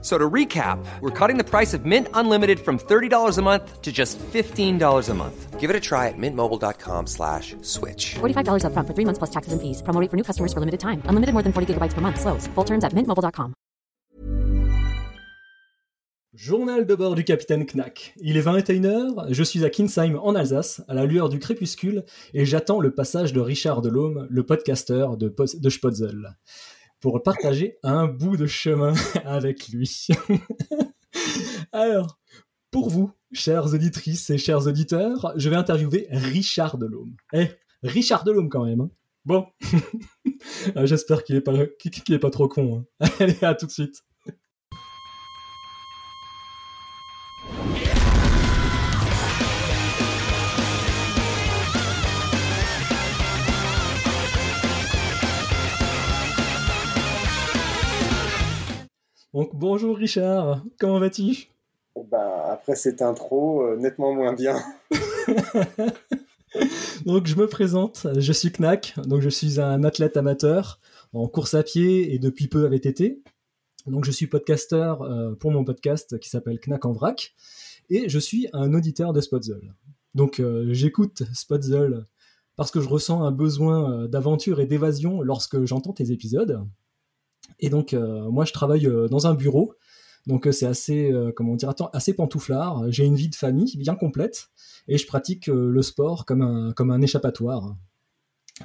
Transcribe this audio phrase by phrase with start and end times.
[0.00, 3.90] So to recap, we're cutting the price of Mint Unlimited from $30 a month to
[3.90, 5.58] just $15 a month.
[5.58, 8.14] Give it a try at mintmobile.com slash switch.
[8.20, 9.82] $45 upfront for three months plus taxes and fees.
[9.82, 11.02] Promo rate for new customers for limited time.
[11.06, 12.20] Unlimited more than 40 gigabytes per month.
[12.20, 12.46] Slows.
[12.54, 13.54] Full terms at mintmobile.com.
[16.38, 18.14] Journal de bord du capitaine Knack.
[18.20, 22.44] Il est 21h, je suis à Kinsheim en Alsace, à la lueur du crépuscule, et
[22.44, 26.36] j'attends le passage de Richard Delhomme, le podcasteur de, de Spotzel,
[27.00, 28.92] pour partager un bout de chemin
[29.24, 30.06] avec lui.
[31.72, 32.18] Alors,
[32.70, 37.14] pour vous, chères auditrices et chers auditeurs, je vais interviewer Richard Delhomme.
[37.32, 37.48] Eh,
[37.82, 38.80] Richard Delhomme quand même.
[38.82, 38.90] hein.
[39.24, 39.46] Bon,
[40.74, 42.84] Ah, j'espère qu'il est pas qu'il pas trop con.
[43.00, 43.08] hein.
[43.20, 44.02] Allez, à tout de suite.
[59.38, 61.46] Donc bonjour Richard, comment vas-tu?
[62.10, 64.56] Bah, après cette intro, euh, nettement moins bien.
[67.06, 70.80] Donc je me présente, je suis Knack, donc je suis un athlète amateur
[71.12, 73.22] en course à pied et depuis peu à VTT.
[73.86, 77.36] Donc je suis podcasteur euh, pour mon podcast qui s'appelle Knack en vrac
[77.90, 79.72] et je suis un auditeur de Spotzel.
[80.16, 82.06] Donc euh, j'écoute Spotzel
[82.56, 86.66] parce que je ressens un besoin d'aventure et d'évasion lorsque j'entends tes épisodes.
[87.60, 89.74] Et donc euh, moi je travaille euh, dans un bureau,
[90.26, 92.90] donc euh, c'est assez comment dire assez pantouflard.
[92.90, 94.48] J'ai une vie de famille bien complète
[94.86, 97.76] et je pratique le sport comme un, comme un échappatoire.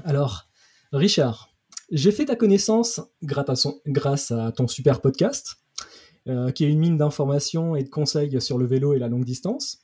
[0.04, 0.48] Alors,
[0.92, 1.50] Richard,
[1.92, 5.58] j'ai fait ta connaissance grâce à, ton super podcast,
[6.56, 9.80] qui est une mine d'informations et de conseils sur le vélo et la longue distance.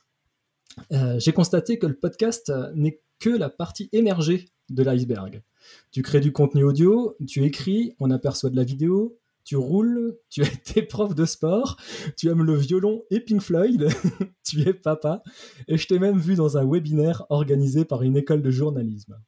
[0.90, 5.42] J'ai constaté que le podcast n'est que la partie émergée de l'iceberg.
[5.90, 10.42] Tu crées du contenu audio, tu écris, on aperçoit de la vidéo, tu roules, tu
[10.42, 11.76] as été prof de sport,
[12.16, 13.88] tu aimes le violon et Pink Floyd,
[14.44, 15.22] tu es papa,
[15.66, 19.18] et je t'ai même vu dans un webinaire organisé par une école de journalisme.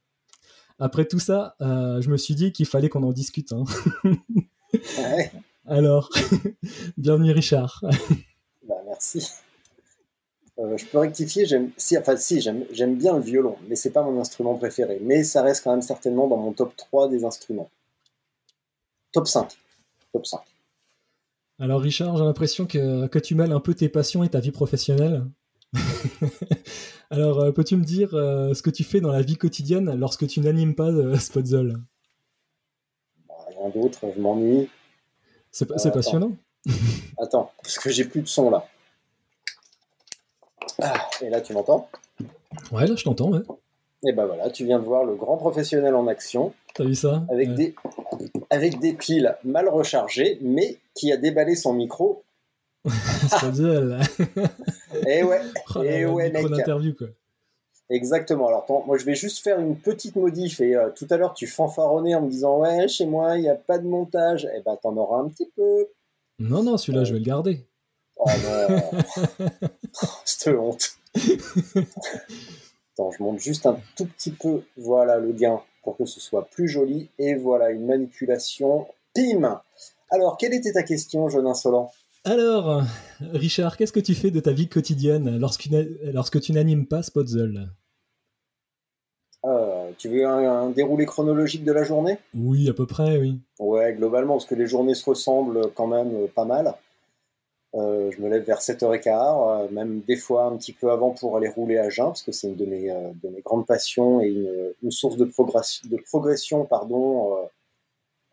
[0.78, 3.52] Après tout ça, euh, je me suis dit qu'il fallait qu'on en discute.
[3.52, 3.64] hein.
[4.74, 5.30] Ouais,
[5.66, 6.10] Alors,
[6.96, 7.84] bienvenue Richard.
[8.68, 9.28] bah, merci.
[10.58, 13.90] Euh, je peux rectifier, j'aime, si, enfin, si, j'aime, j'aime bien le violon, mais c'est
[13.90, 14.98] pas mon instrument préféré.
[15.02, 17.70] Mais ça reste quand même certainement dans mon top 3 des instruments.
[19.12, 19.48] Top 5.
[20.12, 20.40] Top 5.
[21.58, 24.50] Alors Richard, j'ai l'impression que, que tu mêles un peu tes passions et ta vie
[24.50, 25.24] professionnelle.
[27.10, 30.26] Alors, euh, peux-tu me dire euh, ce que tu fais dans la vie quotidienne lorsque
[30.26, 31.76] tu n'animes pas euh, Spotzel?
[33.28, 34.68] Bah, rien d'autre, je m'ennuie.
[35.50, 36.32] C'est passionnant.
[37.18, 38.66] Attends, parce que j'ai plus de son là.
[40.80, 41.88] Ah, et là, tu m'entends?
[42.70, 43.40] Ouais, là je t'entends, ouais.
[44.04, 47.22] Et ben voilà, tu viens de voir le grand professionnel en action, T'as vu ça?
[47.30, 47.54] Avec, Ouais.
[47.54, 47.74] des,
[48.50, 52.24] avec des piles mal rechargées, mais qui a déballé son micro.
[55.06, 55.40] Et ouais,
[55.74, 56.48] Oh là Eh là, ouais, mec.
[56.48, 57.08] d'interview, quoi.
[57.90, 58.48] Exactement.
[58.48, 60.60] Alors, moi, je vais juste faire une petite modif.
[60.60, 63.48] Et euh, tout à l'heure, tu fanfaronnais en me disant Ouais, chez moi, il n'y
[63.50, 64.48] a pas de montage.
[64.56, 65.86] Eh ben, t'en auras un petit peu.
[66.38, 67.66] Non, non, celui-là, je vais le garder.
[68.16, 68.90] Oh non.
[70.24, 70.96] Cette honte.
[72.94, 74.62] Attends, je monte juste un tout petit peu.
[74.76, 77.10] Voilà le gain pour que ce soit plus joli.
[77.18, 78.86] Et voilà, une manipulation.
[79.14, 79.60] Pim
[80.10, 81.90] Alors, quelle était ta question, jeune insolent?
[82.24, 82.82] Alors,
[83.32, 85.68] Richard, qu'est-ce que tu fais de ta vie quotidienne lorsque,
[86.14, 87.68] lorsque tu n'animes pas Spotzel
[89.44, 92.18] Euh, Tu veux un, un déroulé chronologique de la journée?
[92.34, 93.40] Oui, à peu près, oui.
[93.58, 96.74] Ouais, globalement, parce que les journées se ressemblent quand même euh, pas mal.
[97.74, 101.36] Euh, je me lève vers 7h15, euh, même des fois un petit peu avant pour
[101.36, 104.20] aller rouler à jeun, parce que c'est une de mes, euh, de mes grandes passions
[104.20, 107.46] et une, une source de progression, euh,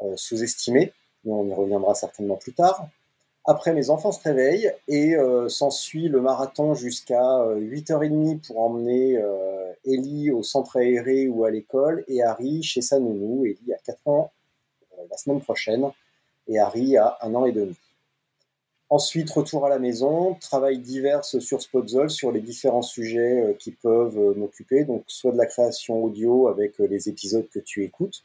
[0.02, 0.94] euh, sous-estimée.
[1.24, 2.88] Mais on y reviendra certainement plus tard.
[3.46, 9.22] Après, mes enfants se réveillent et euh, s'ensuit le marathon jusqu'à euh, 8h30 pour emmener
[9.86, 13.46] Ellie au centre aéré ou à l'école et Harry chez sa nounou.
[13.46, 14.32] Ellie a 4 ans
[15.10, 15.90] la semaine prochaine
[16.48, 17.76] et Harry a un an et demi.
[18.92, 23.72] Ensuite, retour à la maison, travail divers sur Spotzel sur les différents sujets euh, qui
[23.72, 27.84] peuvent euh, m'occuper, donc soit de la création audio avec euh, les épisodes que tu
[27.84, 28.24] écoutes,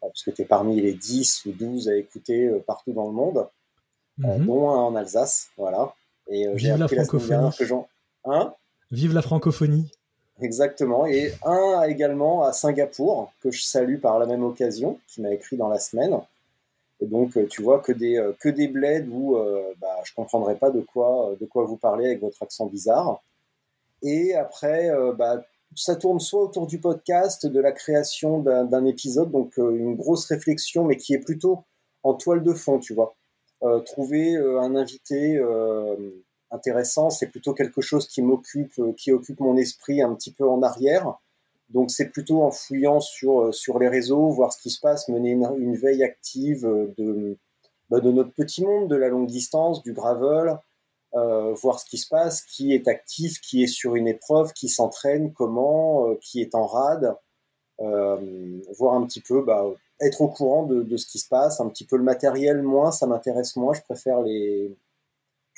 [0.00, 3.46] parce que tu es parmi les 10 ou 12 à écouter partout dans le monde,
[4.18, 4.44] Mhm.
[4.46, 5.94] dont un en Alsace, voilà.
[6.28, 7.84] Et j'ai Vive la appris la semaine francophonie.
[8.24, 8.30] que.
[8.30, 8.54] Hein?
[8.90, 9.90] Vive la francophonie.
[10.42, 11.06] Exactement.
[11.06, 15.56] Et un également à Singapour, que je salue par la même occasion, qui m'a écrit
[15.56, 16.18] dans la semaine.
[17.00, 19.36] Et donc, tu vois que des, que des bleds où
[19.80, 23.22] bah, je comprendrais pas de quoi, de quoi vous parlez avec votre accent bizarre.
[24.02, 25.42] Et après, bah,
[25.74, 30.84] ça tourne soit autour du podcast, de la création d'un épisode, donc une grosse réflexion,
[30.84, 31.64] mais qui est plutôt
[32.02, 33.14] en toile de fond, tu vois.
[33.86, 35.40] trouver un invité
[36.50, 40.48] intéressant, c'est plutôt quelque chose qui m'occupe, euh, qui occupe mon esprit un petit peu
[40.48, 41.18] en arrière.
[41.70, 45.08] Donc c'est plutôt en fouillant sur, euh, sur les réseaux, voir ce qui se passe,
[45.08, 47.38] mener une, veille active euh, de,
[47.88, 50.58] bah, de notre petit monde, de la longue distance, du gravel,
[51.12, 55.32] voir ce qui se passe, qui est actif, qui est sur une épreuve, qui s'entraîne,
[55.32, 57.16] comment, qui est en rade,
[57.78, 59.66] voir un petit peu, bah,
[60.00, 62.92] être au courant de, de, ce qui se passe, un petit peu le matériel, moins,
[62.92, 64.76] ça m'intéresse moins, je préfère les,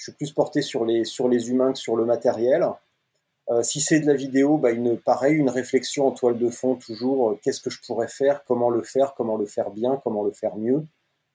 [0.03, 2.67] je suis plus porté sur les, sur les humains que sur le matériel.
[3.51, 6.77] Euh, si c'est de la vidéo, bah, une, pareil, une réflexion en toile de fond,
[6.77, 10.23] toujours, euh, qu'est-ce que je pourrais faire, comment le faire, comment le faire bien, comment
[10.23, 10.85] le faire mieux,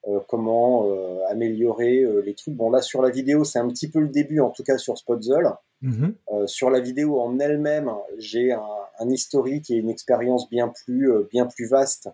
[0.06, 0.88] euh, comment
[1.28, 2.54] améliorer les trucs.
[2.54, 4.96] Bon, là, sur la vidéo, c'est un petit peu le début, en tout cas sur
[4.96, 5.52] Spotzel.
[5.80, 6.14] Mhm.
[6.46, 8.66] sur la vidéo en elle-même, j'ai un,
[8.98, 12.08] un, historique et une expérience bien plus, bien plus vaste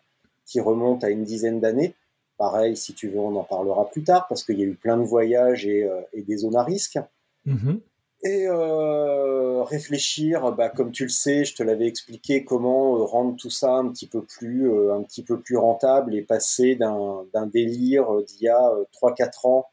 [0.45, 1.95] qui remonte à une dizaine d'années.
[2.37, 4.99] Pareil, si tu veux, on en parlera plus tard parce qu'il y a eu plein
[4.99, 6.99] de voyages et, des zones à risque.
[7.47, 7.81] Mhm.
[8.27, 13.37] Et euh, réfléchir, bah, comme tu le sais, je te l'avais expliqué, comment euh, rendre
[13.37, 18.23] tout ça un petit peu plus, un petit peu plus rentable et passer d'un délire
[18.23, 19.67] d'il y a 3-4 ans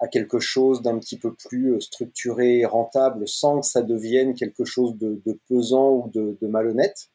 [0.00, 4.64] à quelque chose d'un petit peu plus structuré et rentable sans que ça devienne quelque
[4.64, 7.08] chose de, pesant ou de, malhonnête.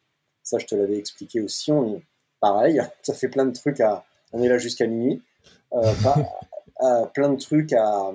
[0.43, 1.71] Ça, je te l'avais expliqué aussi.
[2.41, 4.03] Pareil, ça fait plein de trucs à,
[4.33, 5.21] on est là jusqu'à minuit.
[5.71, 8.11] Euh, plein de trucs à,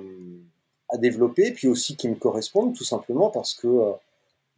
[0.97, 3.91] développer, puis aussi qui me correspondent, tout simplement parce que euh,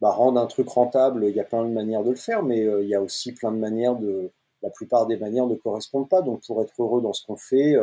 [0.00, 2.64] bah, rendre un truc rentable, il y a plein de manières de le faire, mais
[2.64, 4.30] euh, il y a aussi plein de manières de.
[4.62, 6.22] La plupart des manières ne correspondent pas.
[6.22, 7.74] Donc, pour être heureux dans ce qu'on fait,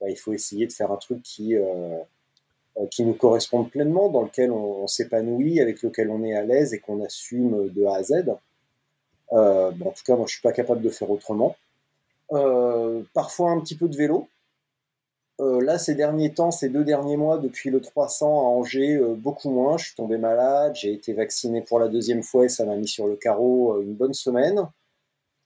[0.00, 1.56] bah, il faut essayer de faire un truc qui,
[2.92, 6.78] qui nous corresponde pleinement, dans lequel on, s'épanouit, avec lequel on est à l'aise et
[6.78, 8.12] qu'on assume de A à Z.
[9.32, 11.56] en tout cas, moi, je suis pas capable de faire autrement.
[12.32, 14.28] Euh, parfois un petit peu de vélo.
[15.40, 19.14] Euh, là, ces derniers temps, ces deux derniers mois, depuis le 300 à Angers, euh,
[19.14, 19.76] beaucoup moins.
[19.78, 22.86] Je suis tombé malade, j'ai été vacciné pour la deuxième fois et ça m'a mis
[22.86, 24.68] sur le carreau une bonne semaine.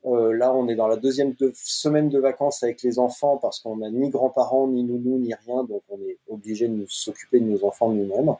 [0.05, 3.90] là, on est dans la deuxième semaine de vacances avec les enfants parce qu'on n'a
[3.90, 7.64] ni grands-parents, ni nounous, ni rien, donc on est obligé de nous s'occuper de nos
[7.64, 8.35] enfants nous-mêmes.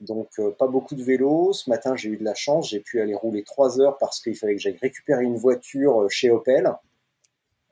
[0.00, 0.28] Donc,
[0.58, 1.52] pas beaucoup de vélo.
[1.52, 4.36] Ce matin, j'ai eu de la chance, j'ai pu aller rouler trois heures parce qu'il
[4.36, 6.72] fallait que j'aille récupérer une voiture chez Opel.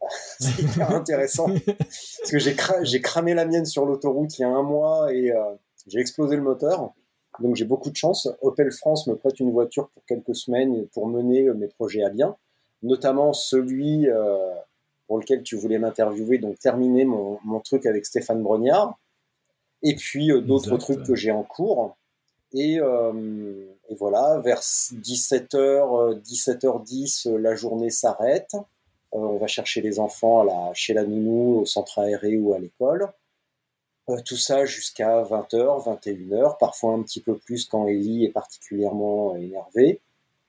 [0.38, 1.46] c'est hyper intéressant.
[1.66, 5.54] Parce que j'ai, cramé la mienne sur l'autoroute il y a un mois et euh,
[5.86, 6.92] j'ai explosé le moteur.
[7.40, 8.28] Donc j'ai beaucoup de chance.
[8.42, 12.10] Opel France me prête une voiture pour quelques semaines pour mener euh, mes projets à
[12.10, 12.36] bien,
[12.82, 14.54] notamment celui euh,
[15.06, 18.98] pour lequel tu voulais m'interviewer, donc terminer mon, truc avec Stéphane Brognard,
[19.82, 21.96] et puis d'autres trucs que j'ai en cours.
[22.52, 28.54] Et, et voilà, vers 17h, 17h10, la journée s'arrête.
[29.14, 33.08] Euh, on va chercher les enfants chez la nounou, au centre aéré ou à l'école.
[34.10, 39.36] Euh, tout ça jusqu'à 20h, 21h, parfois un petit peu plus quand Ellie est particulièrement
[39.36, 40.00] énervée.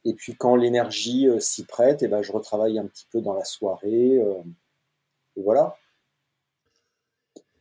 [0.06, 3.22] Et puis quand l'énergie euh, s'y prête, et eh ben, je retravaille un petit peu
[3.22, 4.16] dans la soirée.
[4.16, 5.76] et voilà.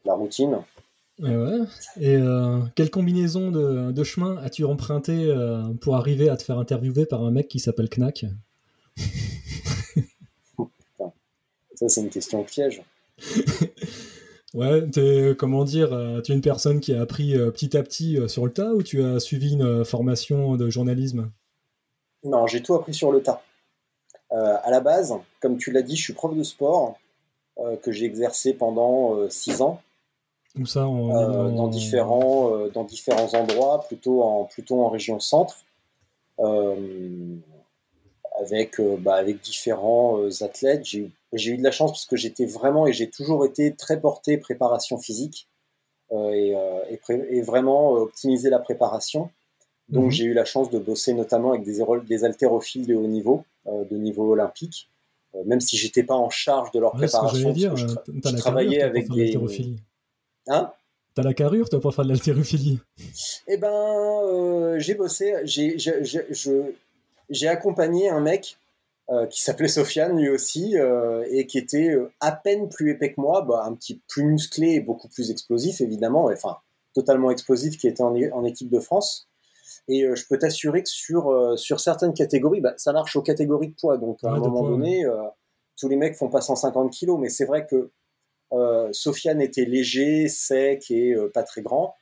[0.04, 0.58] La routine.
[1.20, 2.16] Et,
[2.76, 5.34] quelle combinaison de, de chemin as-tu emprunté
[5.80, 8.24] pour arriver à te faire interviewer par un mec qui s'appelle Knack?
[11.78, 12.82] Ça, c'est une question piège.
[14.54, 17.84] ouais, es, comment dire, euh, tu es une personne qui a appris euh, petit à
[17.84, 21.30] petit euh, sur le tas ou tu as suivi une formation de journalisme?
[22.24, 23.44] Non, j'ai tout appris sur le tas.
[24.30, 26.98] à la base, comme tu l'as dit, je suis prof de sport
[27.82, 29.80] que j'ai exercé pendant six ans.
[30.58, 35.58] Où ça dans, différents, dans différents endroits, plutôt en, plutôt en région centre
[38.40, 40.84] avec, bah, avec différents athlètes.
[40.84, 44.00] J'ai j'ai eu de la chance parce que j'étais vraiment et j'ai toujours été très
[44.00, 45.48] porté préparation physique
[46.12, 49.30] euh, et, euh, et, vraiment euh, optimiser la préparation.
[49.88, 50.10] Donc mhm.
[50.10, 53.96] j'ai eu la chance de bosser notamment avec des, des haltérophiles de haut niveau, de
[53.96, 54.90] niveau olympique,
[55.46, 57.52] même si j'étais pas en charge de leur préparation.
[57.52, 59.38] Dire, je, je travaillais avec des.
[60.46, 60.72] Hein?
[61.14, 62.80] T'as la carrure, toi, pour faire de l'haltérophilie?
[63.46, 65.78] Eh ben, j'ai bossé, j'ai
[67.46, 68.58] accompagné un mec
[69.10, 73.14] euh, qui s'appelait Sofiane lui aussi euh, et qui était euh, à peine plus épais
[73.14, 76.58] que moi, bah, un petit plus musclé et beaucoup plus explosif évidemment, enfin
[76.94, 79.26] totalement explosif, qui était en, en équipe de France.
[79.88, 83.74] Et je peux t'assurer que sur sur certaines catégories, bah, ça marche aux catégories de
[83.80, 83.96] poids.
[83.96, 85.06] Donc à un moment donné,
[85.80, 87.90] tous les mecs font pas 150 kilos, mais c'est vrai que
[88.92, 91.94] Sofiane était léger, sec et pas très grand.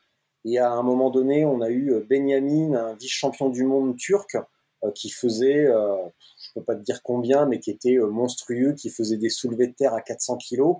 [0.45, 4.37] Et à un moment donné, on a eu Benjamin, un vice-champion du monde turc,
[4.95, 9.31] qui faisait, je peux pas te dire combien, mais qui était monstrueux, qui faisait des
[9.31, 10.77] soulevés de terre à 400 kilos.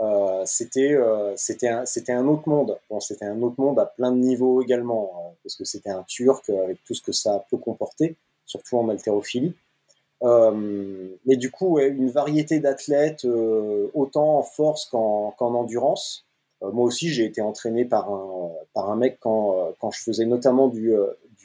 [0.00, 1.68] Euh, c'était euh, c'était
[2.12, 2.78] un, autre monde.
[2.88, 6.04] Bon, c'était un autre monde à plein de niveaux également, euh, parce que c'était un
[6.04, 9.54] Turc avec tout ce que ça peut comporter, surtout en haltérophilie.
[10.22, 13.26] mais du coup, une variété d'athlètes,
[13.94, 16.26] autant en force qu'en, endurance.
[16.60, 20.68] moi aussi, j'ai été entraîné par un, par un mec quand, quand je faisais notamment
[20.68, 20.92] du,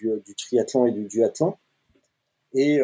[0.01, 1.55] du triathlon et du duathlon.
[2.53, 2.81] Et,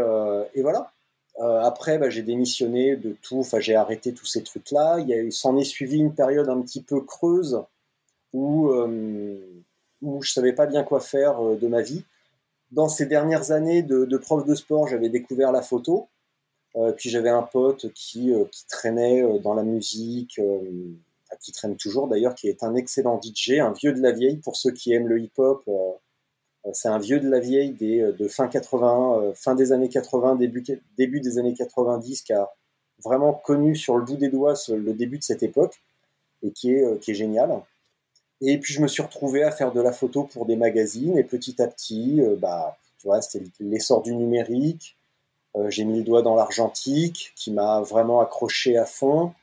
[0.54, 0.92] et voilà,
[1.40, 5.00] euh, après, bah, j'ai démissionné de tout, enfin j'ai arrêté tous ces trucs-là.
[5.00, 7.62] Il s'en est suivi une période un petit peu creuse
[8.34, 9.38] où, euh,
[10.02, 12.04] où je savais pas bien quoi faire euh, de ma vie.
[12.72, 16.08] Dans ces dernières années de, prof de sport, j'avais découvert la photo.
[16.98, 18.32] puis j'avais un pote qui
[18.68, 20.40] traînait dans la musique,
[21.40, 24.56] qui traîne toujours d'ailleurs, qui est un excellent DJ, un vieux de la vieille pour
[24.56, 25.64] ceux qui aiment le hip-hop.
[26.66, 29.72] Euh, c'est un vieux de la vieille des, euh, de fin 80, euh, fin des
[29.72, 30.64] années 80, début,
[30.98, 32.50] début des années 90, qui a
[33.04, 35.82] vraiment connu sur le bout des doigts le début de cette époque
[36.44, 37.62] et qui est, qui est génial.
[38.42, 41.24] Et puis je me suis retrouvé à faire de la photo pour des magazines et
[41.24, 44.98] petit à petit, bah, tu vois, c'était l'essor du numérique.
[45.70, 49.34] j'ai mis le doigt dans l'argentique qui m'a vraiment accroché à fond.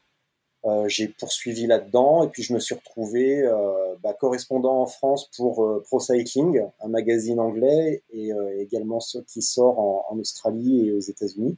[0.64, 5.30] Euh, j'ai poursuivi là-dedans et puis je me suis retrouvé euh, bah, correspondant en France
[5.36, 10.92] pour euh, Pro Cycling, un magazine anglais et également ce qui sort en, Australie et
[10.92, 11.56] aux États-Unis.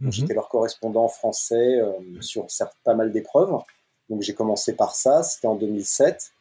[0.00, 0.12] Mhm.
[0.12, 1.80] J'étais leur correspondant français
[2.20, 3.54] sur certes, pas mal d'épreuves.
[4.08, 6.32] Donc j'ai commencé par ça, c'était en 2007.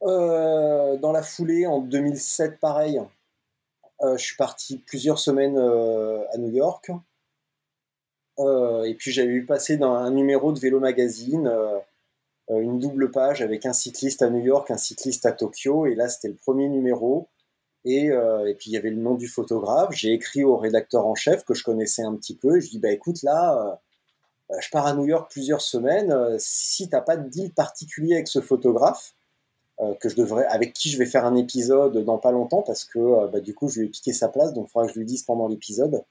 [0.00, 3.02] dans la foulée, en 2007, pareil,
[4.00, 6.90] je suis parti plusieurs semaines à New York.
[8.38, 11.78] Euh, et puis j'avais vu passer dans un numéro de Vélo Magazine euh,
[12.50, 15.86] euh, une double page avec un cycliste à New York, un cycliste à Tokyo.
[15.86, 17.28] Et là, c'était le premier numéro.
[17.84, 18.10] Et,
[18.58, 19.90] puis il y avait le nom du photographe.
[19.92, 22.58] J'ai écrit au rédacteur en chef que je connaissais un petit peu.
[22.58, 23.80] Et je dis bah écoute là,
[24.60, 26.14] je pars à New York plusieurs semaines.
[26.38, 29.14] si t'as pas de deal particulier avec ce photographe,
[29.98, 33.26] que je devrais, avec qui je vais faire un épisode dans pas longtemps parce que
[33.32, 35.06] bah, du coup je lui ai piqué sa place, donc il faudra que je lui
[35.06, 36.04] dise pendant l'épisode.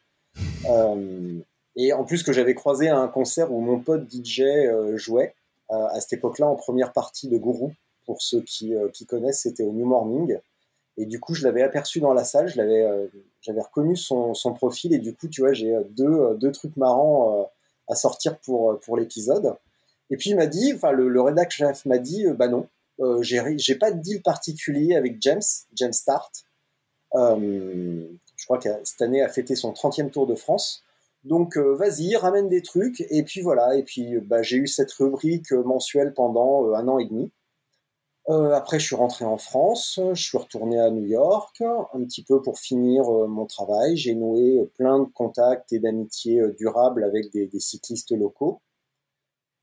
[1.82, 5.34] Et en plus que j'avais croisé à un concert où mon pote DJ euh, jouait
[5.72, 7.74] euh, à cette époque-là en première partie de Gourou.
[8.06, 10.38] Pour ceux qui, euh, qui connaissent, c'était au New Morning.
[10.98, 15.16] Et du coup, je l'avais aperçu dans la salle, j'avais reconnu son, profil et du
[15.16, 17.50] coup, tu vois, j'ai deux, trucs marrants
[17.88, 19.56] à sortir pour, l'épisode.
[20.10, 22.68] Et puis il m'a dit, enfin le, le rédac chef m'a dit, bah non,
[23.02, 25.42] euh, j'ai pas de deal particulier avec James,
[25.74, 26.46] James Start.
[27.16, 30.84] Euh, je crois que cette année a fêté son 30e Tour de France.
[31.24, 33.02] Donc euh, vas-y, ramène des trucs.
[33.10, 37.00] Et puis voilà, et puis bah, j'ai eu cette rubrique mensuelle pendant euh, un an
[37.00, 37.32] et demi.
[38.30, 42.24] Euh, après, je suis rentré en France, je suis retourné à New York, un petit
[42.24, 43.98] peu pour finir mon travail.
[43.98, 48.62] J'ai noué plein de contacts et d'amitiés durables avec des, des, cyclistes locaux.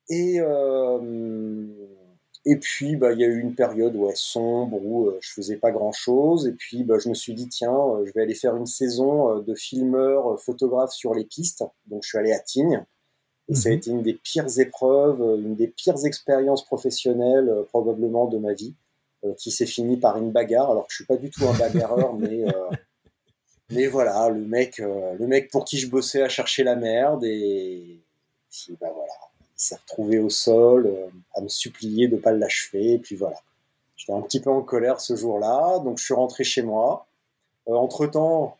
[0.08, 0.40] Et
[2.50, 5.56] et puis, bah, il y a eu une période ouais, sombre où euh, je faisais
[5.56, 6.46] pas grand chose.
[6.46, 9.36] Et puis, bah, je me suis dit, tiens, euh, je vais aller faire une saison
[9.36, 11.62] euh, de filmeur, photographe sur les pistes.
[11.88, 12.82] Donc, je suis allé à Tignes.
[13.50, 13.78] Et ça a mhm.
[13.78, 18.74] été une des pires épreuves, une des pires expériences professionnelles probablement de ma vie,
[19.38, 20.70] qui s'est finie par une bagarre.
[20.70, 22.44] Alors que je suis pas du tout un bagarreur, mais
[23.70, 28.02] mais voilà, le mec, le mec pour qui je bossais a cherché la merde et
[28.50, 29.27] puis bah voilà
[29.58, 32.92] il s'est retrouvé au sol euh, à me supplier de pas l'achever.
[32.92, 33.36] Et puis voilà.
[33.96, 37.06] J'étais un petit peu en colère ce jour-là, donc je suis rentré chez moi.
[37.68, 38.56] Euh, entre-temps,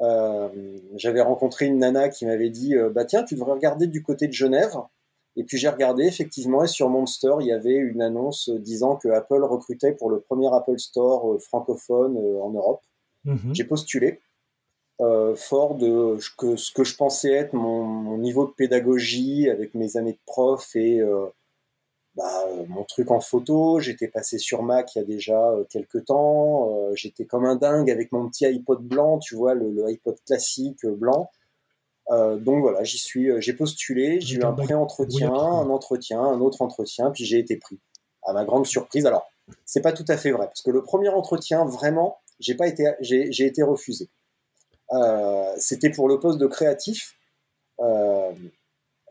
[0.00, 0.48] euh,
[0.94, 4.32] j'avais rencontré une nana qui m'avait dit Bah tiens, tu devrais regarder du côté de
[4.32, 4.76] Genève.
[5.34, 9.08] Et puis j'ai regardé effectivement, et sur Monster, il y avait une annonce disant que
[9.08, 12.82] Apple recrutait pour le premier Apple Store francophone en Europe.
[13.24, 13.54] Mhm.
[13.54, 14.20] J'ai postulé.
[15.36, 20.12] Fort de que, ce que je pensais être mon, niveau de pédagogie avec mes années
[20.12, 21.26] de prof et euh,
[22.14, 23.80] bah, mon truc en photo.
[23.80, 26.92] J'étais passé sur Mac il y a déjà euh, quelques temps.
[26.94, 31.30] J'étais comme un dingue avec mon petit iPod blanc, tu vois, le, iPod classique blanc.
[32.10, 37.10] donc voilà, j'y suis, j'ai postulé, j'ai eu un pré-entretien, un entretien, un autre entretien,
[37.10, 37.78] puis j'ai été pris.
[38.24, 39.30] À ma grande surprise, alors
[39.64, 42.92] c'est pas tout à fait vrai parce que le premier entretien, vraiment, j'ai pas été,
[43.00, 44.08] j'ai été refusé.
[44.92, 47.14] Euh, c'était pour le poste de créatif.
[47.80, 48.32] Euh,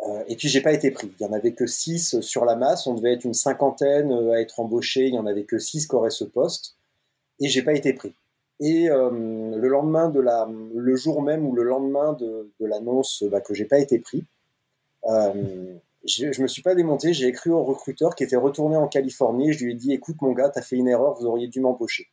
[0.07, 1.11] euh, et puis j'ai pas été pris.
[1.19, 2.87] Il y en avait que 6 sur la masse.
[2.87, 5.07] On devait être une cinquantaine à être embauché.
[5.07, 6.75] Il y en avait que 6 qui auraient ce poste.
[7.39, 8.13] Et j'ai pas été pris.
[8.59, 13.53] Et le lendemain de la, le jour même ou le lendemain de, l'annonce bah, que
[13.53, 14.25] j'ai pas été pris,
[15.05, 19.53] je, je me suis pas démonté, j'ai écrit au recruteur qui était retourné en Californie,
[19.53, 22.07] je lui ai dit écoute mon gars, t'as fait une erreur, vous auriez dû m'embaucher.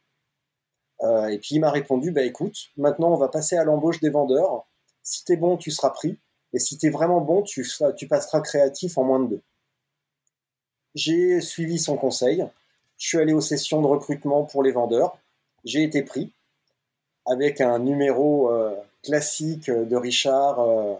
[1.02, 4.10] Euh, et puis il m'a répondu bah écoute, maintenant on va passer à l'embauche des
[4.10, 4.66] vendeurs.
[5.02, 6.18] Si t'es bon, tu seras pris,
[6.54, 9.40] et si t'es vraiment bon, tu, seras, tu passeras créatif en moins de deux.
[10.94, 12.46] J'ai suivi son conseil,
[12.96, 15.18] je suis allé aux sessions de recrutement pour les vendeurs,
[15.64, 16.32] j'ai été pris
[17.26, 20.60] avec un numéro euh, classique de Richard.
[20.60, 20.94] Euh,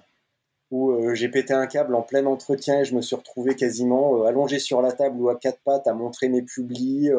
[0.71, 4.25] où euh, j'ai pété un câble en plein entretien et je me suis retrouvé quasiment
[4.25, 7.11] allongé sur la table ou à quatre pattes à montrer mes publis,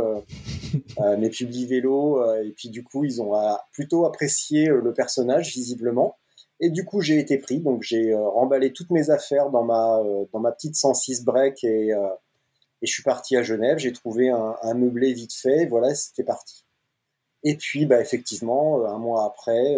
[1.18, 2.22] mes publis vélo.
[2.42, 3.34] et puis du coup, ils ont
[3.72, 6.18] plutôt apprécié le personnage visiblement.
[6.60, 7.60] Et du coup, j'ai été pris.
[7.60, 12.88] Donc j'ai remballé toutes mes affaires dans ma dans ma petite 106 break et, et
[12.88, 13.78] je suis parti à Genève.
[13.78, 15.66] J'ai trouvé un, meublé vite fait.
[15.66, 16.64] Voilà, c'était parti.
[17.44, 19.78] Et puis, bah effectivement, un mois après,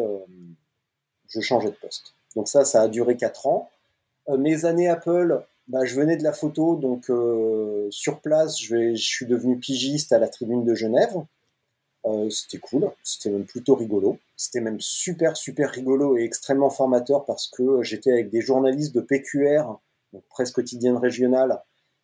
[1.29, 2.13] je changeais de poste.
[2.35, 3.69] Donc ça, ça a duré 4 ans.
[4.29, 8.95] Euh, mes années Apple, bah, je venais de la photo, donc euh, sur place, je,
[8.95, 11.15] suis devenu pigiste à la tribune de Genève.
[12.05, 14.17] Euh, c'était cool, c'était même plutôt rigolo.
[14.39, 19.01] C'était même super, super rigolo et extrêmement formateur parce que j'étais avec des journalistes de
[19.01, 19.79] PQR,
[20.13, 21.61] donc presse quotidienne régionale,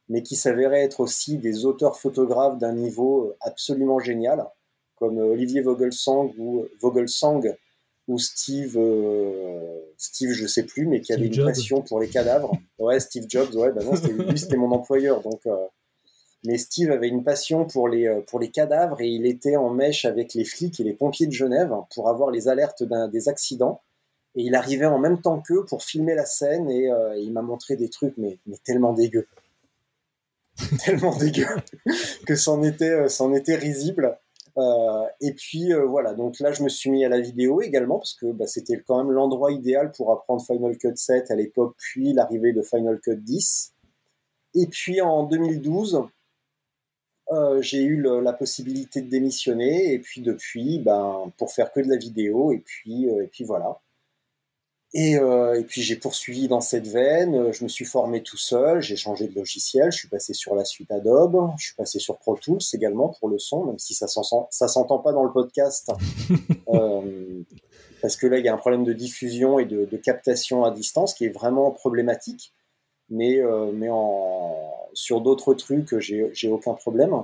[0.09, 4.45] mais qui s'avéraient être aussi des auteurs photographes d'un niveau absolument génial,
[4.95, 7.55] comme Olivier Vogelsang ou Vogelsang
[8.07, 12.57] ou Steve, euh, Steve, je sais plus, mais qui avait une passion pour les cadavres.
[12.79, 13.93] Ouais, Steve Jobs, ouais, bah non,
[14.27, 15.39] lui, c'était mon employeur, donc.
[15.45, 15.55] Euh,
[16.45, 19.69] mais Steve avait une passion pour les euh, pour les cadavres et il était en
[19.69, 23.81] mèche avec les flics et les pompiers de Genève pour avoir les alertes des accidents.
[24.35, 27.43] Et il arrivait en même temps qu'eux pour filmer la scène et, et il m'a
[27.43, 29.27] montré des trucs mais, mais tellement dégueux,
[30.83, 31.45] tellement dégueux
[32.27, 34.17] que c'en était c'en était risible.
[34.57, 37.97] Euh, et puis euh, voilà, donc là je me suis mis à la vidéo également
[37.97, 41.75] parce que bah, c'était quand même l'endroit idéal pour apprendre Final Cut 7 à l'époque,
[41.77, 43.73] puis l'arrivée de Final Cut 10.
[44.55, 46.03] Et puis en 2012,
[47.33, 51.79] euh, j'ai eu le, la possibilité de démissionner et puis depuis, ben, pour faire que
[51.81, 53.79] de la vidéo et puis, et puis voilà.
[54.95, 58.79] Et, euh, et, puis j'ai poursuivi dans cette veine, je me suis formé tout seul,
[58.79, 62.19] j'ai changé de logiciel, je suis passé sur la suite Adobe, je suis passé sur
[62.19, 65.91] Pro Tools également pour le son, même si ça ça s'entend pas dans le podcast,
[66.69, 67.41] euh,
[68.03, 70.69] parce que là il y a un problème de diffusion et de, de captation à
[70.69, 72.53] distance qui est vraiment problématique,
[73.13, 77.23] mais, euh, mais en, sur d'autres trucs j'ai aucun problème.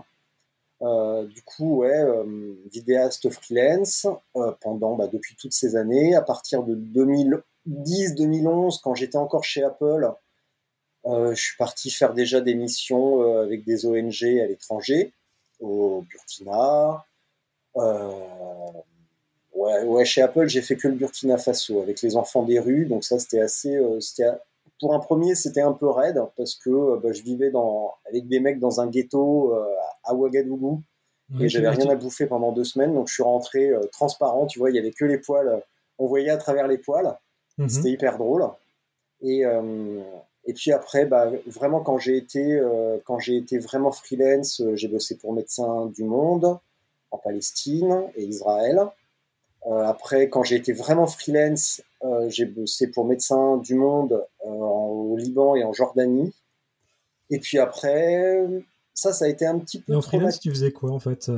[0.81, 4.07] Euh, du coup, ouais, euh, vidéaste freelance
[4.61, 6.15] pendant bah, depuis toutes ces années.
[6.15, 10.13] À partir de 2000, 2010-2011, quand j'étais encore chez Apple,
[11.05, 15.13] je suis parti faire déjà des missions avec des ONG à l'étranger,
[15.59, 17.05] au Burkina.
[19.51, 22.85] Ouais, ouais, chez Apple, j'ai fait que le Burkina Faso avec les enfants des rues,
[22.85, 24.29] donc ça c'était assez, c'était
[24.79, 28.39] pour un premier, c'était un peu raide parce que bah, je vivais dans, avec des
[28.39, 29.53] mecs dans un ghetto
[30.03, 30.81] à Ouagadougou
[31.39, 34.71] et j'avais rien à bouffer pendant deux semaines, donc je suis rentré transparent, tu vois,
[34.71, 35.61] il y avait que les poils,
[35.99, 37.17] on voyait à travers les poils.
[37.59, 37.69] Mhm.
[37.69, 38.45] C'était hyper drôle.
[39.21, 40.01] Et, euh,
[40.45, 44.75] et puis après, bah, vraiment, quand j'ai été, euh, quand j'ai été vraiment freelance, euh,
[44.75, 46.57] j'ai bossé pour Médecins du Monde
[47.11, 48.79] en Palestine et Israël.
[49.65, 51.81] après, quand j'ai été vraiment freelance,
[52.27, 56.33] j'ai bossé pour Médecins du Monde au Liban et en Jordanie.
[57.29, 58.47] Et puis après,
[58.93, 59.93] ça, ça a été un petit peu.
[59.93, 61.29] Et en freelance, tu faisais quoi en fait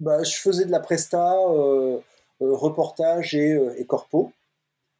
[0.00, 1.34] bah, Je faisais de la presta,
[2.40, 4.32] reportage et, et corpo.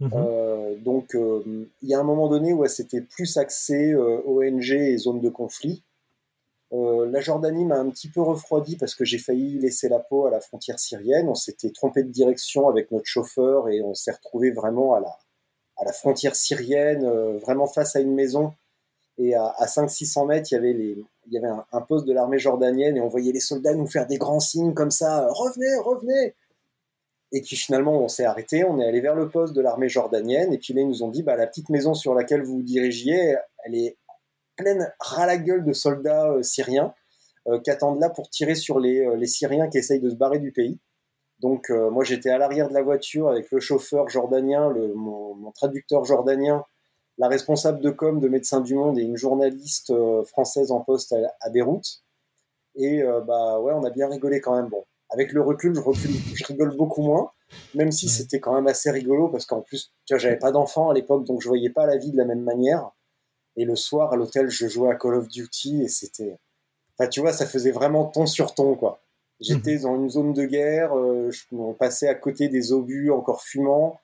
[0.01, 0.11] Mhm.
[0.15, 1.43] Euh, donc, euh,
[1.83, 5.29] il y a un moment donné où c'était plus axé euh, ONG et zone de
[5.29, 5.83] conflit.
[6.73, 10.31] La Jordanie m'a un petit peu refroidi parce que j'ai failli laisser la peau à
[10.31, 11.29] la frontière syrienne.
[11.29, 15.93] On s'était trompé de direction avec notre chauffeur et on s'est retrouvé vraiment à la,
[15.93, 17.07] frontière syrienne,
[17.39, 18.53] vraiment face à une maison.
[19.19, 23.09] Et à, à 500-600 mètres, il y avait, un poste de l'armée jordanienne et on
[23.09, 26.35] voyait les soldats nous faire des grands signes comme ça, revenez, revenez.
[27.33, 30.53] Et puis finalement, on s'est arrêté, on est allé vers le poste de l'armée jordanienne,
[30.53, 32.63] et puis là, ils nous ont dit, bah, la petite maison sur laquelle vous vous
[32.63, 33.97] dirigiez, elle est
[34.57, 36.95] pleine ras la gueule de soldats euh, syriens
[37.47, 40.17] euh, qui attendent là pour tirer sur les, euh, les, Syriens qui essayent de se
[40.17, 40.81] barrer du pays.
[41.41, 46.03] Donc moi, j'étais à l'arrière de la voiture avec le chauffeur jordanien, le, mon, traducteur
[46.03, 46.65] jordanien,
[47.19, 49.93] la responsable de com de Médecins du Monde et une journaliste
[50.25, 52.03] française en poste à, à Beyrouth.
[52.75, 54.71] Et bah ouais, on a bien rigolé quand même.
[54.71, 57.31] Bon, avec le recul, je, recule, je rigole beaucoup moins,
[57.75, 60.91] même si c'était quand même assez rigolo parce qu'en plus, tu vois, j'avais pas d'enfant
[60.91, 62.91] à l'époque, donc je voyais pas la vie de la même manière.
[63.57, 66.39] Et le soir, à l'hôtel, je jouais à Call of Duty et c'était,
[66.99, 69.01] enfin, tu vois, ça faisait vraiment ton sur ton, quoi.
[69.41, 69.83] J'étais mhm.
[69.83, 74.01] dans une zone de guerre, euh, je, on passait à côté des obus encore fumants.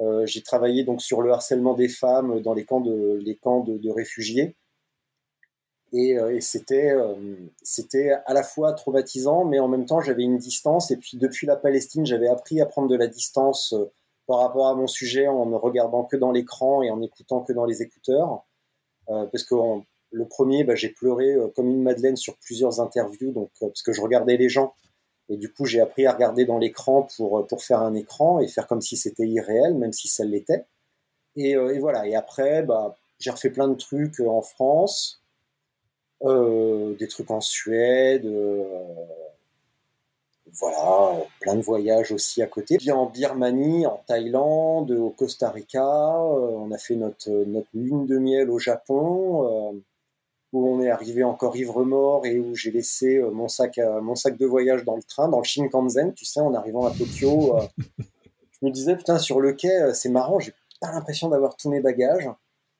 [0.00, 3.60] Euh, j'ai travaillé donc sur le harcèlement des femmes dans les camps de, les camps
[3.60, 4.56] de, de réfugiés.
[5.92, 6.92] Et, et c'était,
[7.62, 10.90] c'était à la fois traumatisant, mais en même temps, j'avais une distance.
[10.90, 13.72] Et puis, depuis la Palestine, j'avais appris à prendre de la distance
[14.26, 17.52] par rapport à mon sujet en ne regardant que dans l'écran et en écoutant que
[17.52, 18.44] dans les écouteurs.
[19.06, 19.54] Parce que
[20.10, 24.00] le premier, bah, j'ai pleuré comme une madeleine sur plusieurs interviews, donc parce que je
[24.00, 24.74] regardais les gens
[25.28, 28.48] et du coup, j'ai appris à regarder dans l'écran pour, pour faire un écran et
[28.48, 30.66] faire comme si c'était irréel, même si ça l'était.
[31.36, 32.06] Et, euh, et, voilà.
[32.06, 35.22] Et après, bah, j'ai refait plein de trucs en France,
[36.22, 38.74] euh, des trucs en Suède, euh,
[40.58, 42.76] voilà, plein de voyages aussi à côté.
[42.78, 48.18] Puis en Birmanie, en Thaïlande, au Costa Rica, on a fait notre, notre lune de
[48.18, 49.82] miel au Japon
[50.54, 54.38] où on est arrivé encore ivre-mort et où j'ai laissé euh, mon sac, mon sac
[54.38, 57.58] de voyage dans le train, dans le Shinkansen, tu sais, en arrivant à Tokyo.
[57.58, 57.66] Euh,
[57.98, 61.68] je me disais, putain, sur le quai, euh, c'est marrant, j'ai pas l'impression d'avoir tous
[61.70, 62.30] mes bagages.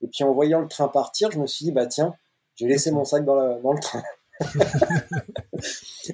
[0.03, 2.15] Et puis en voyant le train partir, je me suis dit, bah tiens,
[2.55, 4.03] j'ai laissé mon sac dans, le train.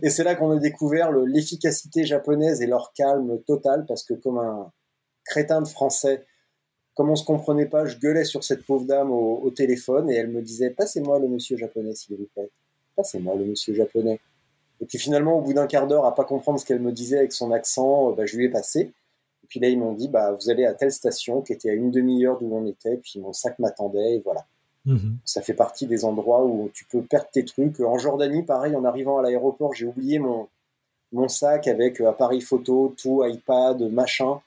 [0.03, 4.39] Et c'est là qu'on a découvert l'efficacité japonaise et leur calme total, parce que comme
[4.39, 4.71] un
[5.25, 6.25] crétin de français,
[6.95, 10.29] comme on se comprenait pas, je gueulais sur cette pauvre dame au, téléphone et elle
[10.29, 12.51] me disait Passez-moi le monsieur japonais, s'il vous plaît.
[12.97, 14.21] Passez-moi le monsieur japonais.
[14.81, 17.19] Et puis finalement, au bout d'un quart d'heure, à pas comprendre ce qu'elle me disait
[17.19, 18.93] avec son accent, bah, je lui ai passé.
[19.43, 21.75] Et puis là, ils m'ont dit bah, Vous allez à telle station qui était à
[21.75, 24.47] une demi-heure d'où on était, puis mon sac m'attendait, et voilà.
[24.87, 25.19] Mhm.
[25.25, 27.81] Ça fait partie des endroits où tu peux perdre tes trucs.
[27.81, 30.49] En Jordanie, pareil, en arrivant à l'aéroport, j'ai oublié mon,
[31.13, 34.41] mon sac avec euh, appareil photo, tout, iPad, machin,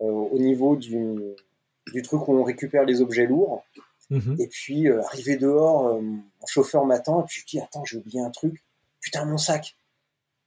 [0.00, 1.16] euh, au niveau du,
[1.92, 3.64] du truc où on récupère les objets lourds.
[4.10, 4.36] Mhm.
[4.38, 7.96] Et puis, euh, arrivé dehors, euh, mon chauffeur m'attend, et puis je dis, attends, j'ai
[7.96, 8.62] oublié un truc.
[9.00, 9.74] Putain, mon sac.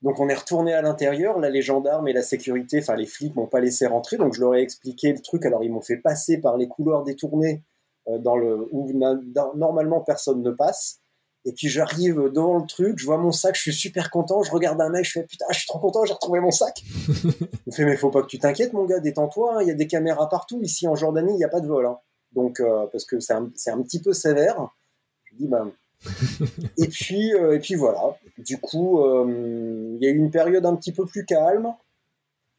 [0.01, 1.39] Donc on est retourné à l'intérieur.
[1.39, 4.17] Là, les gendarmes et la sécurité, enfin les flics, m'ont pas laissé rentrer.
[4.17, 5.45] Donc je leur ai expliqué le truc.
[5.45, 7.63] Alors ils m'ont fait passer par les couloirs détournés
[8.19, 8.91] dans le où
[9.55, 10.99] normalement personne ne passe.
[11.47, 14.51] Et puis j'arrive devant le truc, je vois mon sac, je suis super content, je
[14.51, 16.81] regarde un mec, je fais putain, je suis trop content, j'ai retrouvé mon sac.
[17.07, 19.71] il me fait mais faut pas que tu t'inquiètes mon gars, détends-toi, hein, il y
[19.71, 21.85] a des caméras partout, ici en Jordanie, il n'y a pas de vol.
[21.85, 21.97] Hein.
[22.35, 24.69] Donc euh, parce que c'est un, un, petit peu sévère.
[25.25, 25.71] Je dis ben
[26.77, 28.17] et puis euh, et puis voilà.
[28.39, 31.73] Du coup, euh, il y a eu une période un petit peu plus calme.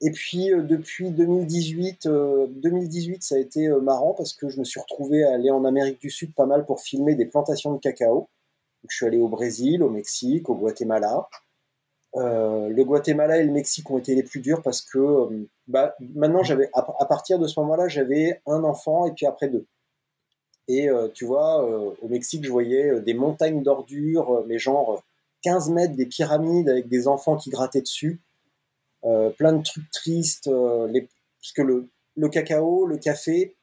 [0.02, 5.24] Et puis depuis 2018, 2018, ça a été marrant parce que je me suis retrouvé
[5.24, 8.28] à aller en Amérique du Sud pas mal pour filmer des plantations de cacao
[8.88, 11.28] je suis allé au Brésil, au Mexique, au Guatemala.
[12.16, 15.94] Euh, le Guatemala et le Mexique ont été les plus durs parce que euh, bah,
[16.14, 19.66] maintenant, j'avais à, partir de ce moment-là, j'avais un enfant et puis après deux.
[20.68, 21.64] Et euh, tu vois,
[22.02, 25.04] au Mexique, je voyais des montagnes d'ordures, mais genre
[25.42, 28.20] 15 mètres, des pyramides avec des enfants qui grattaient dessus,
[29.36, 30.50] plein de trucs tristes,
[30.88, 31.08] les,
[31.40, 33.54] puisque le, le cacao, le café,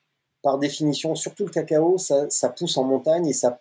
[0.41, 3.59] par définition, surtout le cacao, ça, pousse en montagne et ça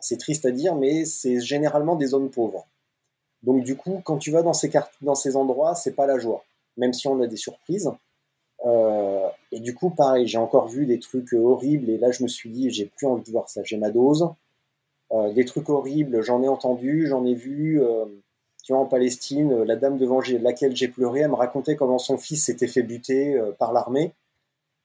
[0.00, 2.66] c'est triste à dire, mais c'est généralement des zones pauvres.
[3.42, 6.44] Donc du coup, quand tu vas dans ces, dans ces endroits, c'est pas la joie,
[6.76, 7.90] même si on a des surprises.
[8.64, 12.28] Euh, et du coup, pareil, j'ai encore vu des trucs horribles, et là je me
[12.28, 14.28] suis dit, j'ai plus envie de voir ça, j'ai ma dose.
[15.12, 17.80] Euh, des trucs horribles, j'en ai entendu, j'en ai vu.
[17.82, 18.06] Euh,
[18.62, 22.16] tu vois, en Palestine, la dame devant laquelle j'ai pleuré, elle me racontait comment son
[22.16, 24.14] fils s'était fait buter par l'armée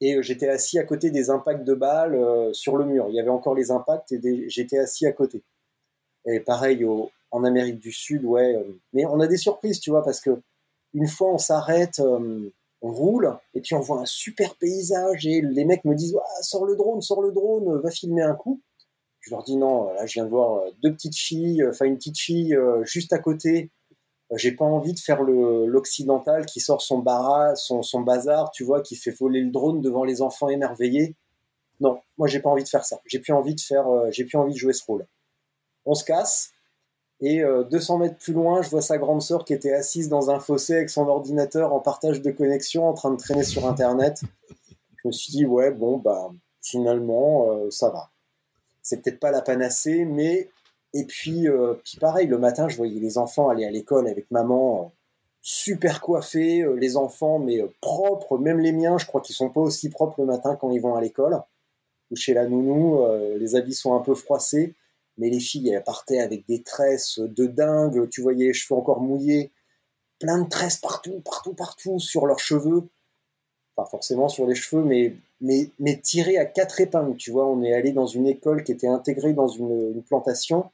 [0.02, 3.08] et euh, j'étais assis à côté des impacts de balles euh, sur le mur.
[3.10, 5.44] Il y avait encore les impacts et j'étais assis à côté.
[6.26, 6.86] Et pareil
[7.32, 8.56] en Amérique du Sud, ouais.
[8.56, 10.42] Euh, mais on a des surprises, tu vois, parce que
[10.94, 15.66] une fois on s'arrête, on roule et puis on voit un super paysage et les
[15.66, 18.62] mecs me disent ah, sors le drone, sors le drone, va filmer un coup.
[19.28, 22.18] Je leur dis non, là je viens de voir deux petites filles, enfin une petite
[22.18, 23.72] fille juste à côté
[24.36, 28.96] j'ai pas envie de faire l'occidental qui sort son, barra, son, bazar, tu vois, qui
[28.96, 31.16] fait voler le drone devant les enfants émerveillés.
[31.80, 33.00] Non, moi j'ai pas envie de faire ça.
[33.06, 35.06] J'ai plus envie de faire, euh, j'ai plus envie de jouer ce rôle.
[35.86, 36.52] On se casse
[37.20, 40.30] et 200 euh, mètres plus loin, je vois sa grande sœur qui était assise dans
[40.30, 44.22] un fossé avec son ordinateur en partage de connexion, en train de traîner sur Internet.
[45.04, 48.10] Je me suis dit ouais bon bah finalement euh, ça va.
[48.88, 50.50] C'est peut-être pas la panacée, mais
[50.94, 54.32] et puis, euh, puis pareil, le matin, je voyais les enfants aller à l'école avec
[54.32, 54.88] maman, euh,
[55.42, 59.60] super coiffés, euh, les enfants, mais propres, même les miens, je crois qu'ils sont pas
[59.60, 61.38] aussi propres le matin quand ils vont à l'école.
[62.12, 63.04] Ou chez la nounou,
[63.38, 64.76] les habits sont un peu froissés,
[65.18, 69.02] mais les filles, elles partaient avec des tresses de dingue, tu voyais les cheveux encore
[69.02, 69.52] mouillés,
[70.18, 72.84] plein de tresses partout, partout, partout sur leurs cheveux.
[73.78, 77.48] Pas forcément sur les cheveux, mais, mais, tirés à quatre épingles, tu vois.
[77.48, 80.70] On est allé dans une école qui était intégrée dans une, plantation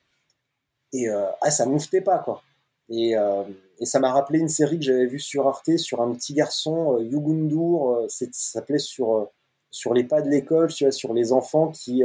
[0.92, 1.68] et euh, ah, ça
[2.04, 2.42] pas, quoi.
[2.89, 3.44] Et, euh,
[3.80, 6.98] et ça m'a rappelé une série que j'avais vue sur Arte sur un petit garçon,
[6.98, 9.30] euh, Yugundur, ça s'appelait sur,
[9.70, 12.04] sur les pas de l'école, sur les enfants qui,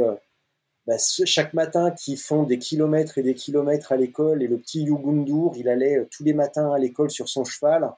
[0.89, 4.81] bah, chaque matin qui font des kilomètres et des kilomètres à l'école, et le petit
[4.81, 7.91] Yugundur, il allait euh, tous les matins à l'école sur son cheval,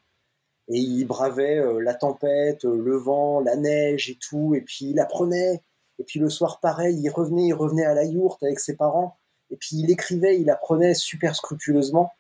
[0.72, 4.92] et il bravait euh, la tempête, euh, le vent, la neige et tout, et puis
[4.92, 5.62] il apprenait,
[6.00, 9.18] et puis le soir pareil, il revenait, il revenait à la yourte avec ses parents,
[9.50, 12.12] et puis il écrivait, il apprenait super scrupuleusement,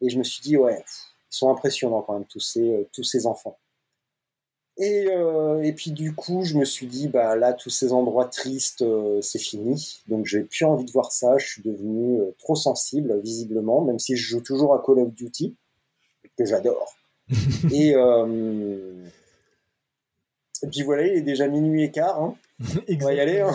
[0.00, 3.26] et je me suis dit, ouais, ils sont impressionnants quand même, tous ces, tous ces
[3.26, 3.58] enfants.
[4.78, 8.24] Et, euh, et, puis du coup, je me suis dit, bah là, tous ces endroits
[8.26, 10.02] tristes, euh, c'est fini.
[10.08, 11.36] Donc j'ai plus envie de voir ça.
[11.38, 15.12] Je suis devenu euh, trop sensible, visiblement, même si je joue toujours à Call of
[15.12, 15.56] Duty,
[16.38, 16.94] que j'adore.
[17.72, 17.90] et,
[20.62, 22.20] et puis voilà, il est déjà minuit et quart.
[22.20, 22.36] Hein.
[22.88, 23.40] On va y aller.
[23.40, 23.52] Hein.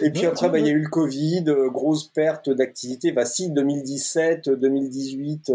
[0.00, 3.12] et puis après, bah, il y a eu le Covid, grosse perte d'activité.
[3.12, 5.52] Bah si, 2017, 2018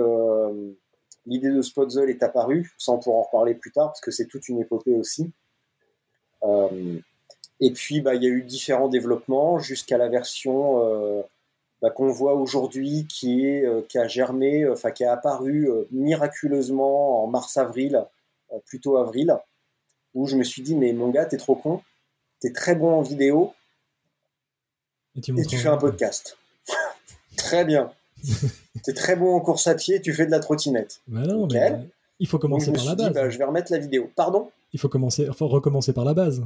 [1.26, 4.48] l'idée de Spotzel est apparue, sans pour en reparler plus tard, parce que c'est toute
[4.50, 5.32] une épopée aussi.
[6.44, 7.00] Euh,
[7.60, 11.22] et puis, bah, il y a eu différents développements jusqu'à la version euh,
[11.82, 17.24] bah, qu'on voit aujourd'hui, qui, est, euh, qui a germé, enfin qui a apparu miraculeusement
[17.24, 18.06] en mars-avril,
[18.66, 19.38] plutôt avril,
[20.14, 21.82] où je me suis dit, mais mon gars, t'es trop con,
[22.40, 23.54] t'es très bon en vidéo,
[25.16, 26.38] et tu, et tu fais un podcast.
[27.38, 27.92] très bien.
[28.84, 31.02] T'es très bon en course à pied, tu fais de la trottinette.
[31.08, 31.88] Bah mais
[32.20, 33.14] il faut commencer par la base.
[33.14, 34.10] Bah, je vais remettre la vidéo.
[34.16, 34.50] Pardon?
[34.74, 36.44] Il faut commencer, faut recommencer par la base.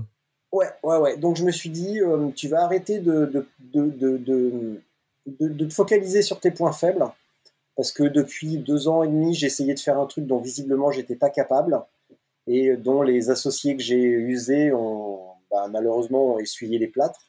[0.51, 1.17] Ouais, ouais, ouais.
[1.17, 3.45] Donc je me suis dit, euh, tu vas arrêter de de,
[3.89, 4.81] de, de,
[5.25, 7.05] de, te focaliser sur tes points faibles.
[7.75, 10.91] Parce que depuis deux ans et demi, j'ai essayé de faire un truc dont visiblement
[10.91, 11.81] j'étais pas capable
[12.47, 15.19] et dont les associés que j'ai usés ont
[15.51, 17.25] bah, malheureusement essuyé les plâtres.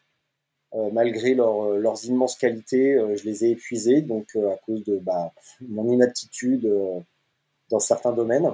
[0.74, 4.98] Euh, malgré euh, leurs immenses qualités, euh, je les ai épuisés, donc à cause de
[4.98, 6.70] bah, mon inaptitude
[7.70, 8.50] dans certains domaines.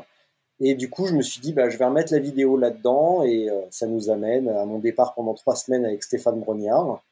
[0.60, 3.48] Et du coup, je me suis dit, bah, je vais remettre la vidéo là-dedans, et
[3.70, 7.02] ça nous amène à mon départ pendant trois semaines avec Stéphane Brognard,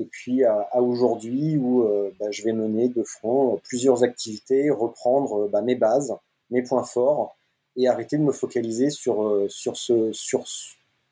[0.00, 1.86] et puis à, aujourd'hui où
[2.18, 6.16] bah, je vais mener de front plusieurs activités, reprendre bah, mes bases,
[6.50, 7.36] mes points forts,
[7.76, 10.10] et arrêter de me focaliser sur, sur ce...
[10.12, 10.44] Sur,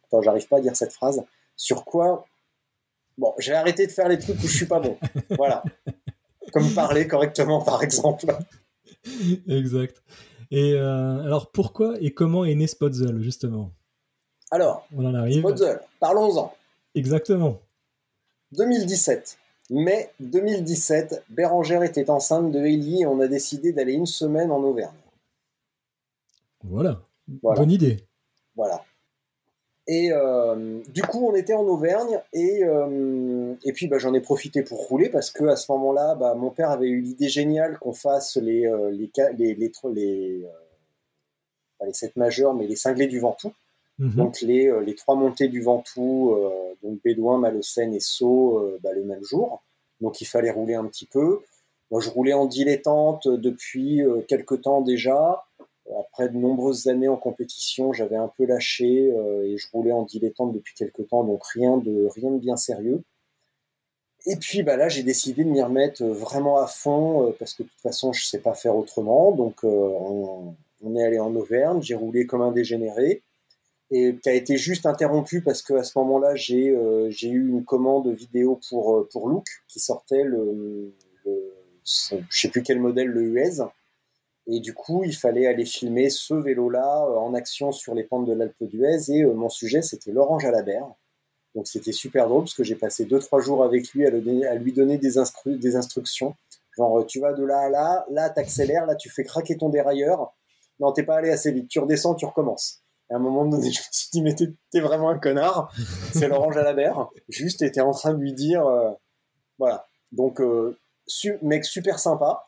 [0.06, 1.22] attends, j'arrive pas à dire cette phrase.
[1.56, 2.24] Sur quoi
[3.18, 4.96] Bon, je vais arrêter de faire les trucs où je suis pas bon.
[5.36, 5.62] Voilà.
[6.52, 8.26] Comme parler correctement, par exemple.
[9.48, 10.02] Exact.
[10.50, 13.72] Et euh, alors, pourquoi et comment est né Spotzel, justement?
[14.50, 15.40] Alors, on en arrive.
[15.40, 16.54] Spotzel, parlons-en.
[16.94, 17.60] Exactement.
[18.52, 19.38] 2017.
[19.70, 24.62] Mai 2017, Bérangère était enceinte de Ellie et on a décidé d'aller une semaine en
[24.62, 24.96] Auvergne.
[26.64, 27.02] Voilà.
[27.42, 27.60] voilà.
[27.60, 27.98] Bonne idée.
[28.56, 28.82] Voilà.
[29.86, 34.20] Et euh, du coup, on était en Auvergne et, euh, et puis bah, j'en ai
[34.20, 37.78] profité pour rouler parce que à ce moment-là, bah, mon père avait eu l'idée géniale
[37.78, 40.46] qu'on fasse les euh, les les les, les,
[41.86, 43.52] les sept majeurs, mais les cinglés du Ventoux.
[43.98, 44.10] Mhm.
[44.12, 46.36] Donc les, les trois montées du Ventoux,
[46.82, 49.62] donc Bédouin, Malocène et Sceaux, bah, le même jour.
[50.00, 51.40] Donc il fallait rouler un petit peu.
[51.90, 55.44] Moi, je roulais en dilettante depuis quelques temps déjà
[56.00, 60.02] après de nombreuses années en compétition, j'avais un peu lâché euh, et je roulais en
[60.02, 63.02] dilettante depuis quelques temps, donc rien de rien de bien sérieux.
[64.26, 67.62] Et puis bah là, j'ai décidé de m'y remettre vraiment à fond euh, parce que
[67.62, 69.32] de toute façon, je sais pas faire autrement.
[69.32, 73.22] Donc euh, on, est allé en Auvergne, j'ai roulé comme un dégénéré
[73.90, 76.76] et qui a été juste interrompu parce que à ce moment-là, j'ai
[77.10, 81.42] j'ai eu une commande vidéo pour pour Look qui sortait le, le
[81.84, 83.62] je sais plus quel modèle le US
[84.50, 88.26] et du coup, il fallait aller filmer ce vélo-là euh, en action sur les pentes
[88.26, 89.10] de l'Alpe d'Huez.
[89.10, 90.88] Et euh, mon sujet, c'était l'orange à la berre.
[91.54, 94.10] Donc c'était super drôle parce que j'ai passé 2-3 jours avec lui à,
[94.54, 95.14] lui donner des,
[95.46, 96.34] des, instructions.
[96.76, 100.32] Genre, tu vas de là à là, là, t'accélères, là, tu fais craquer ton dérailleur.
[100.80, 101.68] Non, t'es pas allé assez vite.
[101.68, 102.82] Tu redescends, tu recommences.
[103.10, 105.72] Et à un moment donné, je me suis dit, mais t'es vraiment un connard.
[106.12, 107.08] C'est l'orange à la berre.
[107.28, 108.90] Juste, t'étais en train de lui dire, euh,
[109.58, 109.86] voilà.
[110.12, 110.40] Donc,
[111.42, 112.46] mec super sympa.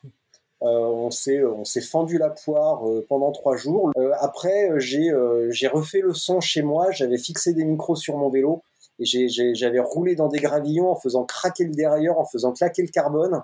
[0.62, 3.90] Euh, on s'est on s'est fendu la poire euh, pendant trois jours.
[3.96, 5.10] Euh, après, j'ai
[5.50, 6.90] j'ai refait le son chez moi.
[6.90, 8.62] J'avais fixé des micros sur mon vélo
[8.98, 12.88] et j'avais roulé dans des gravillons en faisant craquer le dérailleur, en faisant claquer le
[12.88, 13.42] carbone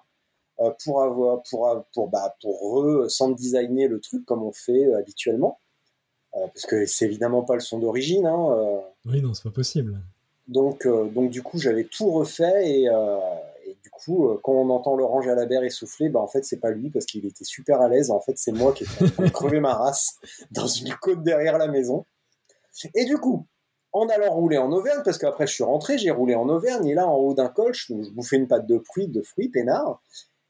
[0.84, 5.58] pour avoir pour pour bah pour re sound designer le truc comme on fait habituellement
[6.52, 9.98] parce que c'est évidemment pas le son d'origine hein, oui non c'est pas possible
[10.48, 12.88] donc donc du coup j'avais tout refait et
[13.66, 16.44] et du coup, euh, quand on entend l'orange à la berre essouffler, bah en fait
[16.44, 18.10] c'est pas lui parce qu'il était super à l'aise.
[18.10, 20.18] En fait, c'est moi qui ai crevé ma race
[20.52, 22.06] dans une côte derrière la maison.
[22.94, 23.46] Et du coup,
[23.92, 26.94] en allant rouler en Auvergne, parce qu'après je suis rentré, j'ai roulé en Auvergne, et
[26.94, 30.00] là en haut d'un col, je, bouffais une pâte de fruits, de fruits, peinard.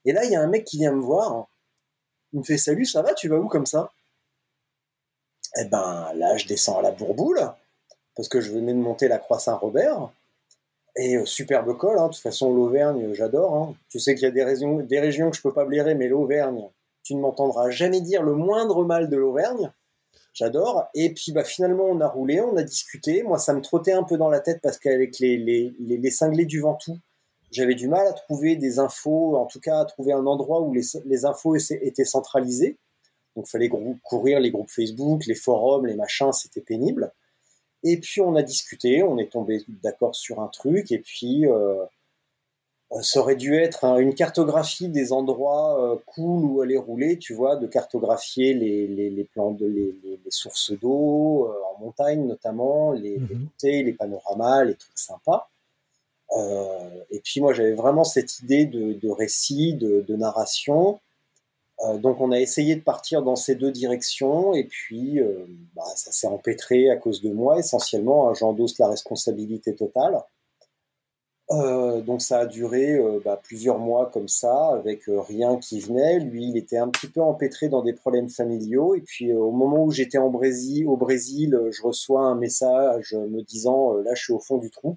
[0.05, 1.49] Et là, il y a un mec qui vient me voir.
[2.33, 3.93] Il me fait Salut, ça va Tu vas où comme ça?
[5.59, 7.41] Eh ben là, je descends à la Bourboule,
[8.15, 10.11] parce que je venais de monter la Croix Saint-Robert.
[10.99, 12.09] Et superbe col, hein.
[12.09, 13.55] de toute façon l'Auvergne, j'adore.
[13.55, 13.75] Hein.
[13.91, 16.09] Tu sais qu'il y a des, régions, des régions que je peux pas blairer, mais
[16.09, 16.69] l'Auvergne,
[17.03, 19.71] tu ne m'entendras jamais dire le moindre mal de l'Auvergne.
[20.33, 20.87] J'adore.
[20.95, 23.23] Et puis bah, finalement, on a roulé, on a discuté.
[23.23, 26.47] Moi, ça me trottait un peu dans la tête parce qu'avec les, les, les, cinglés
[26.47, 26.99] du Ventoux,
[27.51, 30.73] j'avais du mal à trouver des infos, en tout cas à trouver un endroit où
[30.73, 32.77] les, les infos étaient centralisées.
[33.37, 33.71] Donc, il fallait
[34.03, 37.13] courir les groupes Facebook, les forums, les machins, c'était pénible.
[37.83, 41.85] Et puis, on a discuté, on est tombé d'accord sur un truc, et puis, euh,
[42.93, 47.35] euh, ça aurait dû être une cartographie des endroits euh, cool où aller rouler, tu
[47.35, 52.93] vois, de cartographier les, les, les plans de les, les sources d'eau en montagne notamment,
[52.93, 53.49] les, mmh.
[53.65, 55.51] les, les panoramas, les trucs sympas.
[56.37, 61.01] Euh, et puis moi j'avais vraiment cette idée de, de récit, de, de narration.
[61.85, 65.85] Euh, donc on a essayé de partir dans ces deux directions et puis euh, bah,
[65.95, 68.29] ça s'est empêtré à cause de moi essentiellement.
[68.29, 70.23] Hein, J'endosse la responsabilité totale.
[71.53, 76.19] Euh, donc ça a duré bah, plusieurs mois comme ça, avec rien qui venait.
[76.19, 78.95] Lui, il était un petit peu empêtré dans des problèmes familiaux.
[78.95, 84.15] Et puis au moment où j'étais au Brésil, je reçois un message me disant là,
[84.15, 84.97] je suis au fond du trou.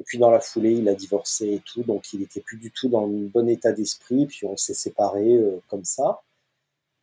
[0.00, 2.70] Et puis dans la foulée, il a divorcé et tout, donc il était plus du
[2.70, 4.26] tout dans le bon état d'esprit.
[4.26, 6.22] Puis on s'est séparés euh, comme ça.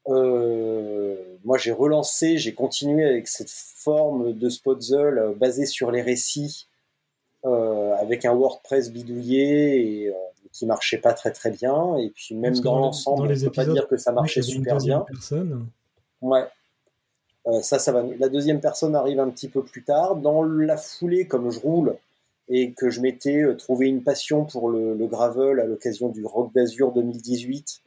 [0.07, 6.01] Euh, moi, j'ai relancé, j'ai continué avec cette forme de Spotzel euh, basée sur les
[6.01, 6.67] récits,
[7.45, 10.13] euh, avec un WordPress bidouillé et
[10.51, 11.97] qui marchait pas très très bien.
[11.97, 15.05] Et puis même dans, l'ensemble, on ne peut pas dire que ça marchait super bien.
[15.07, 15.67] Personne.
[16.21, 16.45] Ouais.
[17.61, 18.03] ça, ça va.
[18.17, 20.15] La deuxième personne arrive un petit peu plus tard.
[20.15, 21.97] Dans la foulée, comme je roule,
[22.47, 26.53] et que je m'étais euh, trouvé une passion pour le, gravel à l'occasion du Rock
[26.53, 27.81] d'Azur 2018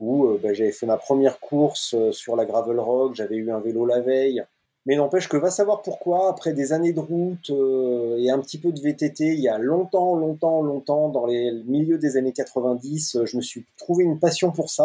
[0.00, 3.50] où euh, bah, j'avais fait ma première course euh, sur la gravel rock, j'avais eu
[3.50, 4.44] un vélo la veille.
[4.86, 8.72] Mais n'empêche que va savoir pourquoi, après des années de route et un petit peu
[8.72, 13.36] de VTT, il y a longtemps, longtemps, longtemps, dans les milieux des années 90, je
[13.36, 14.84] me suis trouvé une passion pour ça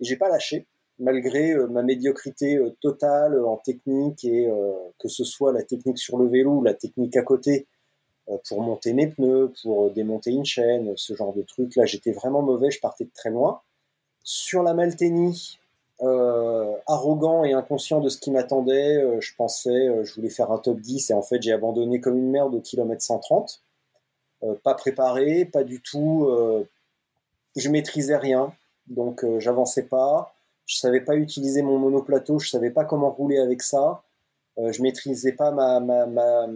[0.00, 0.66] et j'ai pas lâché,
[0.98, 4.50] malgré ma médiocrité totale en technique et
[4.98, 7.68] que ce soit la technique sur le vélo ou la technique à côté.
[8.28, 11.76] Euh, pour monter mes pneus, pour démonter une chaîne, ce genre de trucs.
[11.76, 13.60] Là, j'étais vraiment mauvais, je partais de très loin.
[14.24, 15.60] Sur la Malteni,
[16.02, 20.58] euh, arrogant et inconscient de ce qui m'attendait, euh, je pensais, je voulais faire un
[20.58, 23.62] top 10 et en fait j'ai abandonné comme une merde au kilomètre 130.
[24.64, 26.28] pas préparé, pas du tout.
[27.56, 28.52] je maîtrisais rien,
[28.88, 30.34] donc j'avançais pas.
[30.66, 34.02] Je savais pas utiliser mon monoplateau, je savais pas comment rouler avec ça.
[34.58, 36.46] je maîtrisais pas ma, ma, ma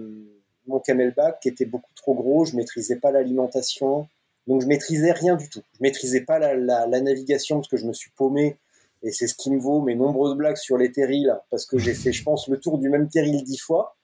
[0.70, 4.09] mon camelback qui était beaucoup trop gros, je maîtrisais pas l'alimentation,
[4.46, 5.62] donc je maîtrisais rien du tout.
[5.74, 8.56] Je maîtrisais pas la, navigation parce que je me suis paumé
[9.02, 11.94] et c'est ce qui me vaut mes nombreuses blagues sur les terrils parce que j'ai
[11.94, 13.96] fait, je pense, le tour du même terril dix fois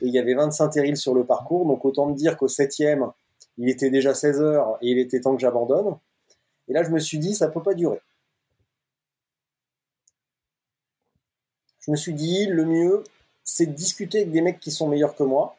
[0.00, 3.10] et il y avait 25 terrils sur le parcours, donc autant me dire qu'au septième,
[3.58, 5.96] il était déjà 16 heures et il était temps que j'abandonne.
[6.68, 8.00] Et là, je me suis dit, ça peut pas durer.
[11.80, 13.04] Je me suis dit, le mieux,
[13.42, 15.56] c'est de discuter avec des mecs qui sont meilleurs que moi,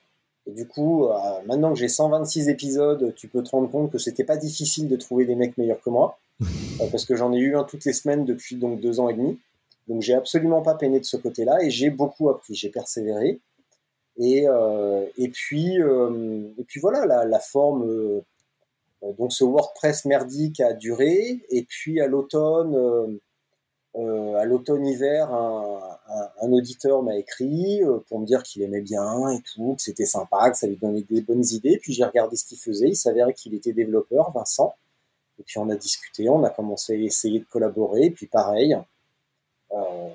[0.47, 3.97] et du coup, euh, maintenant que j'ai 126 épisodes, tu peux te rendre compte que
[3.97, 7.37] c'était pas difficile de trouver des mecs meilleurs que moi, euh, parce que j'en ai
[7.37, 9.39] eu un toutes les semaines depuis donc deux ans et demi.
[9.87, 13.39] Donc j'ai absolument pas peiné de ce côté-là et j'ai beaucoup appris, j'ai persévéré.
[14.17, 17.83] Et, euh, et puis euh, et puis voilà, la, la forme.
[17.83, 18.21] Euh,
[19.17, 21.41] donc ce WordPress merdique a duré.
[21.49, 23.19] Et puis à l'automne,
[23.97, 29.41] euh, à l'automne-hiver, un, auditeur m'a écrit euh, pour me dire qu'il aimait bien et
[29.53, 31.79] tout, que c'était sympa, que ça lui donnait des bonnes idées.
[31.81, 32.89] Puis j'ai regardé ce qu'il faisait.
[32.89, 34.75] Il s'avérait qu'il était développeur, Vincent.
[35.39, 38.09] Et puis on a discuté, on a commencé à essayer de collaborer.
[38.09, 38.77] Puis pareil,
[39.71, 40.09] euh,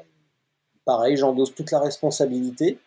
[0.85, 2.79] pareil, j'endosse toute la responsabilité.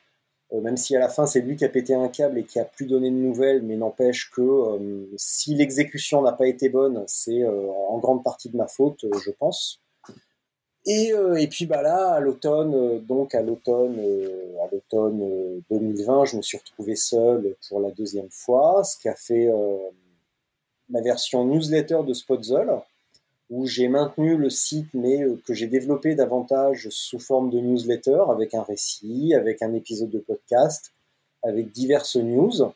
[0.52, 2.66] Même si à la fin c'est lui qui a pété un câble et qui a
[2.66, 7.98] plus donné de nouvelles, mais n'empêche que si l'exécution n'a pas été bonne, c'est en
[7.98, 9.83] grande partie de ma faute, je pense.
[10.86, 15.62] Et, euh, et puis bah là, à l'automne, euh, donc à l'automne, euh, à l'automne
[15.70, 19.50] 2020, je me suis retrouvé seul pour la deuxième fois, ce qui a fait
[20.90, 22.70] ma version newsletter de Spotzel,
[23.50, 28.54] où j'ai maintenu le site, mais que j'ai développé davantage sous forme de newsletter, avec
[28.54, 30.92] un récit, avec un épisode de podcast,
[31.44, 32.74] avec diverses news.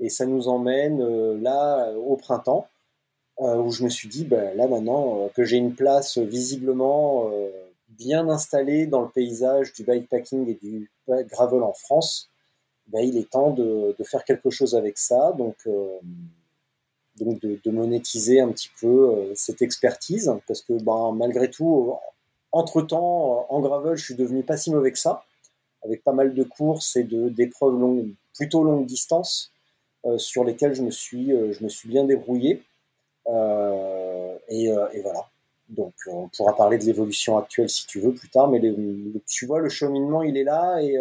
[0.00, 2.68] Et ça nous emmène là au printemps
[3.38, 7.50] où je me suis dit, ben, là maintenant euh, que j'ai une place visiblement euh,
[7.88, 12.28] bien installée dans le paysage du bikepacking et du gravel en France,
[12.88, 15.56] ben, il est temps de, faire quelque chose avec ça, donc,
[17.18, 21.94] de, monétiser un petit peu cette expertise, parce que ben, malgré tout,
[22.52, 25.24] entre-temps, en gravel, je suis devenu pas si mauvais que ça,
[25.82, 27.78] avec pas mal de courses et d'épreuves
[28.34, 29.52] plutôt longue distance.
[30.16, 32.62] sur je me suis, je me suis bien débrouillé.
[33.28, 35.28] Et, et, voilà.
[35.68, 38.60] Donc, on pourra parler de l'évolution actuelle si tu veux plus tard, mais
[39.26, 40.98] tu vois, le cheminement, il est là et,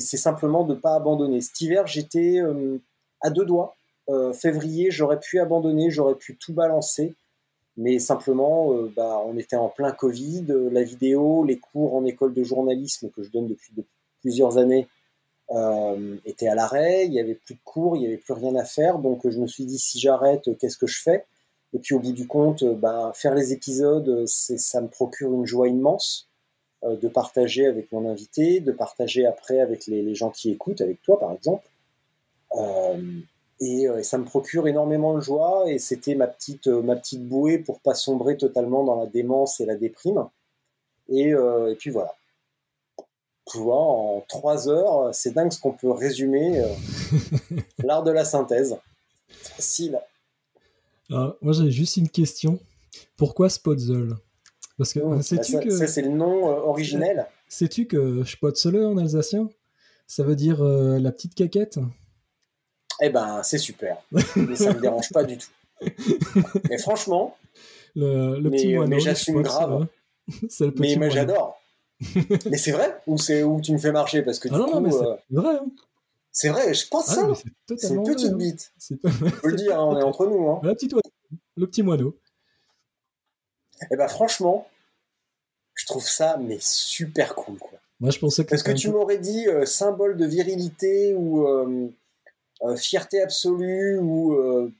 [0.00, 1.40] c'est simplement de ne pas abandonner.
[1.40, 2.40] Cet hiver, j'étais
[3.20, 3.76] à deux doigts.
[4.32, 7.14] février, j'aurais pu abandonner, j'aurais pu tout balancer
[7.80, 12.04] mais simplement, euh, bah, on était en plein Covid, euh, la vidéo, les cours en
[12.04, 13.72] école de journalisme que je donne depuis,
[14.20, 14.86] plusieurs années
[15.50, 18.54] euh, étaient à l'arrêt, il n'y avait plus de cours, il n'y avait plus rien
[18.56, 21.24] à faire, donc je me suis dit si j'arrête, qu'est-ce que je fais?
[21.72, 25.68] Et puis au bout du compte, bah, faire les épisodes, ça me procure une joie
[25.68, 26.28] immense
[26.82, 31.18] de partager avec mon invité, de partager après avec les, gens qui écoutent, avec toi
[31.20, 31.68] par exemple.
[32.56, 33.20] Euh,
[33.60, 35.64] et, ça me procure énormément de joie.
[35.68, 39.60] Et c'était ma petite euh, ma petite bouée pour pas sombrer totalement dans la démence
[39.60, 40.24] et la déprime.
[41.10, 42.14] Euh, et puis voilà
[43.50, 46.62] tu vois en trois heures c'est dingue ce qu'on peut résumer
[47.78, 48.76] l'art de la synthèse
[49.28, 49.98] facile
[51.10, 52.58] ah, moi j'avais juste une question
[53.16, 54.14] pourquoi Spotzel?
[54.78, 58.96] Parce que mmh, sais-tu bah, que ça c'est le nom originel sais-tu que Spotzel en
[58.96, 59.48] alsacien
[60.06, 61.78] ça veut dire la petite caquette?
[63.00, 63.96] Eh ben, c'est super.
[64.36, 65.50] mais ça me dérange pas du tout.
[66.68, 67.36] Mais franchement,
[67.94, 69.86] le, petit mais, mais j'assume grave.
[70.60, 71.59] Le mais moi, j'adore.
[72.50, 74.66] Mais c'est vrai ou c'est où tu me fais marcher parce que du ah non,
[74.66, 75.56] coup, non, c'est euh, vrai.
[75.56, 75.66] Hein.
[76.32, 77.28] C'est vrai, je pense ah, ça.
[77.76, 78.72] C'est une petite vrai, bite.
[79.02, 79.10] Pas...
[79.24, 80.48] On peut le dire, hein, on est entre nous.
[80.48, 80.60] Hein.
[80.62, 80.94] La petite
[81.56, 82.16] le petit moineau.
[83.90, 84.68] Eh ben franchement,
[85.74, 87.78] je trouve ça mais super cool quoi.
[88.00, 91.88] Moi je pensais que parce que tu m'aurais dit euh, symbole de virilité ou euh,
[92.62, 94.72] euh, fierté absolue ou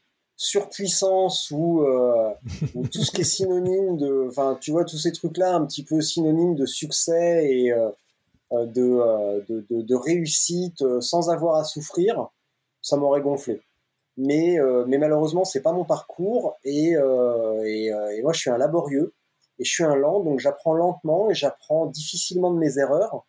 [0.43, 2.30] surpuissance ou, euh,
[2.74, 5.84] ou, tout ce qui est synonyme de, enfin, tu vois, tous ces trucs-là, un petit
[5.84, 7.74] peu synonyme de succès et
[8.53, 12.28] de, de, de, de, réussite sans avoir à souffrir,
[12.80, 13.61] ça m'aurait gonflé.
[14.16, 19.12] Mais, mais malheureusement, c'est pas mon parcours et, et, et, moi, je suis un laborieux
[19.59, 23.26] et je suis un lent, donc j'apprends lentement et j'apprends difficilement de mes erreurs.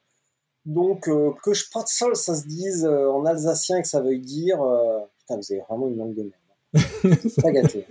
[0.66, 3.88] Donc, euh, que je pas de sol, ça se dise euh, en alsacien et que
[3.88, 4.62] ça veuille dire.
[4.62, 6.34] Euh, putain, vous avez vraiment une langue de merde.
[6.74, 7.86] C'est pas gâté.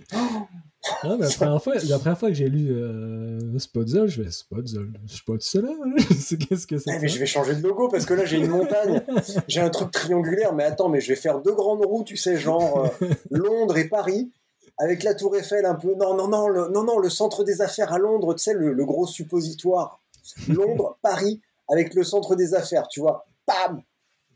[1.03, 4.89] Ah, la, première fois, la première fois que j'ai lu euh, Spotzel, je vais Spotzel,
[5.07, 5.67] Spotzel,
[6.49, 8.49] qu'est-ce que c'est eh, Mais je vais changer de logo parce que là j'ai une
[8.49, 9.03] montagne,
[9.49, 12.39] j'ai un truc triangulaire, mais attends, mais je vais faire deux grandes roues, tu sais,
[12.39, 12.91] genre
[13.31, 14.33] Londres et Paris,
[14.79, 15.95] avec la Tour Eiffel un peu.
[15.95, 18.73] Non, non, non, le, non, non, le centre des affaires à Londres, tu sais, le,
[18.73, 20.01] le gros suppositoire.
[20.49, 23.27] Londres, Paris, avec le centre des affaires, tu vois.
[23.45, 23.83] Pam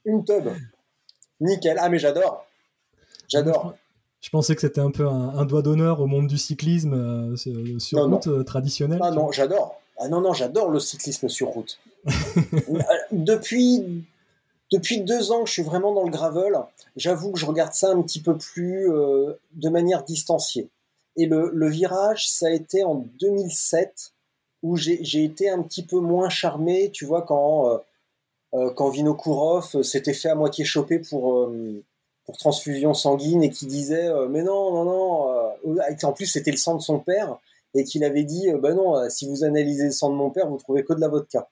[0.05, 0.49] Une tub.
[1.41, 1.79] Nickel.
[1.81, 2.47] Ah, mais j'adore.
[3.29, 3.75] J'adore.
[4.25, 7.37] Je pensais que c'était un peu un, doigt d'honneur au monde du cyclisme euh,
[7.79, 8.99] sur route euh, traditionnelle.
[9.03, 9.79] Ah non, j'adore.
[9.99, 11.79] Ah non, non, j'adore le cyclisme sur route.
[12.47, 12.81] Euh,
[13.13, 14.05] depuis,
[14.73, 16.55] depuis deux ans que je suis vraiment dans le gravel,
[16.97, 20.69] j'avoue que je regarde ça un petit peu plus de manière distanciée.
[21.17, 24.13] Et le, le, virage, ça a été en 2007
[24.63, 27.81] où j'ai été un petit peu moins charmé, tu vois, quand,
[28.55, 31.51] euh, quand Vinokourov s'était fait à moitié choper pour,
[32.25, 35.87] pour transfusion sanguine et qui disait Mais non, non, non.
[36.03, 37.39] en plus, c'était le sang de son père
[37.75, 40.57] et qu'il avait dit Ben non, si vous analysez le sang de mon père, vous
[40.57, 41.51] trouvez que de la vodka.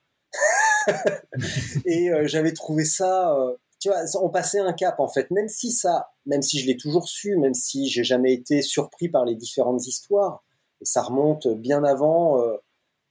[1.84, 3.36] et j'avais trouvé ça.
[3.78, 6.76] tu vois, on passait un cap en fait, même si ça, même si je l'ai
[6.76, 10.42] toujours su, même si j'ai jamais été surpris par les différentes histoires,
[10.80, 12.40] et ça remonte bien avant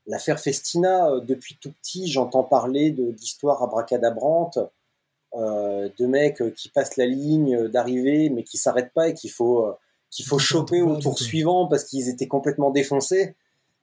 [0.08, 4.60] L'affaire Festina, euh, depuis tout petit, j'entends parler d'histoires abracadabrantes,
[5.36, 9.32] euh, de mecs euh, qui passent la ligne d'arrivée, mais qui s'arrêtent pas et qu'il
[9.32, 9.74] faut, euh,
[10.10, 13.36] qu'il faut choper au tour suivant parce qu'ils étaient complètement défoncés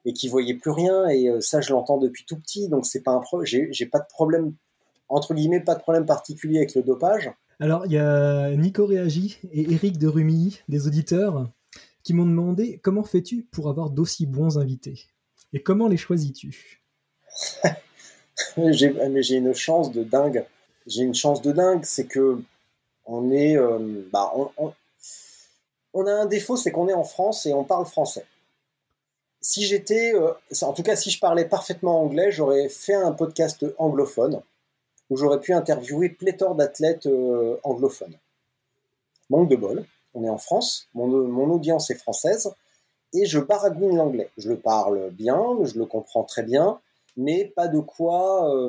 [0.04, 1.08] et qu'ils voyaient plus rien.
[1.08, 4.06] Et ça, je l'entends depuis tout petit, donc c'est pas un pro j'ai pas de
[4.06, 4.54] problème
[5.08, 7.30] entre guillemets, pas de problème particulier avec le dopage.
[7.60, 11.50] Alors, il y a Nico Réagi et Eric de Rumilly, des auditeurs,
[12.04, 15.06] qui m'ont demandé comment fais-tu pour avoir d'aussi bons invités
[15.52, 16.82] et comment les choisis-tu?
[18.56, 20.44] J'ai une chance de dingue.
[20.88, 22.42] J'ai une chance de dingue, c'est que
[23.04, 24.32] on est, euh, bah,
[25.94, 28.24] on, a un défaut, c'est qu'on est en France et on parle français.
[29.40, 30.32] Si j'étais, euh,
[30.62, 34.40] en tout cas, si je parlais parfaitement anglais, j'aurais fait un podcast anglophone
[35.10, 38.16] où j'aurais pu interviewer pléthore d'athlètes euh, anglophones.
[39.28, 39.84] Manque de bol,
[40.14, 42.50] on est en France, mon, audience est française,
[43.12, 44.30] et je baragouine l'anglais.
[44.38, 46.80] Je le parle bien, je le comprends très bien,
[47.16, 48.68] mais pas de quoi,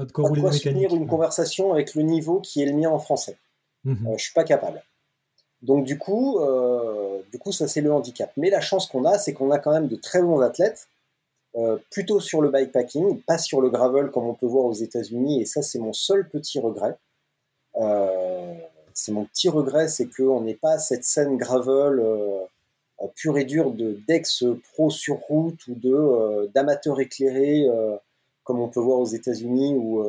[0.00, 0.30] pas de quoi,
[0.96, 3.36] une conversation avec le niveau qui est le mien en français.
[3.84, 4.06] Je mhm.
[4.06, 4.82] euh, je suis pas capable.
[5.62, 8.32] Donc du coup, euh, du coup, ça c'est le handicap.
[8.38, 10.88] Mais la chance qu'on a, c'est qu'on a quand même de très bons athlètes,
[11.90, 15.42] plutôt sur le bikepacking, pas sur le gravel comme on peut voir aux États-Unis.
[15.42, 16.96] Et ça, c'est mon seul petit regret.
[18.94, 22.00] c'est mon petit regret, c'est qu'on n'ait pas cette scène gravel
[23.16, 27.66] pure et dure de d'ex-pro sur route ou de d'amateurs éclairés
[28.50, 30.02] comme on peut voir aux États-Unis ou,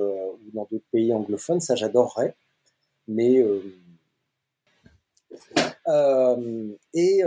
[0.54, 1.62] dans d'autres pays anglophones.
[1.62, 2.36] Ça, j'adorerais.
[3.08, 3.46] Mais
[6.94, 7.24] et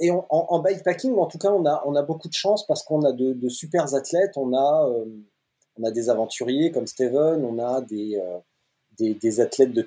[0.00, 3.34] et en, bikepacking, en tout cas, on a, beaucoup de chance parce qu'on a de,
[3.34, 4.32] de super athlètes.
[4.36, 9.86] On a, euh, des aventuriers comme Steven, on a des, euh, athlètes de,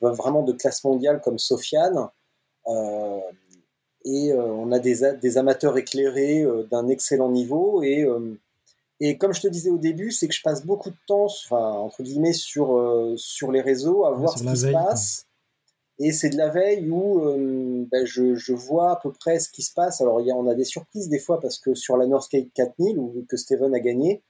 [0.00, 2.08] vraiment de classe mondiale comme Sofiane.
[2.68, 3.20] Euh,
[4.04, 7.82] et on a des, amateurs éclairés d'un excellent niveau.
[9.00, 11.72] Et comme je te disais au début, c'est que je passe beaucoup de temps, enfin,
[11.72, 15.26] entre guillemets, sur, sur les réseaux à voir ce qui se passe.
[15.98, 19.48] Et c'est de la veille où euh, ben je, je, vois à peu près ce
[19.48, 20.00] qui se passe.
[20.00, 22.48] Alors il y a, on a des surprises des fois parce que sur la Northgate
[22.52, 24.22] 4000 où que Steven a gagné,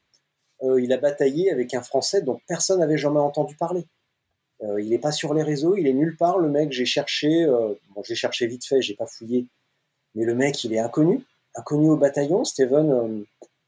[0.62, 3.86] euh, il a bataillé avec un Français dont personne n'avait jamais entendu parler.
[4.62, 6.38] Euh, il n'est pas sur les réseaux, il est nulle part.
[6.38, 9.46] Le mec, j'ai cherché, euh, bon, j'ai cherché vite fait, j'ai pas fouillé,
[10.14, 12.44] mais le mec, il est inconnu, inconnu au bataillon.
[12.44, 13.24] Steven, euh,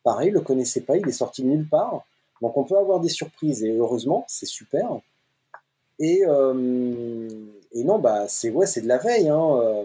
[0.07, 2.07] pareil, le connaissait pas, il est sorti de nulle part.
[2.40, 5.00] Donc on peut avoir des surprises et heureusement, c'est super.
[5.98, 7.28] Et, euh,
[7.74, 9.28] non, bah, c'est ouais, c'est de la veille.
[9.28, 9.84] Hein, euh,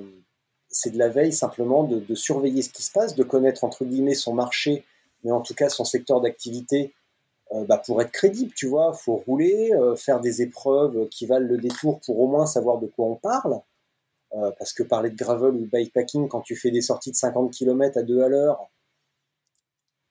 [0.69, 4.13] c'est de la veille simplement de, surveiller ce qui se passe, de connaître entre guillemets
[4.13, 4.85] son marché,
[5.23, 6.93] mais en tout cas son secteur d'activité
[7.53, 8.53] euh, bah, pour être crédible.
[8.55, 12.77] Tu vois, faut rouler, faire des épreuves qui valent le détour pour au moins savoir
[12.77, 13.59] de quoi on parle.
[14.59, 17.51] Parce que parler de gravel ou de bikepacking quand tu fais des sorties de 50
[17.51, 18.69] km à 2 à l'heure,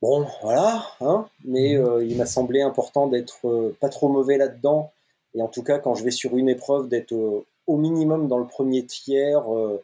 [0.02, 0.86] bon, voilà.
[1.00, 2.02] Hein, mais mmh.
[2.08, 4.92] il m'a semblé important d'être pas trop mauvais là-dedans
[5.34, 8.46] et en tout cas, quand je vais sur une épreuve, d'être au, minimum dans le
[8.46, 9.82] premier tiers euh,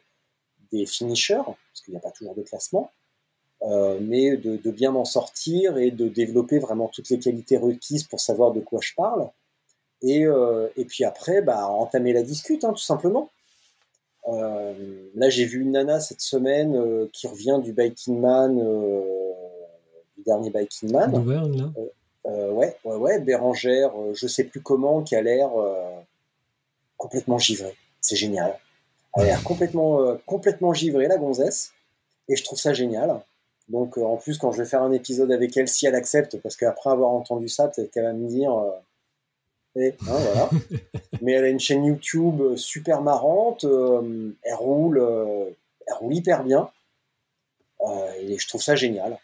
[0.71, 2.91] des finishers, parce qu'il n'y a pas toujours de classement,
[3.63, 8.03] euh, mais de, de, bien m'en sortir et de développer vraiment toutes les qualités requises
[8.03, 9.29] pour savoir de quoi je parle.
[10.01, 13.31] Et, euh, et puis après, bah, entamer la discute, hein, tout simplement.
[14.27, 14.73] Euh,
[15.15, 18.61] là, j'ai vu une nana cette semaine euh, qui revient du Biking Man,
[20.29, 21.11] euh, du dernier Biking Man.
[21.11, 21.71] là
[22.27, 25.89] euh, ouais, ouais, ouais, Bérangère, euh, je sais plus comment, qui a l'air euh,
[26.97, 27.75] complètement givrée.
[28.01, 28.59] C'est génial.
[29.15, 31.73] Elle a l'air complètement, complètement givrée, la gonzesse.
[32.27, 33.21] Et je trouve ça génial.
[33.69, 36.55] Donc, en plus, quand je vais faire un épisode avec elle, si elle accepte, parce
[36.55, 38.53] qu'après avoir entendu ça, peut-être qu'elle va me dire.
[39.75, 40.49] Eh, hein, voilà.
[41.21, 43.63] Mais elle a une chaîne YouTube super marrante.
[43.63, 45.01] elle roule,
[45.87, 46.69] elle roule hyper bien.
[48.19, 49.17] et je trouve ça génial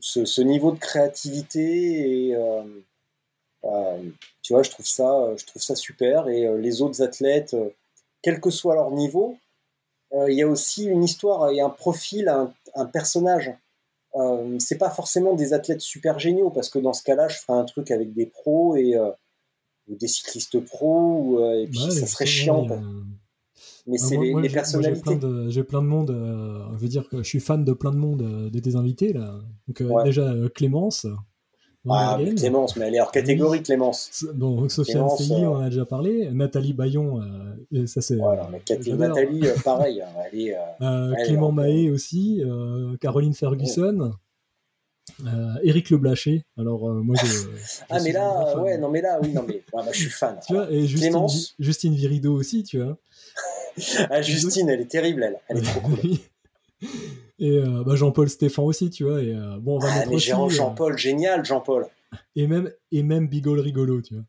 [0.00, 2.62] ce, niveau de créativité et euh,
[3.64, 4.02] euh,
[4.42, 6.28] tu vois, je trouve ça, je trouve ça super.
[6.28, 7.56] Et euh, les autres athlètes,
[8.22, 9.36] quel que soit leur niveau,
[10.12, 12.28] il y a aussi une histoire et un profil,
[12.74, 13.52] un, personnage.
[14.16, 17.56] Euh, c'est pas forcément des athlètes super géniaux parce que dans ce cas-là, je ferais
[17.56, 18.96] un truc avec des pros et
[19.86, 22.66] des cyclistes pros ou, et puis ça serait chiant
[23.86, 25.18] mais ah, c'est les, personnalités.
[25.48, 27.96] J'ai plein, de monde, euh, je veux dire que je suis fan de plein de
[27.96, 29.40] monde euh, de tes invités là.
[29.68, 31.06] Donc euh, déjà Clémence.
[31.88, 34.26] Ah, Clémence, mais elle est hors catégorie, Clémence.
[34.34, 36.30] Bon, Sophia Anselli, on en a déjà parlé.
[36.30, 37.22] Nathalie Bayon,
[37.86, 38.16] ça c'est.
[38.16, 38.50] Voilà,
[38.98, 40.02] Nathalie, pareil.
[40.02, 42.42] Hein, elle est, Clément Mahé aussi,
[43.00, 44.12] Caroline Ferguson.
[45.62, 46.44] Eric Le Blaché.
[46.58, 47.48] Alors moi je,
[47.88, 50.38] ah mais là ouais non mais là oui non mais ah, bah, je suis fan.
[50.46, 51.54] tu vois et Justine, Clémence...
[51.58, 52.96] Justine Virido aussi tu vois.
[54.10, 55.38] ah, Justine, elle est terrible, elle.
[55.48, 55.98] Elle est trop cool.
[57.38, 59.22] et euh, bah, Jean-Paul Stéphane aussi, tu vois.
[59.22, 61.86] Et, euh, bon, on va ah, mais euh, Jean-Paul, génial, Jean-Paul.
[62.36, 64.24] Et même, et même Bigol Rigolo, tu vois.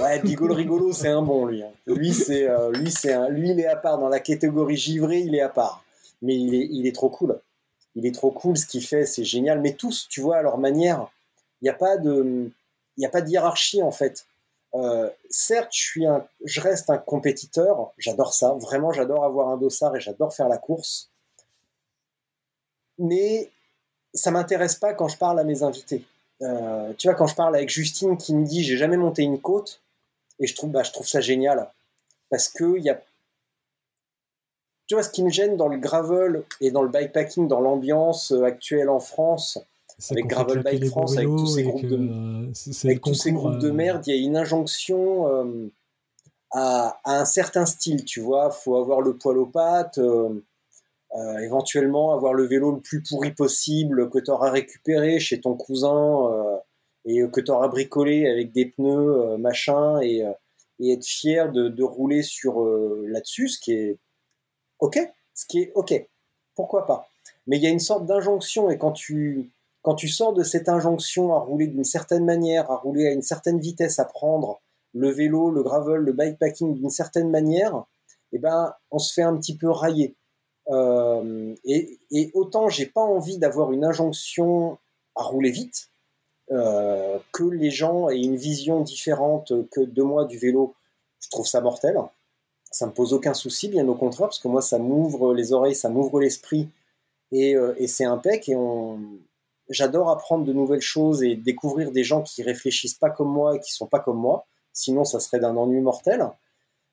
[0.00, 1.62] Ouais, Bigol Rigolo, c'est un bon, lui.
[1.62, 1.70] Hein.
[1.86, 3.98] Lui, c'est, lui, c'est un, lui, il est à part.
[3.98, 5.84] Dans la catégorie givré, il est à part.
[6.22, 7.40] Mais il est, il est trop cool.
[7.96, 9.60] Il est trop cool, ce qu'il fait, c'est génial.
[9.60, 11.08] Mais tous, tu vois, à leur manière,
[11.60, 12.50] il n'y a pas de,
[12.96, 14.26] il n'y a pas de hiérarchie, en fait.
[14.74, 19.56] Euh, certes, je, suis un, je reste un compétiteur, j'adore ça, vraiment j'adore avoir un
[19.56, 21.10] dossard et j'adore faire la course.
[22.98, 23.50] Mais
[24.12, 26.04] ça m'intéresse pas quand je parle à mes invités.
[26.42, 29.40] Euh, tu vois, quand je parle avec Justine qui me dit j'ai jamais monté une
[29.40, 29.80] côte,
[30.40, 31.70] et je trouve, bah, trouve ça génial.
[32.30, 33.00] Parce que y a.
[34.86, 38.32] Tu vois, ce qui me gêne dans le gravel et dans le bikepacking, dans l'ambiance
[38.32, 39.58] actuelle en France,
[40.10, 42.52] avec Gravel Bike France, avec tous ces groupes de, euh,
[42.84, 45.68] avec tous ces groupes de merde, il y a une injonction euh,
[46.50, 48.50] à, à, un certain style, tu vois.
[48.50, 50.44] Faut avoir le poil aux pattes, euh,
[51.14, 55.54] euh, éventuellement avoir le vélo le plus pourri possible que tu auras récupéré chez ton
[55.54, 56.28] cousin
[57.04, 60.24] et que tu auras bricolé avec des pneus, machin, et,
[60.80, 62.64] et, être fier de, de rouler sur
[63.06, 63.98] là-dessus, ce qui est
[64.80, 64.98] ok,
[65.34, 65.94] ce qui est ok,
[66.56, 67.08] pourquoi pas.
[67.46, 69.52] Mais il y a une sorte d'injonction et quand tu
[69.84, 73.22] quand tu sors de cette injonction à rouler d'une certaine manière, à rouler à une
[73.22, 74.62] certaine vitesse, à prendre
[74.94, 77.84] le vélo, le gravel, le bikepacking d'une certaine manière,
[78.32, 80.16] eh ben, on se fait un petit peu railler.
[80.70, 81.98] Euh, et,
[82.32, 84.78] autant j'ai pas envie d'avoir une injonction
[85.16, 85.90] à rouler vite,
[86.50, 90.74] euh, que les gens aient une vision différente que de moi du vélo,
[91.20, 91.98] je trouve ça mortel.
[92.70, 95.74] Ça me pose aucun souci, bien au contraire, parce que moi ça m'ouvre les oreilles,
[95.74, 96.70] ça m'ouvre l'esprit,
[97.32, 98.48] et, euh, et c'est impec.
[98.48, 98.98] Et on,
[99.68, 103.60] j'adore apprendre de nouvelles choses et découvrir des gens qui réfléchissent pas comme moi et
[103.60, 104.46] qui sont pas comme moi.
[104.72, 106.28] Sinon, ça serait d'un ennui mortel.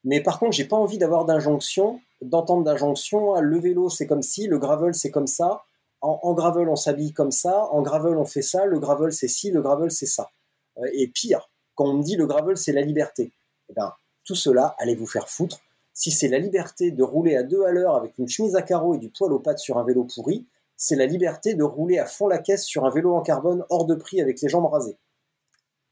[0.03, 3.39] Mais par contre, j'ai pas envie d'avoir d'injonction, d'entendre d'injonction.
[3.39, 5.63] Le vélo, c'est comme ci, le gravel, c'est comme ça.
[6.03, 7.67] En, gravel, on s'habille comme ça.
[7.71, 8.65] En gravel, on fait ça.
[8.65, 9.51] Le gravel, c'est ci.
[9.51, 10.31] Le gravel, c'est ça.
[10.77, 13.31] Euh, et pire, quand on me dit le gravel, c'est la liberté.
[13.69, 13.93] Eh ben,
[14.25, 15.59] tout cela, allez vous faire foutre.
[15.93, 18.95] Si c'est la liberté de rouler à deux à l'heure avec une chemise à carreaux
[18.95, 20.47] et du poil aux pattes sur un vélo pourri,
[20.81, 23.85] c'est la liberté de rouler à fond la caisse sur un vélo en carbone hors
[23.85, 24.97] de prix avec les jambes rasées.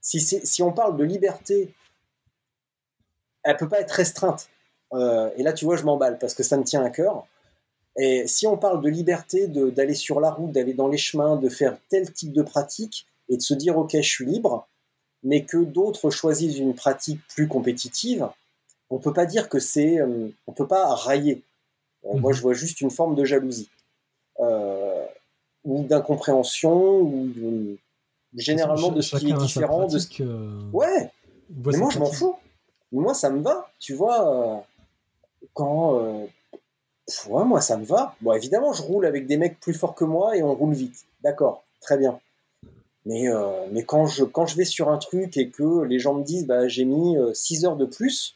[0.02, 1.76] Si, si on parle de liberté,
[3.44, 4.50] elle peut pas être restreinte.
[4.94, 7.28] Euh, et là, tu vois, je m'emballe parce que ça me tient à cœur.
[7.98, 11.50] Et si on parle de liberté, d'aller sur la route, d'aller dans les chemins, de
[11.50, 14.68] faire tel type de pratique et de se dire ok, je suis libre,
[15.22, 18.28] mais que d'autres choisissent une pratique plus compétitive,
[18.90, 21.44] on peut pas dire que c'est, euh, on peut pas railler.
[22.06, 22.38] Euh, moi, mhm.
[22.38, 23.70] je vois juste une forme de jalousie.
[25.70, 27.78] Euh, ou d'incompréhension, ou
[28.36, 29.88] généralement de ce qui est différent.
[29.88, 30.24] De ce...
[30.24, 31.12] Euh, ouais,
[31.50, 32.36] mais moi je m'en fous.
[32.92, 34.28] Moi ça me va, tu vois.
[34.28, 34.58] Euh,
[35.54, 36.20] quand.
[37.28, 38.16] Ouais, moi ça me va.
[38.22, 41.06] Bon, évidemment, je roule avec des mecs plus forts que moi et on roule vite.
[41.24, 42.20] D'accord, très bien.
[43.06, 43.26] Mais,
[43.72, 46.46] mais quand, je, quand je vais sur un truc et que les gens me disent
[46.46, 48.36] bah, j'ai mis 6 heures de plus,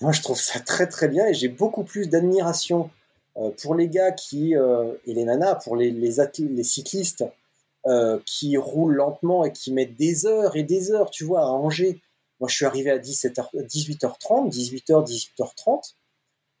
[0.00, 2.97] moi je trouve ça très très bien et j'ai beaucoup plus d'admiration euh,
[3.62, 7.24] pour les gars qui, euh, et les nanas, pour les, les, athlètes, les cyclistes
[7.86, 11.46] euh, qui roulent lentement et qui mettent des heures et des heures, tu vois, à
[11.46, 12.00] Angers.
[12.40, 15.94] Moi, je suis arrivé à 17h, 18h30, 18h, 18h30.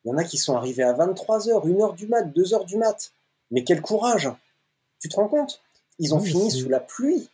[0.04, 3.12] Il y en a qui sont arrivés à 23h, 1h du mat, 2h du mat.
[3.50, 4.30] Mais quel courage
[5.00, 5.60] Tu te rends compte?
[5.98, 7.28] Ils ont fini sous la pluie.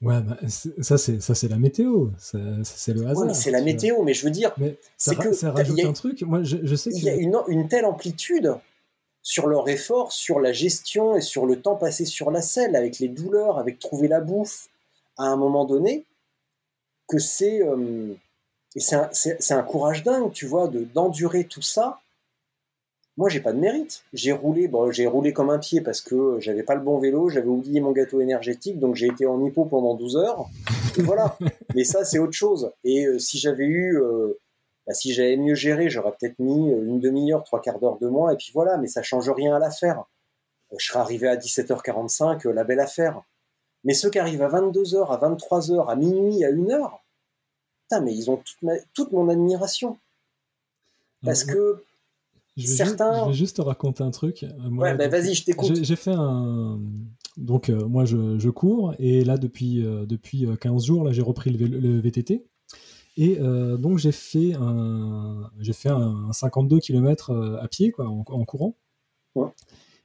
[0.00, 3.34] Ouais, bah, ça c'est ça c'est la météo, c'est le hasard.
[3.34, 4.54] c'est la météo, mais je veux dire,
[4.96, 6.22] c'est que ça rajoute un truc.
[6.22, 8.54] Moi, je, sais qu'il y a une, une, telle amplitude
[9.22, 13.00] sur leur effort, sur la gestion et sur le temps passé sur la selle, avec
[13.00, 14.68] les douleurs, avec trouver la bouffe,
[15.16, 16.04] à un moment donné,
[17.08, 18.14] que c'est euh,
[18.76, 19.10] c'est un,
[19.58, 22.00] un, courage dingue, tu vois, de d'endurer tout ça
[23.18, 24.04] moi, j'ai pas de mérite.
[24.12, 27.28] J'ai roulé, bon, j'ai roulé comme un pied parce que j'avais pas le bon vélo,
[27.28, 30.46] j'avais oublié mon gâteau énergétique, donc j'ai été en hypo pendant 12 heures.
[30.96, 31.36] Et voilà.
[31.74, 32.70] Mais ça, c'est autre chose.
[32.84, 34.38] Et euh, si j'avais eu, euh,
[34.86, 38.06] bah, si j'avais mieux géré, j'aurais peut-être mis euh, une demi-heure, trois quarts d'heure de
[38.06, 38.76] moins, et puis voilà.
[38.76, 40.04] Mais ça change rien à l'affaire.
[40.78, 43.22] Je serais arrivé à 17h45, la belle affaire.
[43.82, 46.90] Mais ceux qui arrivent à 22h, à 23h, à minuit, à 1h,
[47.82, 49.98] putain, mais ils ont toute, toute mon admiration.
[51.24, 51.82] Parce que
[52.58, 53.12] je vais, Certains...
[53.12, 54.42] juste, je vais juste te raconter un truc.
[54.42, 55.78] Euh, ouais, bah vas-y, je t'écoute.
[55.80, 56.80] J'ai fait un.
[57.36, 61.22] Donc, euh, moi, je, je, cours, et là, depuis, euh, depuis 15 jours, là, j'ai
[61.22, 62.44] repris le, VTT.
[63.16, 68.76] Et donc, j'ai fait un, j'ai fait un, 52 km à pied, quoi, en, courant.
[69.34, 69.48] Ouais.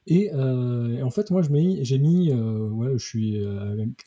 [0.06, 3.44] Et, en fait, moi, j'ai mis, ouais, je suis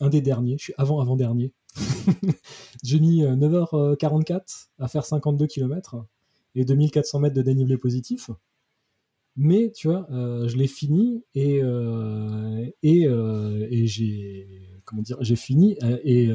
[0.00, 1.52] un des derniers, je suis avant-avant-dernier.
[2.82, 6.06] j'ai mis 9h44 à faire 52 km
[6.54, 8.30] et 2400 mètres de dénivelé positif.
[9.36, 15.16] Mais tu vois, euh, je l'ai fini et, euh, et, euh, et j'ai comment dire,
[15.20, 16.30] j'ai fini et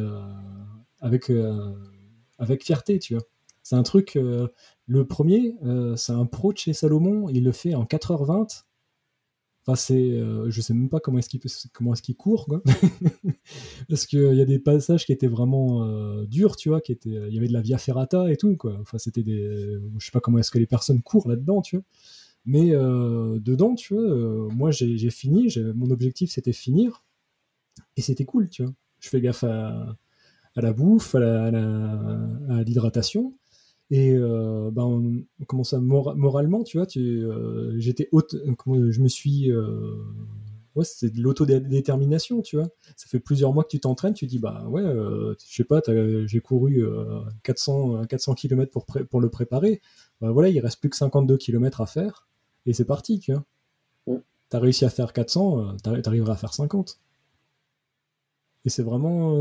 [1.02, 1.32] avec
[2.38, 3.24] avec fierté, tu vois.
[3.62, 4.16] C'est un truc.
[4.16, 5.56] le premier,
[5.98, 7.28] c'est un pro de chez Salomon.
[7.30, 8.64] Il le fait en 4h20
[9.66, 11.40] Enfin, c'est, euh, je sais même pas comment est-ce qu'il
[11.72, 12.48] comment est-ce qu'il court.
[13.90, 17.10] Parce qu'il y a des passages qui étaient vraiment euh, durs, tu vois, qui étaient,
[17.10, 18.78] il y avait de la via ferrata et tout, quoi.
[18.82, 21.86] Enfin, c'était je sais pas comment est-ce que les personnes courent là-dedans, tu vois.
[22.46, 27.06] Mais euh, dedans, tu vois, moi j'ai fini, mon objectif c'était finir,
[27.96, 28.74] et c'était cool, tu vois.
[29.00, 29.96] Je fais gaffe à
[30.58, 31.52] la bouffe, à
[32.66, 33.34] l'hydratation.
[33.94, 39.52] Et euh, ben, comment ça, moralement, tu vois, tu, euh, j'étais haute, je me suis,
[39.52, 40.04] euh,
[40.74, 42.70] ouais, c'est de l'autodétermination, tu vois.
[42.96, 45.80] Ça fait plusieurs mois que tu t'entraînes, tu dis, bah ouais, je sais pas,
[46.26, 46.84] j'ai couru
[47.44, 49.80] 400, 400 km pour, pour le préparer.
[50.22, 52.28] Bah, voilà, il reste plus que 52 km à faire,
[52.66, 53.46] et c'est parti, tu vois.
[54.50, 57.00] Tu as réussi à faire 400, tu arriveras à faire 50.
[58.66, 59.38] Et c'est vraiment.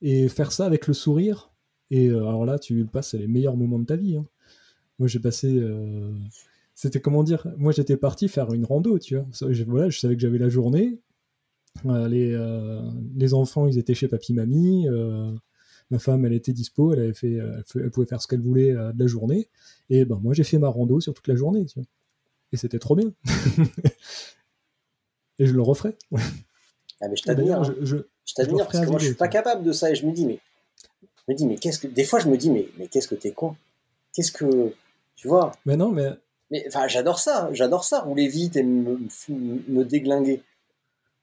[0.00, 1.49] et faire ça avec le sourire,
[1.90, 4.16] et euh, alors là, tu passes les meilleurs moments de ta vie.
[4.16, 4.26] Hein.
[4.98, 5.52] Moi, j'ai passé.
[5.52, 6.12] Euh,
[6.74, 9.26] c'était comment dire Moi, j'étais parti faire une rando, tu vois.
[9.32, 11.00] Je, voilà, je savais que j'avais la journée.
[11.84, 12.80] les, euh,
[13.16, 14.86] les, enfants, ils étaient chez papy, mamie.
[15.90, 17.38] ma femme, elle était dispo, elle, avait fait,
[17.74, 19.48] elle, pouvait faire ce qu'elle voulait de la journée.
[19.88, 21.66] Et ben, moi, j'ai fait ma rando sur toute la journée.
[21.66, 21.86] Tu vois.
[22.52, 23.12] Et c'était trop bien.
[25.38, 25.96] et je le referai.
[27.00, 27.60] Ah, mais je t'admire.
[27.60, 27.74] Hein.
[27.80, 29.90] Je, je, t'admire parce que moi, je suis pas capable de ça.
[29.90, 30.49] Et je me dis, mais, je
[31.30, 31.86] me dis, mais qu'est-ce que.
[31.86, 33.56] Des fois, je me dis, mais, mais qu'est-ce que t'es con?
[34.14, 34.74] Qu'est-ce que.
[35.16, 35.52] Tu vois?
[35.66, 36.10] Mais non, mais.
[36.50, 37.48] Mais enfin, j'adore ça.
[37.52, 40.42] J'adore ça, rouler vite et me, me déglinguer.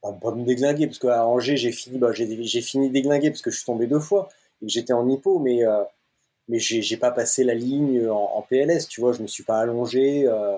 [0.01, 3.57] pas me déglinguer, parce qu'à Angers, j'ai fini, bah, j'ai fini déglinguer parce que je
[3.57, 4.29] suis tombé deux fois
[4.61, 5.65] et que j'étais en hypo, mais.
[5.65, 5.83] Euh,
[6.49, 10.25] mais j'ai pas passé la ligne en, PLS, tu vois, je me suis pas allongé,
[10.27, 10.55] euh,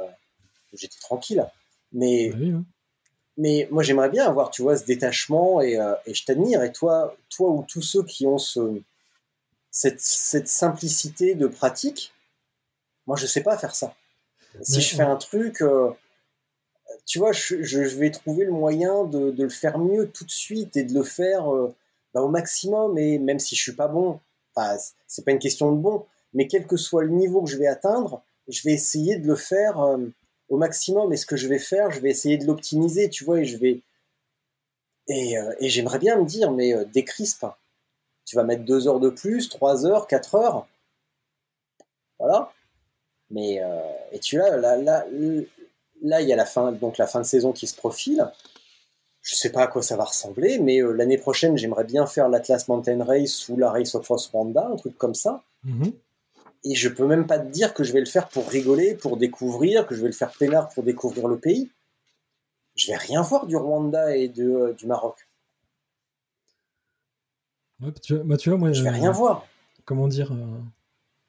[0.74, 1.44] j'étais tranquille.
[1.92, 2.64] Mais, bah hein.
[3.38, 6.62] mais moi, j'aimerais bien avoir, tu vois, ce détachement et, euh, et je t'admire.
[6.62, 8.82] Et toi, toi ou tous ceux qui ont ce,
[9.72, 12.14] cette, cette simplicité de pratique,
[13.08, 13.96] moi, je sais pas faire ça.
[14.62, 15.92] Si je fais un truc, euh,
[17.06, 20.32] tu vois, je, je, vais trouver le moyen de, de, le faire mieux tout de
[20.32, 21.74] suite et de le faire euh,
[22.14, 22.98] bah, au maximum.
[22.98, 24.20] Et même si je suis pas bon,
[24.56, 27.58] enfin, c'est pas une question de bon, mais quel que soit le niveau que je
[27.58, 29.80] vais atteindre, je vais essayer de le faire
[30.50, 31.14] au maximum.
[31.14, 33.58] Et ce que je vais faire, je vais essayer de l'optimiser, tu vois, et je
[33.58, 33.82] vais.
[35.08, 37.46] Et, euh, et j'aimerais bien me dire, mais euh, décrispe.
[38.30, 40.68] Tu vas mettre deux heures de plus, trois heures, quatre heures.
[42.20, 42.52] Voilà.
[43.32, 45.06] Mais euh, et tu vois, là, là,
[46.02, 48.32] là, il y a la fin, donc la fin de saison qui se profile.
[49.22, 52.68] Je sais pas à quoi ça va ressembler, mais l'année prochaine, j'aimerais bien faire l'Atlas
[52.68, 55.44] Mountain Race ou la Race of Rwanda, un truc comme ça.
[55.66, 55.92] Mm-hmm
[56.64, 59.18] et je peux même pas te dire que je vais le faire pour rigoler, pour
[59.18, 61.70] découvrir, que je vais le faire peinard pour découvrir le pays.
[62.76, 65.29] Je vais rien voir du Rwanda et de, euh, du Maroc.
[67.82, 69.46] Ouais, tu, bah, tu, vois, moi, je vais rien voir.
[69.86, 70.60] Comment dire euh,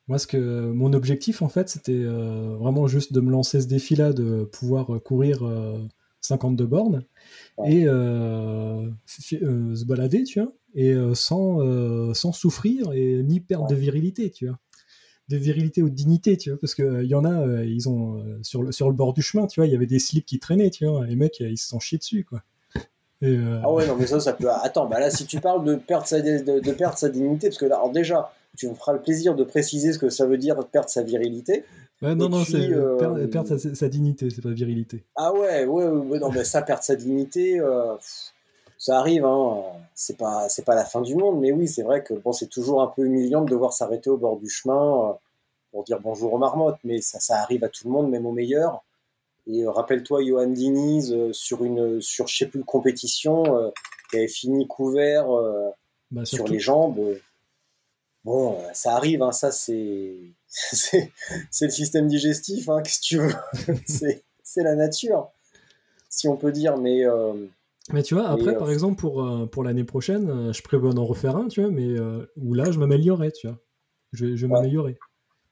[0.08, 3.66] Moi, ce que mon objectif, en fait, c'était euh, vraiment juste de me lancer ce
[3.66, 5.42] défi-là, de pouvoir courir
[6.20, 7.04] 52 bornes
[7.66, 14.46] et se balader, tu vois, et sans, sans souffrir et ni perdre de virilité, tu
[14.46, 14.58] vois
[15.30, 17.64] de virilité ou de dignité, tu vois, parce que il euh, y en a, euh,
[17.64, 19.86] ils ont euh, sur le sur le bord du chemin, tu vois, il y avait
[19.86, 22.42] des slips qui traînaient, tu vois, les mecs ils se sont chiés dessus, quoi.
[23.22, 24.48] Ah ouais, non, mais ça, ça peut.
[24.50, 27.66] Attends, bah là, si tu parles de perdre sa, de, perdre sa dignité, parce que
[27.66, 30.56] là, alors déjà, tu me feras le plaisir de préciser ce que ça veut dire
[30.66, 31.64] perdre sa virilité.
[32.00, 32.70] Non, non, c'est
[33.30, 35.04] perdre, sa, dignité, c'est pas virilité.
[35.16, 37.60] Ah ouais, ouais, ouais, non, mais ça, perdre sa dignité,
[38.78, 39.62] ça arrive, hein.
[39.94, 42.46] c'est pas, c'est pas la fin du monde, mais oui, c'est vrai que bon, c'est
[42.46, 45.18] toujours un peu humiliant de devoir s'arrêter au bord du chemin
[45.70, 48.32] pour dire bonjour aux marmottes, mais ça, ça arrive à tout le monde, même aux
[48.32, 48.82] meilleurs.
[49.46, 53.70] Et euh, rappelle-toi, Johan Diniz, euh, sur une, sur je sais plus, compétition, euh,
[54.10, 55.28] qui avait fini couvert
[56.10, 57.00] bah, sur les jambes.
[58.24, 61.12] Bon, ça arrive, hein, ça c'est, c'est,
[61.62, 63.76] le système digestif, hein, qu'est-ce que tu veux?
[64.42, 65.30] C'est, la nature,
[66.08, 67.04] si on peut dire, mais.
[67.92, 71.46] mais tu vois, après, par exemple, pour, pour l'année prochaine, je prévois d'en refaire un,
[71.46, 71.94] tu vois, mais
[72.36, 73.58] où là, je m'améliorerai, tu vois.
[74.12, 74.98] Je, je vais m'améliorer.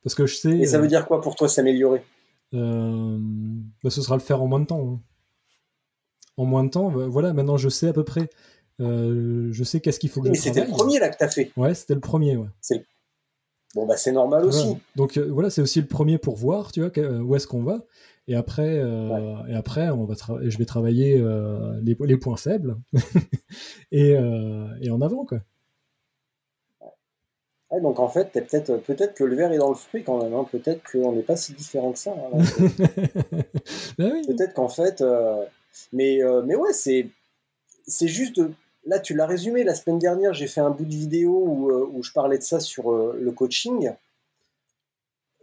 [0.03, 0.59] Parce que je sais.
[0.59, 2.03] Et ça veut dire quoi pour toi s'améliorer?
[2.55, 3.19] Euh,
[3.83, 4.93] bah, Ce sera le faire en moins de temps.
[4.93, 5.01] Hein.
[6.37, 8.31] En moins de temps, bah, voilà, maintenant je sais à peu près.
[8.81, 11.29] Euh, je sais qu'est-ce qu'il faut que Mais c'était le premier là que tu as
[11.29, 11.53] fait.
[11.57, 12.49] Ouais, c'était le premier, ouais.
[13.75, 14.77] Bon, bah c'est normal aussi.
[14.97, 16.91] Donc voilà, c'est aussi le premier pour voir, tu vois,
[17.21, 17.85] où est-ce qu'on va.
[18.29, 18.77] Et après,
[19.49, 21.19] et après on va je vais travailler
[21.83, 22.77] les, les, points faibles
[23.93, 25.41] et, et en avant, quoi
[27.77, 30.35] donc en fait, peut-être peut-être que le verre est dans le fruit quand même.
[30.35, 30.47] Hein.
[30.51, 32.13] Peut-être qu'on n'est pas si différent que ça.
[32.13, 32.39] Hein,
[33.99, 35.45] ben peut-être qu'en fait, euh,
[35.93, 37.09] mais euh, mais ouais, c'est
[37.87, 38.41] c'est juste
[38.87, 40.33] là tu l'as résumé la semaine dernière.
[40.33, 43.31] J'ai fait un bout de vidéo où, euh, où je parlais de ça sur le
[43.33, 43.93] coaching.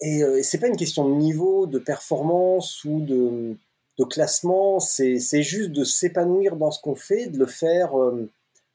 [0.02, 3.56] Et, et c'est pas une question de niveau, de performance ou de,
[3.98, 4.80] de classement.
[4.80, 7.94] C'est juste de s'épanouir dans ce qu'on fait, de le faire,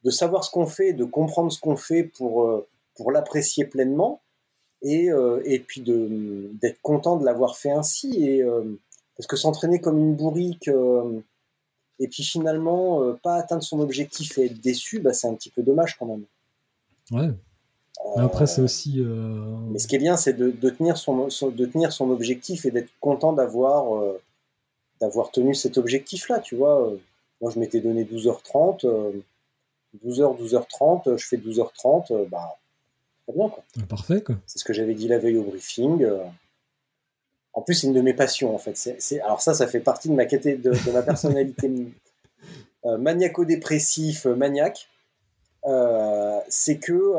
[0.04, 2.64] de savoir ce qu'on fait, de comprendre ce qu'on fait pour
[3.00, 4.20] pour l'apprécier pleinement
[4.82, 8.22] et, euh, et puis d'être content de l'avoir fait ainsi.
[8.22, 8.62] Et, euh,
[9.16, 11.18] parce que s'entraîner comme une bourrique euh,
[11.98, 15.62] et puis finalement pas atteindre son objectif et être déçu, bah, c'est un petit peu
[15.62, 16.24] dommage quand même.
[17.10, 17.30] Ouais.
[18.16, 19.00] après, c'est aussi.
[19.70, 22.70] Mais ce qui est bien, c'est de, de, tenir son, de tenir son objectif et
[22.70, 24.14] d'être content d'avoir
[25.00, 26.92] d'avoir tenu cet objectif-là, tu vois.
[27.40, 28.86] Moi, je m'étais donné 12h30.
[30.04, 32.60] 12h, 12h30, je fais 12h30, bah,
[33.32, 33.86] bien.
[33.88, 34.22] Parfait.
[34.46, 36.02] C'est ce que j'avais dit la veille au briefing.
[36.04, 36.22] Euh.
[37.52, 38.76] En plus, c'est une de mes passions, en fait.
[38.76, 41.70] C'est, alors ça, ça fait partie de ma, de, de ma personnalité
[42.84, 44.88] euh, maniaco-dépressif, euh, maniaque.
[46.48, 47.14] c'est que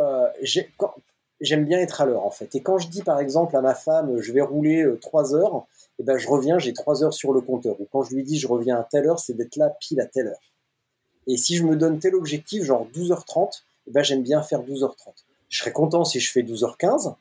[1.42, 2.56] j'aime bien être à l'heure, en fait.
[2.56, 5.66] Et quand je dis, par exemple, à ma femme, je vais rouler 3 heures,
[6.00, 7.80] et eh ben, je reviens, j'ai 3 heures sur le compteur.
[7.80, 10.06] Ou quand je lui dis, je reviens à telle heure, c'est d'être là pile à
[10.06, 10.42] telle heure.
[11.28, 14.62] Et si je me donne tel objectif, genre 12h30, et eh ben, j'aime bien faire
[14.62, 17.14] 12h30 Je serais content si je fais 12h15.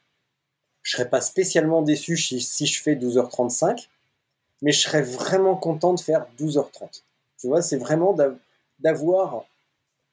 [0.83, 3.89] Je serais pas spécialement déçu si, si je fais 12h35,
[4.62, 7.03] mais je serais vraiment content de faire 12h30.
[7.39, 8.16] Tu vois, c'est vraiment
[8.78, 9.45] d'avoir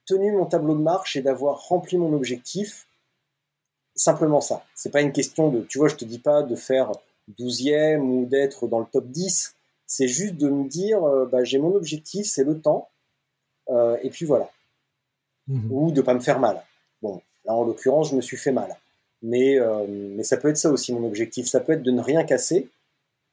[0.05, 2.87] tenu mon tableau de marche et d'avoir rempli mon objectif.
[3.95, 4.65] Simplement ça.
[4.73, 6.91] C'est pas une question de, tu vois, je te dis pas de faire
[7.37, 9.53] 12e ou d'être dans le top 10.
[9.85, 12.89] C'est juste de me dire, euh, bah, j'ai mon objectif, c'est le temps.
[13.69, 14.49] Euh, et puis voilà.
[15.47, 15.71] Mhm.
[15.71, 16.63] Ou de pas me faire mal.
[17.47, 18.77] Là en l'occurrence, je me suis fait mal.
[19.23, 21.47] Mais, euh, mais ça peut être ça aussi mon objectif.
[21.47, 22.69] Ça peut être de ne rien casser,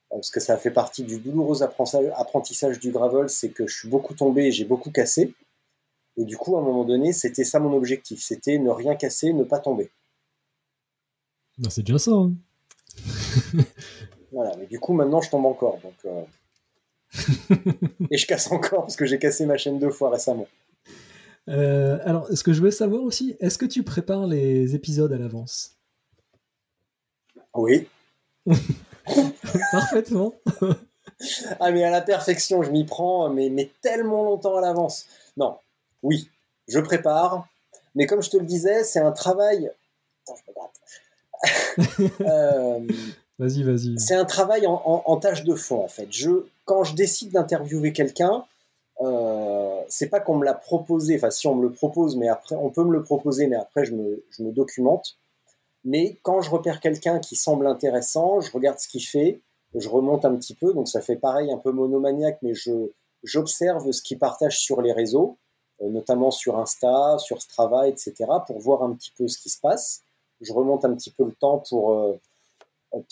[0.08, 4.14] parce que ça fait partie du douloureux apprentissage du gravel, c'est que je suis beaucoup
[4.14, 5.34] tombé et j'ai beaucoup cassé.
[6.16, 8.22] Et du coup, à un moment donné, c'était ça mon objectif.
[8.22, 9.90] C'était ne rien casser, ne pas tomber.
[11.58, 12.12] Bah, c'est déjà ça.
[12.12, 12.32] Hein.
[14.32, 15.80] voilà, mais du coup, maintenant, je tombe encore.
[15.82, 16.22] Donc, euh,
[18.10, 20.46] et je casse encore parce que j'ai cassé ma chaîne deux fois récemment.
[21.48, 25.18] Euh, alors, ce que je voulais savoir aussi, est-ce que tu prépares les épisodes à
[25.18, 25.76] l'avance?
[27.54, 27.88] Oui.
[29.72, 30.34] Parfaitement.
[31.60, 35.06] ah, mais à la perfection, je m'y prends, mais, mais tellement longtemps à l'avance.
[35.36, 35.58] Non,
[36.02, 36.30] oui,
[36.68, 37.46] je prépare,
[37.94, 39.70] mais comme je te le disais, c'est un travail.
[40.26, 40.54] Attends, je me
[42.20, 42.80] euh,
[43.38, 43.98] vas-y, vas-y.
[43.98, 46.08] C'est un travail en, tâche de fond, en fait.
[46.10, 48.44] Je, quand je décide d'interviewer quelqu'un,
[49.00, 52.54] euh, c'est pas qu'on me l'a proposé, enfin si on me le propose, mais après
[52.56, 55.18] on peut me le proposer, mais après je me, je me documente.
[55.84, 59.42] Mais quand je repère quelqu'un qui semble intéressant, je regarde ce qu'il fait,
[59.74, 62.90] je remonte un petit peu, donc ça fait pareil, un peu monomaniaque, mais je
[63.24, 65.38] j'observe ce qu'il partage sur les réseaux,
[65.82, 68.14] euh, notamment sur Insta, sur Strava, etc.,
[68.46, 70.02] pour voir un petit peu ce qui se passe.
[70.40, 72.18] Je remonte un petit peu le temps pour euh,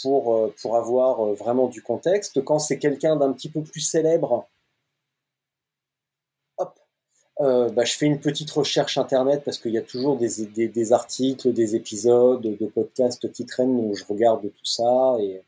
[0.03, 2.45] pour pour avoir vraiment du contexte.
[2.45, 4.47] Quand c'est quelqu'un d'un petit peu plus célèbre,
[7.43, 10.93] euh, bah, je fais une petite recherche internet parce qu'il y a toujours des, des,
[10.93, 15.43] articles, des épisodes de podcasts qui traînent, donc je regarde tout ça et,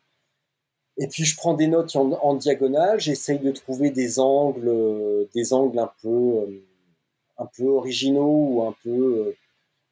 [0.99, 5.78] et puis je prends des notes en, diagonale, j'essaye de trouver des angles, des angles
[5.78, 6.64] un peu, euh,
[7.38, 9.32] un peu originaux ou un peu,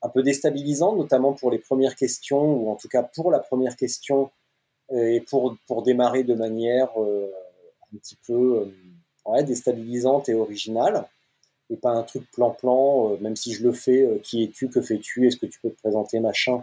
[0.02, 3.76] un peu déstabilisants, notamment pour les premières questions ou en tout cas pour la première
[3.76, 4.30] question
[4.92, 7.30] et pour, pour démarrer de manière euh,
[7.92, 8.72] un petit peu
[9.44, 11.06] déstabilisante et originale
[11.72, 14.82] et pas un truc plan-plan, euh, même si je le fais, euh, qui es-tu, que
[14.82, 16.62] fais-tu, est-ce que tu peux te présenter, machin.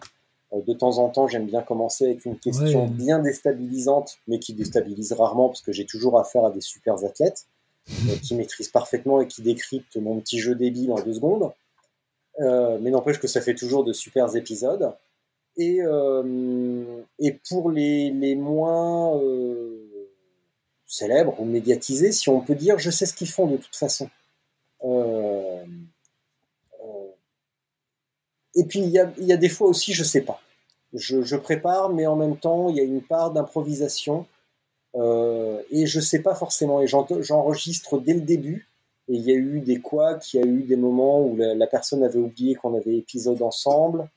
[0.54, 4.54] Euh, de temps en temps, j'aime bien commencer avec une question bien déstabilisante, mais qui
[4.54, 7.46] déstabilise rarement, parce que j'ai toujours affaire à des super athlètes
[8.22, 11.52] qui maîtrisent parfaitement et qui décryptent mon petit jeu débile en deux secondes.
[12.38, 14.94] mais n'empêche que ça fait toujours de super épisodes.
[15.58, 15.80] Et,
[17.18, 19.20] et pour les, les moins
[20.86, 24.08] célèbres ou médiatisés, si on peut dire, je sais ce qu'ils font de toute façon.
[24.84, 25.64] Euh,
[26.84, 27.08] euh,
[28.56, 30.42] et puis il y a, des fois aussi, je sais pas.
[30.94, 34.26] Je, prépare, mais en même temps, il y a une part d'improvisation.
[34.96, 36.82] Euh, et je sais pas forcément.
[36.82, 38.68] Et j'enregistre dès le début.
[39.08, 41.68] Et il y a eu des couacs, il y a eu des moments où la,
[41.68, 44.10] personne avait oublié qu'on avait épisode ensemble.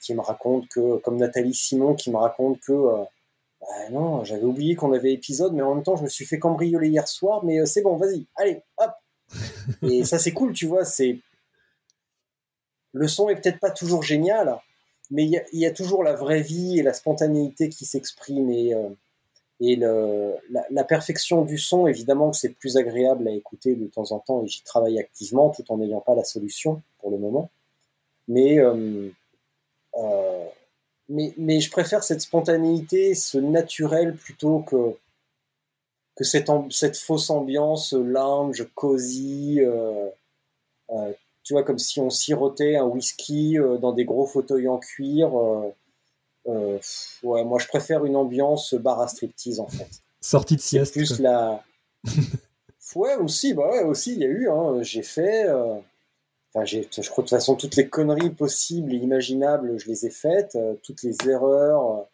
[0.00, 2.74] Qui me raconte que, comme Nathalie Simon, qui me raconte que
[3.60, 6.38] bah non, j'avais oublié qu'on avait épisode, mais en même temps, je me suis fait
[6.38, 8.92] cambrioler hier soir, mais c'est bon, vas-y, allez, hop,
[9.82, 10.84] et ça, c'est cool, tu vois.
[10.84, 11.18] C'est
[12.92, 14.58] le son est peut-être pas toujours génial,
[15.10, 18.88] mais il y, a toujours la vraie vie et la spontanéité qui s'exprime et, euh,
[19.60, 21.86] et la, perfection du son.
[21.86, 25.50] Évidemment que c'est plus agréable à écouter de temps en temps et j'y travaille activement
[25.50, 27.50] tout en n'ayant pas la solution pour le moment.
[28.28, 29.10] Mais euh,
[29.96, 30.46] euh,
[31.08, 34.94] mais, mais je préfère cette spontanéité, ce naturel plutôt que
[36.20, 40.06] que cette, cette fausse ambiance lounge, cosy, euh,
[40.90, 41.12] euh,
[41.42, 45.32] tu vois, comme si on sirotait un whisky euh, dans des gros fauteuils en cuir.
[46.44, 46.82] ouais,
[47.22, 49.88] moi, je préfère une ambiance bar à striptease, en fait.
[50.20, 50.92] Sortie de sieste.
[50.92, 51.64] plus la...
[52.94, 55.48] ouais, aussi, bah ouais, aussi, il y a eu, hein, j'ai fait...
[56.52, 60.04] Enfin, j'ai, je crois de toute façon toutes les conneries possibles et imaginables, je les
[60.04, 62.06] ai faites, toutes les erreurs,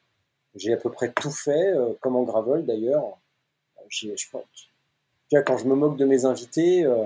[0.55, 3.19] j'ai à peu près tout fait, comme en gravel d'ailleurs
[3.91, 4.09] je,
[5.45, 7.05] quand je me moque de mes invités, euh,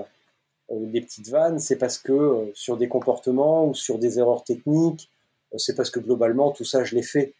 [0.71, 4.43] euh, des petites vannes, c'est parce que euh, sur des comportements ou sur des erreurs
[4.43, 5.09] techniques,
[5.57, 7.33] c'est parce que globalement tout ça je l'ai fait.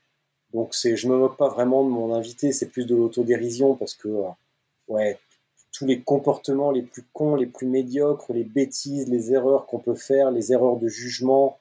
[0.54, 3.96] Donc c'est, je me moque pas vraiment de mon invité, c'est plus de l'autodérision parce
[3.96, 4.10] que
[4.90, 5.18] ouais,
[5.72, 9.96] tous les comportements les plus cons, les plus médiocres, les bêtises, les erreurs qu'on peut
[9.96, 11.58] faire, les erreurs de jugement,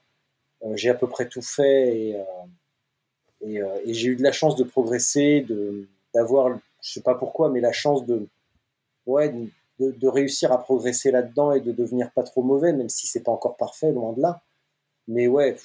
[0.74, 2.16] j'ai à peu près tout fait
[3.43, 7.61] et j'ai eu de la chance de progresser, de d'avoir je sais pas pourquoi, mais
[7.61, 8.28] la chance de,
[9.07, 9.35] ouais,
[9.78, 13.33] de, réussir à progresser là-dedans et de devenir pas trop mauvais, même si c'est pas
[13.33, 14.43] encore parfait, loin de là.
[15.09, 15.57] Mais ouais,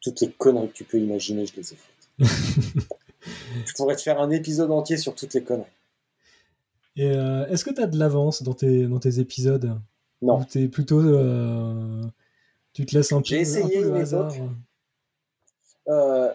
[0.00, 2.08] toutes les conneries que tu peux imaginer, je les ai faites.
[3.66, 5.66] je pourrais te faire un épisode entier sur toutes les conneries.
[6.96, 9.78] Et euh, est-ce que tu as de l'avance dans tes, dans tes épisodes?
[10.20, 10.40] Non.
[10.40, 11.00] Ou t'es plutôt.
[11.00, 12.02] euh,
[12.72, 13.26] tu te laisses un peu.
[13.26, 14.32] J'ai essayé un peu le hasard?
[15.88, 16.32] Euh,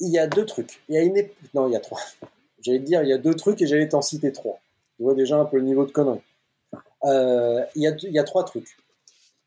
[0.00, 0.80] il y a deux trucs.
[0.88, 1.14] Il y a une
[1.54, 2.00] Non, il y a trois.
[2.60, 4.60] J'allais dire, il y a deux trucs et j'allais t'en citer trois.
[4.96, 6.20] Tu vois déjà un peu le niveau de connerie.
[7.04, 8.76] Euh, il, y a, il y a trois trucs.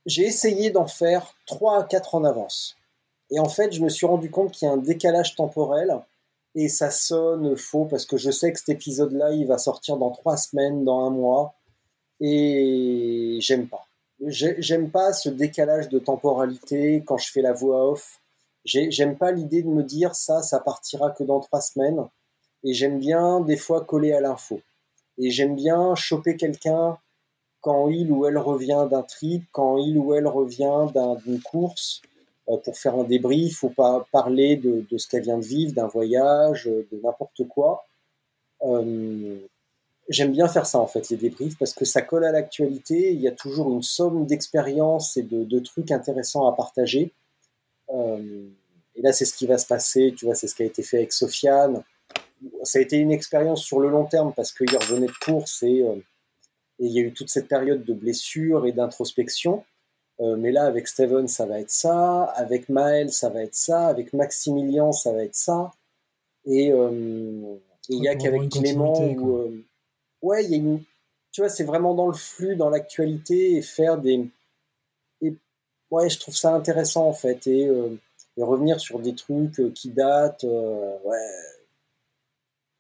[0.06, 2.76] J'ai essayé d'en faire trois à quatre en avance.
[3.32, 5.98] Et en fait, je me suis rendu compte qu'il y a un décalage temporel
[6.56, 10.12] et ça sonne faux parce que je sais que cet épisode-là, il va sortir dans
[10.12, 11.56] trois semaines, dans un mois.
[12.20, 13.86] Et j'aime pas.
[14.26, 18.20] J'ai- J'aime pas ce décalage de temporalité quand je fais la voix off.
[18.66, 22.04] J'ai- J'aime pas l'idée de me dire ça, ça partira que dans trois semaines.
[22.64, 24.62] Et j'aime bien des fois coller à l'info.
[25.18, 26.98] Et j'aime bien choper quelqu'un
[27.62, 32.02] quand il ou elle revient d'un trip, quand il ou elle revient d'un- d'une course,
[32.50, 35.88] euh, pour faire un débrief ou pas parler de, ce qu'elle vient de vivre, d'un
[35.88, 37.86] voyage, euh, de n'importe quoi.
[38.64, 39.40] Euh,
[40.10, 43.12] J'aime bien faire ça en fait, les débriefs, parce que ça colle à l'actualité.
[43.14, 47.14] Il y a toujours une somme d'expériences et de trucs intéressants à partager.
[47.96, 48.48] Euh,
[48.96, 50.14] et là, c'est ce qui va se passer.
[50.18, 51.84] Tu vois, c'est ce qui a été fait avec Sofiane.
[52.64, 55.82] Ça a été une expérience sur le long terme parce qu'il revenait de course et,
[55.82, 55.96] euh,
[56.80, 59.64] et il y a eu toute cette période de blessure et d'introspection.
[60.22, 62.24] Euh, mais là, avec Steven, ça va être ça.
[62.24, 63.88] Avec Maël, ça va être ça.
[63.88, 65.72] Avec Maximilien, ça va être ça.
[66.46, 67.56] Et euh,
[67.90, 69.66] il y a qu'avec Clément où, euh,
[70.22, 70.84] ouais, il y a une,
[71.32, 74.26] tu vois, c'est vraiment dans le flux, dans l'actualité et faire des,
[75.96, 77.90] ouais, je trouve ça intéressant en fait et, euh,
[78.38, 81.30] et revenir sur des trucs euh, qui datent, euh, ouais,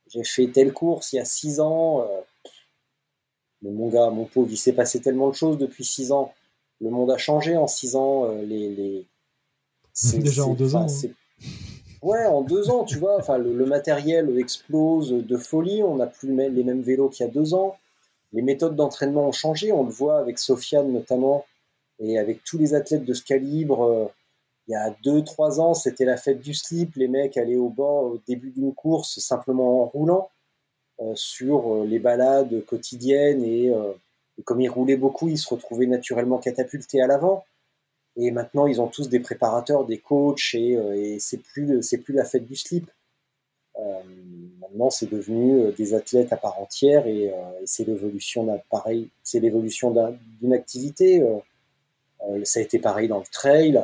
[0.07, 2.22] j'ai fait telle course il y a six ans, euh,
[3.61, 6.34] mais mon gars, mon pauvre, il s'est passé tellement de choses depuis six ans,
[6.82, 9.05] le monde a changé en six ans, les, les,
[9.93, 10.88] c'est- Déjà en deux ans, hein.
[12.01, 15.82] Ouais, en deux ans, tu vois, enfin, le, le matériel explose de folie.
[15.82, 17.78] On n'a plus le- les mêmes vélos qu'il y a deux ans.
[18.32, 19.72] Les méthodes d'entraînement ont changé.
[19.72, 21.45] On le voit avec Sofiane notamment
[22.00, 23.84] et avec tous les athlètes de ce calibre.
[23.84, 24.06] euh,
[24.68, 26.96] il y a deux, trois ans, c'était la fête du slip.
[26.96, 30.30] Les mecs allaient au bord au début d'une course simplement en roulant
[31.02, 33.72] euh, sur euh, les balades quotidiennes et,
[34.43, 37.46] comme ils roulaient beaucoup, ils se retrouvaient naturellement catapultés à l'avant.
[38.18, 42.00] Et maintenant, ils ont tous des préparateurs, des coachs, et, euh, et c'est plus c'est
[42.00, 42.89] plus la fête du slip.
[44.62, 47.32] Maintenant, c'est devenu des athlètes à part entière, et,
[47.66, 51.22] c'est l'évolution d'un pareil, c'est l'évolution d'un- d'une activité.
[52.30, 53.78] Euh, euh, ça a été pareil dans le trail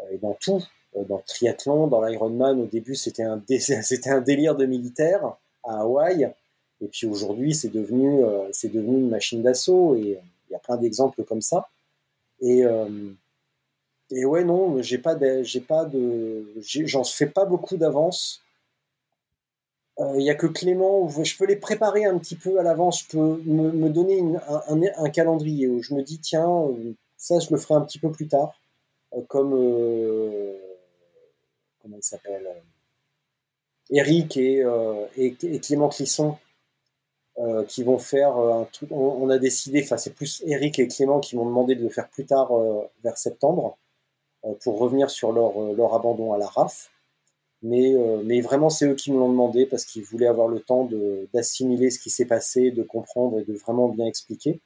[0.00, 0.62] euh, et dans tout,
[0.96, 2.60] Euh, dans le triathlon, dans l'Ironman.
[2.60, 3.42] Au début, c'était un
[4.20, 6.32] délire de militaire à Hawaï,
[6.80, 10.76] et puis aujourd'hui, c'est devenu euh, une machine d'assaut, et euh, il y a plein
[10.76, 11.68] d'exemples comme ça.
[12.40, 12.88] Et euh,
[14.10, 15.42] ouais, non, j'ai pas de,
[16.62, 18.42] j'en fais pas beaucoup d'avance.
[19.98, 23.02] Euh, Il y a que Clément je peux les préparer un petit peu à l'avance.
[23.02, 24.22] Je peux me, donner
[24.96, 28.10] un, calendrier où je me dis tiens, euh, ça je le ferai un petit peu
[28.10, 28.54] plus tard,
[29.14, 30.56] Euh, comme euh,
[31.82, 32.60] comment il s'appelle, euh,
[33.90, 36.36] Eric et, Clément Clisson.
[37.68, 38.90] qui vont faire un truc.
[38.92, 42.08] On, a décidé, enfin c'est plus Eric et Clément qui m'ont demandé de le faire
[42.10, 42.50] plus tard
[43.04, 43.78] vers septembre
[44.62, 46.90] pour revenir sur leur, abandon à la RAF.
[47.62, 47.94] Mais,
[48.24, 50.88] mais vraiment, c'est eux qui me l'ont demandé parce qu'ils voulaient avoir le temps
[51.32, 54.60] d'assimiler ce qui s'est passé, de comprendre et de vraiment bien expliquer.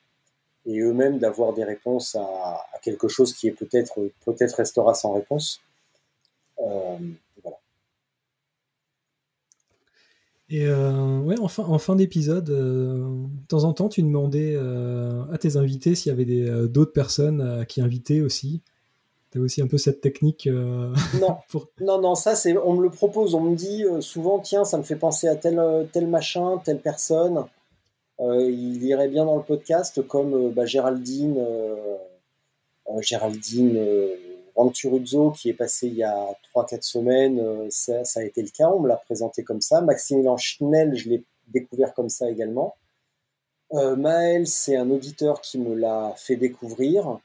[0.66, 3.94] Et eux-mêmes d'avoir des réponses à, à quelque chose qui est peut-être
[4.24, 5.60] peut-être restera sans réponse.
[6.60, 6.96] Euh,
[7.42, 7.56] voilà.
[10.48, 14.56] Et euh, ouais, en fin, en fin d'épisode, euh, de temps en temps, tu demandais
[14.56, 18.60] à tes invités s'il y avait d'autres personnes qui inviter aussi.
[19.30, 20.48] Tu as aussi un peu cette technique.
[21.20, 21.68] Non, pour...
[21.80, 24.82] non, non, ça c'est, on me le propose, on me dit souvent, tiens, ça me
[24.82, 27.44] fait penser à tel, tel machin, telle personne.
[28.20, 31.96] Euh, il irait bien dans le podcast, comme euh, bah, Géraldine, euh,
[33.00, 33.78] Géraldine
[34.54, 38.68] Ranturuzzo, qui est passée il y a 3-4 semaines, ça, ça a été le cas,
[38.68, 39.80] on me l'a présenté comme ça.
[39.80, 42.76] Maximilien Schnell, je l'ai découvert comme ça également.
[43.72, 47.18] Euh, Maël, c'est un auditeur qui me l'a fait découvrir.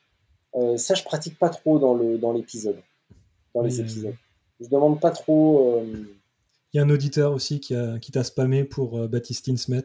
[0.56, 2.82] Euh, ça, je pratique pas trop dans le dans l'épisode,
[3.54, 4.16] dans les euh, épisodes.
[4.62, 5.80] Je demande pas trop.
[5.80, 6.06] euh,
[6.74, 9.84] Il y a un auditeur aussi qui, a, qui t'a spammé pour Baptistine Smet.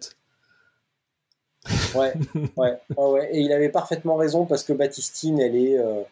[1.95, 2.13] Ouais,
[2.57, 3.29] ouais, ouais.
[3.33, 6.03] Et il avait parfaitement raison parce que Baptistine, elle est, euh,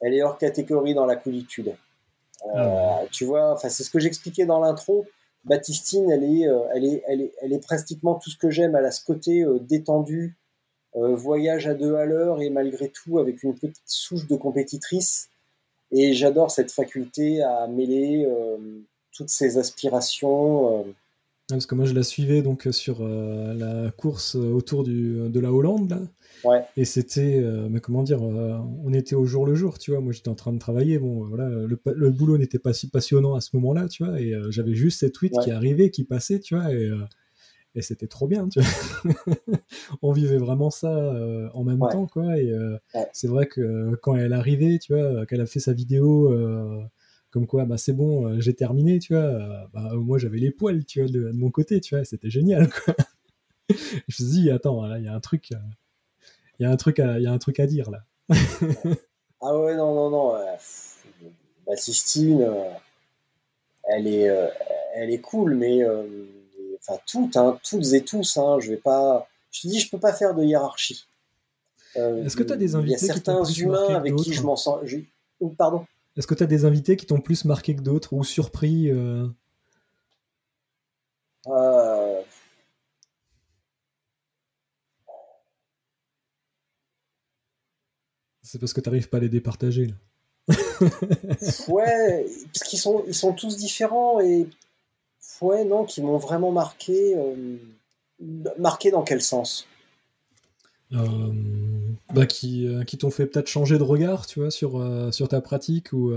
[0.00, 1.74] elle est hors catégorie dans la coolitude.
[2.46, 5.06] Euh, Ah Tu vois, enfin, c'est ce que j'expliquais dans l'intro.
[5.44, 8.74] Baptistine, elle est, euh, elle est, elle est, elle est pratiquement tout ce que j'aime.
[8.74, 10.36] Elle a ce côté détendu,
[10.94, 15.28] voyage à deux à l'heure et malgré tout avec une petite souche de compétitrice.
[15.92, 18.28] Et j'adore cette faculté à mêler
[19.12, 20.84] toutes ces aspirations.
[21.56, 25.90] Parce que moi, je la suivais donc sur la course autour du, de la Hollande,
[25.90, 26.00] là.
[26.44, 26.64] Ouais.
[26.76, 30.00] Et c'était, mais comment dire, on était au jour le jour, tu vois.
[30.00, 30.98] Moi, j'étais en train de travailler.
[30.98, 34.20] Bon, voilà, le, le boulot n'était pas si passionnant à ce moment-là, tu vois.
[34.20, 36.72] Et j'avais juste cette tweet qui arrivait, qui passait, tu vois.
[36.72, 36.90] Et,
[37.74, 39.12] et c'était trop bien, tu vois.
[40.02, 41.14] on vivait vraiment ça
[41.54, 42.38] en même temps, quoi.
[42.38, 42.52] Et
[43.12, 46.32] c'est vrai que quand elle arrivait, tu vois, qu'elle a fait sa vidéo
[47.30, 51.00] comme quoi bah c'est bon j'ai terminé tu vois bah, moi j'avais les poils tu
[51.00, 52.94] vois de, mon côté tu vois c'était génial quoi
[53.70, 56.76] je me suis dit attends là il y a un truc il y a un
[56.76, 58.04] truc à il y a un truc à dire là
[59.42, 60.32] ah ouais non non non
[61.66, 62.46] bah, Sistine
[63.84, 64.28] elle est
[64.94, 65.84] elle est cool mais
[66.80, 68.36] enfin toutes, hein, toutes et tous.
[68.36, 71.06] Hein, je vais pas, je te dis, je peux pas faire de hiérarchie.
[71.96, 74.42] Euh, Est-ce que tu as des invités Il y a certains humains avec qui je
[74.42, 74.80] m'en sens.
[74.84, 74.98] Je...
[75.56, 75.86] Pardon.
[76.20, 79.26] Est-ce que tu as des invités qui t'ont plus marqué que d'autres ou surpris euh...
[81.46, 82.20] Euh...
[88.42, 89.86] C'est parce que tu n'arrives pas à les départager.
[89.86, 89.94] Là.
[91.68, 94.46] ouais, parce qu'ils sont, ils sont tous différents et
[95.40, 97.16] ouais, non, qui m'ont vraiment marqué.
[97.16, 97.56] Euh,
[98.58, 99.66] marqué dans quel sens?
[102.12, 104.82] Bah, Qui, euh, qui t'ont fait peut-être changer de regard, tu vois, sur,
[105.12, 106.12] sur ta pratique ou,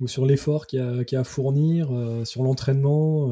[0.00, 1.90] ou sur l'effort qu'il y, a à fournir,
[2.24, 3.30] sur l'entraînement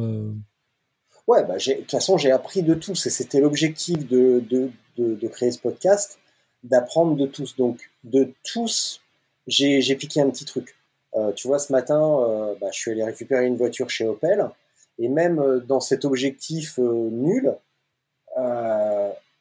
[1.26, 5.28] Ouais, bah, de toute façon, j'ai appris de tous et c'était l'objectif de, de, de,
[5.28, 6.18] créer ce podcast,
[6.62, 7.56] d'apprendre de tous.
[7.56, 9.00] Donc, de tous,
[9.46, 10.76] j'ai piqué un petit truc.
[11.16, 14.50] Euh, tu vois, ce matin, euh, bah, je suis allé récupérer une voiture chez Opel,
[14.98, 17.54] et même euh, dans cet objectif nul,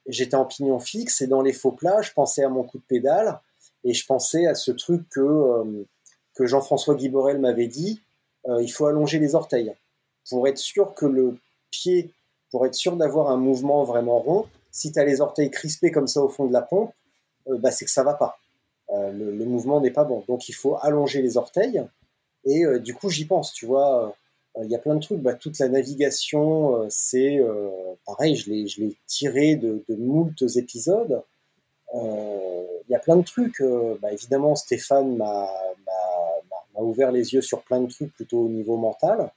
[0.07, 2.83] j'étais en pignon fixe, et dans les faux plats, je pensais à mon coup de
[2.83, 3.39] pédale,
[3.83, 5.85] et je pensais à ce truc que,
[6.35, 8.01] que Jean-François Guiborel m'avait dit,
[8.47, 9.73] il faut allonger les orteils,
[10.29, 11.37] pour être sûr que le
[11.71, 12.11] pied,
[12.51, 16.07] pour être sûr d'avoir un mouvement vraiment rond, si tu as les orteils crispés comme
[16.07, 16.91] ça au fond de la pompe,
[17.47, 18.39] bah, c'est que ça va pas.
[18.93, 20.23] Euh, le, mouvement n'est pas bon.
[20.27, 21.83] Donc il faut allonger les orteils.
[22.45, 24.15] Et euh, du coup, j'y pense, tu vois.
[24.57, 25.19] Euh, il y a plein de trucs.
[25.19, 27.39] Bah, toute la navigation, c'est
[28.05, 31.23] pareil, je l'ai tiré de, de moultes épisodes.
[31.93, 33.61] Il y a plein de trucs.
[34.01, 35.47] Bah, évidemment, Stéphane m'a
[36.75, 39.31] ouvert les yeux sur plein de trucs plutôt au niveau mental.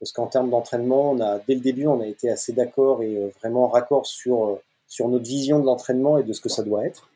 [0.00, 3.30] Parce qu'en termes d'entraînement, on a, dès le début, on a été assez d'accord et
[3.40, 7.08] vraiment raccord sur, sur notre vision de l'entraînement et de ce que ça doit être.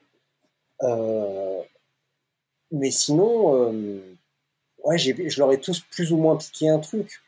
[0.83, 1.61] Euh,
[2.71, 4.01] mais sinon, euh,
[4.85, 7.21] ouais, je leur ai tous plus ou moins piqué un truc.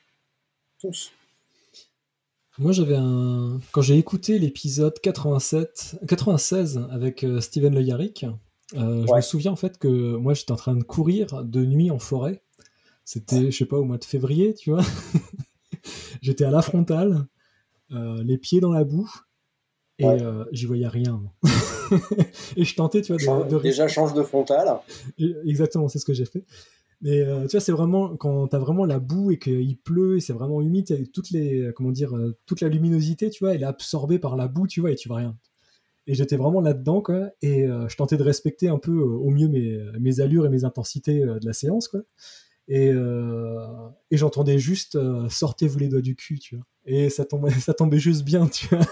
[0.80, 1.12] Tous.
[2.58, 3.60] Moi, j'avais un.
[3.70, 8.24] Quand j'ai écouté l'épisode 87, 96 avec euh, Steven Le Yarrick,
[8.74, 11.90] euh, je me souviens en fait que moi, j'étais en train de courir de nuit
[11.90, 12.42] en forêt.
[13.04, 14.82] C'était, je sais pas, au mois de février, tu vois.
[16.22, 17.26] j'étais à la frontale,
[17.90, 19.10] les pieds dans la boue,
[19.98, 20.06] et
[20.52, 21.20] j'y voyais rien.
[22.56, 24.78] et je tentais, tu vois, de, déjà change de frontal.
[25.44, 26.44] Exactement, c'est ce que j'ai fait.
[27.03, 30.20] Mais euh, tu vois, c'est vraiment quand t'as vraiment la boue et qu'il pleut et
[30.20, 33.66] c'est vraiment humide, toutes les, comment dire, euh, toute la luminosité, tu vois, elle est
[33.66, 35.36] absorbée par la boue, tu vois, et tu vois rien.
[36.07, 37.30] Et j'étais vraiment là-dedans, quoi.
[37.40, 40.64] Et euh, je tentais de respecter un peu au mieux mes, mes allures et mes
[40.64, 42.00] intensités de la séance, quoi.
[42.68, 44.96] Et, et j'entendais juste
[45.29, 46.64] sortez-vous les doigts du cul, tu vois.
[46.87, 48.87] Et ça tombait, ça tombait juste bien, tu vois.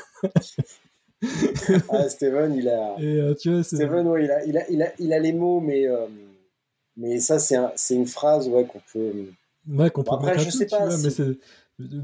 [1.89, 2.97] ah, Steven, il a.
[3.01, 5.87] Euh, Steven, ouais, il, a, il, a, il, a, il a les mots, mais,
[6.99, 9.31] mais ça, c'est un, une phrase ouais, qu'on peut.
[9.69, 10.87] Ouais, qu'on peut après, je sais pas.
[10.87, 11.37] mais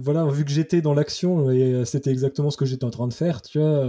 [0.01, 3.09] voilà, vu que j'étais dans l'action et euh, c'était exactement ce que j'étais en train
[3.09, 3.85] de faire, tu vois,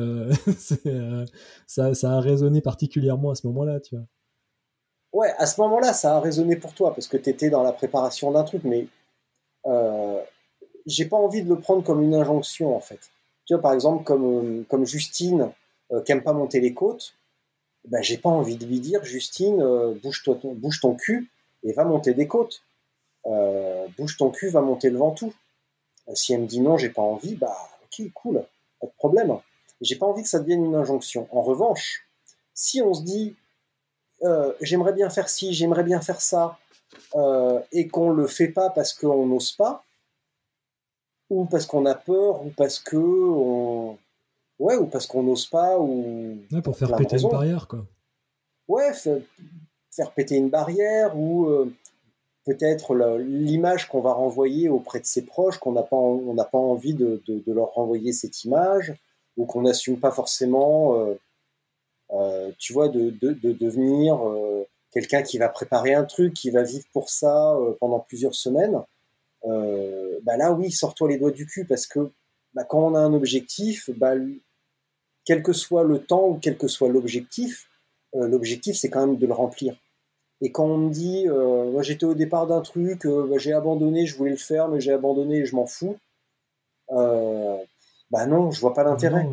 [1.68, 4.06] ça, ça a résonné particulièrement à ce moment-là, tu vois.
[5.14, 7.72] Ouais, à ce moment-là, ça a résonné pour toi parce que tu étais dans la
[7.72, 8.88] préparation d'un truc, mais
[10.86, 13.00] j'ai pas envie de le prendre comme une injonction en fait.
[13.46, 15.52] Tu vois, par exemple, comme, comme Justine,
[15.92, 17.14] euh, qui aime pas monter les côtes,
[17.88, 21.30] ben, j'ai pas envie de lui dire, Justine, euh, bouge, ton, cul
[21.64, 22.64] et va monter des côtes.
[23.26, 25.34] Euh, bouge ton cul, va monter le ventoux.
[26.14, 28.46] si elle me dit non, j'ai pas envie, bah ok, cool,
[28.80, 29.38] pas de problème.
[29.82, 31.28] J'ai pas envie que ça devienne une injonction.
[31.32, 32.08] En revanche,
[32.54, 33.36] si on se dit,
[34.62, 36.58] j'aimerais bien faire ci, j'aimerais bien faire ça,
[37.72, 39.84] et qu'on le fait pas parce qu'on n'ose pas,
[41.30, 43.96] ou parce qu'on a peur, ou parce que.
[44.60, 47.86] Ouais, ou parce qu'on n'ose pas, ou pour faire péter une barrière, quoi.
[48.68, 51.72] Ouais, faire, péter une barrière, ou euh,
[52.46, 56.58] peut-être l'image qu'on va renvoyer auprès de ses proches, qu'on n'a pas, on n'a pas
[56.58, 58.94] envie de, de, leur renvoyer cette image,
[59.38, 61.14] ou qu'on n'assume pas forcément, euh,
[62.12, 64.20] euh, tu vois, de, de devenir
[64.92, 68.82] quelqu'un qui va préparer un truc, qui va vivre pour ça pendant plusieurs semaines,
[69.44, 72.12] bah là oui, sors-toi les doigts du cul parce que
[72.56, 74.14] bah, quand on a un objectif, bah,
[75.26, 77.68] quel que soit le temps ou quel que soit l'objectif,
[78.14, 79.76] l'objectif c'est quand même de le remplir.
[80.42, 84.16] Et quand on me dit, moi j'étais au départ d'un truc, bah, j'ai abandonné, je
[84.16, 85.98] voulais le faire, mais j'ai abandonné et je m'en fous,
[86.90, 89.28] bah non, je vois pas l'intérêt.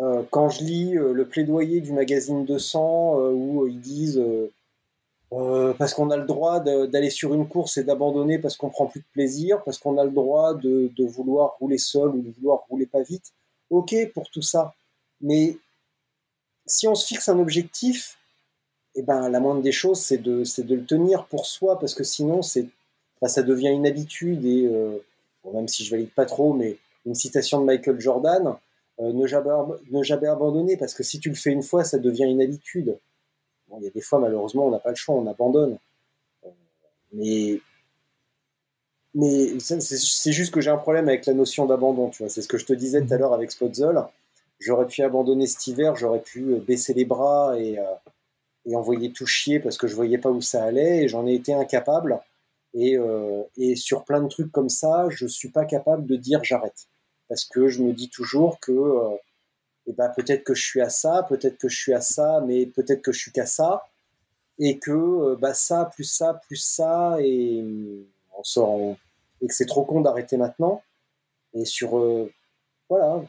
[0.00, 4.22] Euh, quand je lis euh, le plaidoyer du magazine 200 euh, où ils disent
[5.78, 9.00] parce qu'on a le droit d'aller sur une course et d'abandonner parce qu'on prend plus
[9.00, 12.86] de plaisir, parce qu'on a le droit de, vouloir rouler seul ou de vouloir rouler
[12.86, 13.32] pas vite.
[13.70, 14.74] Ok pour tout ça,
[15.20, 15.56] mais
[16.66, 18.18] si on se fixe un objectif,
[18.94, 22.04] eh ben la moindre des choses c'est de de le tenir pour soi parce que
[22.04, 22.68] sinon c'est
[23.26, 24.68] ça devient une habitude et
[25.52, 28.56] même si je valide pas trop, mais une citation de Michael Jordan,
[29.00, 29.50] euh, ne, jamais,
[29.90, 32.96] ne jamais abandonner, parce que si tu le fais une fois, ça devient une habitude.
[33.68, 35.78] Bon, il y a des fois, malheureusement, on n'a pas le choix, on abandonne.
[36.44, 36.50] Euh,
[37.12, 37.60] mais
[39.14, 42.30] mais c'est juste que j'ai un problème avec la notion d'abandon, tu vois.
[42.30, 43.20] C'est ce que je te disais tout à mhm.
[43.20, 44.02] l'heure avec Spotzel.
[44.60, 47.78] J'aurais pu abandonner cet hiver, j'aurais pu euh, baisser les bras et,
[48.66, 51.34] et, envoyer tout chier parce que je voyais pas où ça allait et j'en ai
[51.34, 52.18] été incapable.
[52.76, 52.96] Et,
[53.56, 56.88] et, sur plein de trucs comme ça, je suis pas capable de dire j'arrête
[57.28, 59.16] parce que je me dis toujours que euh,
[59.86, 62.66] eh ben, peut-être que je suis à ça, peut-être que je suis à ça, mais
[62.66, 63.86] peut-être que je suis qu'à ça,
[64.58, 67.64] et que euh, bah, ça, plus ça, plus ça, et
[68.44, 68.96] on sort
[69.40, 70.82] et que c'est trop con d'arrêter maintenant.
[71.54, 72.32] Et sur euh,
[72.88, 73.22] voilà,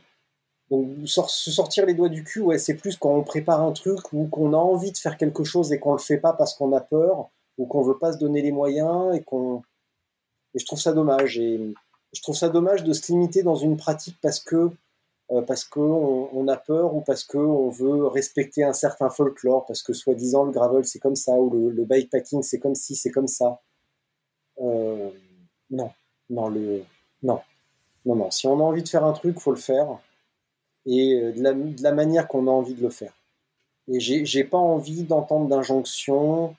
[0.69, 4.13] donc se sortir les doigts du cul, ouais, c'est plus quand on prépare un truc
[4.13, 6.73] ou qu'on a envie de faire quelque chose et qu'on le fait pas parce qu'on
[6.73, 9.61] a peur ou qu'on veut pas se donner les moyens et qu'on
[10.53, 11.73] et je trouve ça dommage et
[12.13, 14.71] je trouve ça dommage de se limiter dans une pratique parce que
[15.31, 15.41] euh,
[15.77, 20.51] on a peur ou parce qu'on veut respecter un certain folklore, parce que soi-disant le
[20.51, 23.59] gravel c'est comme ça, ou le, bikepacking c'est comme si, c'est comme ça.
[24.59, 25.09] Euh,
[25.69, 25.91] non,
[26.29, 26.83] non, le,
[27.23, 27.41] non,
[28.05, 28.31] non, non.
[28.31, 29.99] Si on a envie de faire un truc, faut le faire,
[30.85, 33.13] et euh, de la, manière qu'on a envie de le faire.
[33.87, 36.55] Et j'ai pas envie d'entendre d'injonction.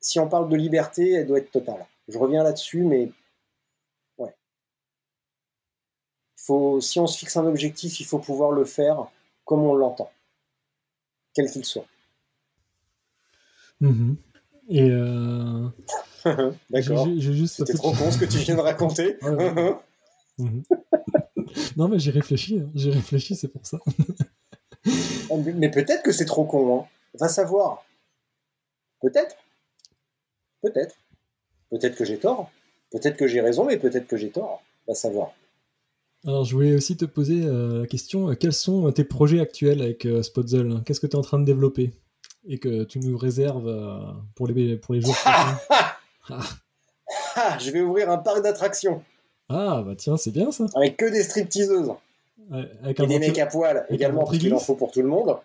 [0.00, 1.84] Si on parle de liberté, elle doit être totale.
[2.08, 3.10] Je reviens là-dessus, mais
[6.80, 9.06] si on se fixe un objectif, il faut pouvoir le faire
[9.44, 10.10] comme on l'entend,
[11.34, 11.86] quel qu'il soit.
[13.80, 14.16] Mhm.
[14.68, 15.68] Et euh...
[16.70, 17.08] D'accord.
[17.46, 19.18] C'était trop con ce que tu viens de raconter.
[20.38, 20.64] Mhm.
[21.78, 22.58] non, mais j'ai réfléchi.
[22.58, 22.68] Hein.
[22.74, 23.78] J'ai réfléchi, c'est pour ça.
[25.30, 26.78] Ah, mais peut-être que c'est trop con.
[26.78, 26.84] Hein.
[27.18, 27.86] Va savoir.
[29.00, 29.34] Peut-être.
[30.60, 30.94] Peut-être.
[31.70, 32.50] Peut-être que j'ai tort.
[32.90, 34.62] Peut-être que j'ai raison, mais peut-être que j'ai tort.
[34.86, 35.32] Va savoir.
[36.26, 39.80] Alors, je voulais aussi te poser euh, la question euh, quels sont tes projets actuels
[39.80, 41.92] avec euh, Spotzel Qu'est-ce que tu es en train de développer?
[42.48, 43.72] Et que tu nous réserves
[44.34, 45.58] pour, les, pour les jours prochains?
[46.30, 49.02] Ah, Je vais ouvrir un parc d'attractions.
[49.48, 50.66] Ah, bah tiens, c'est bien ça.
[50.74, 51.92] Avec que des stripteaseuses.
[52.82, 55.38] avec et des mecs à poil également, parce qu'il en faut pour tout le monde.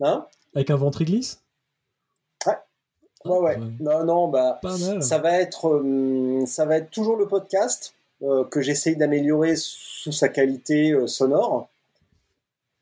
[0.00, 0.26] Hein?
[0.54, 1.40] Avec un ventre glisse?
[2.46, 2.56] Ouais.
[3.24, 3.58] Ouais, ouais.
[3.80, 4.60] Non, non, bah,
[5.00, 5.82] ça va être,
[6.46, 11.68] ça va être toujours le podcast euh, que j'essaye d'améliorer sous sa qualité euh, sonore.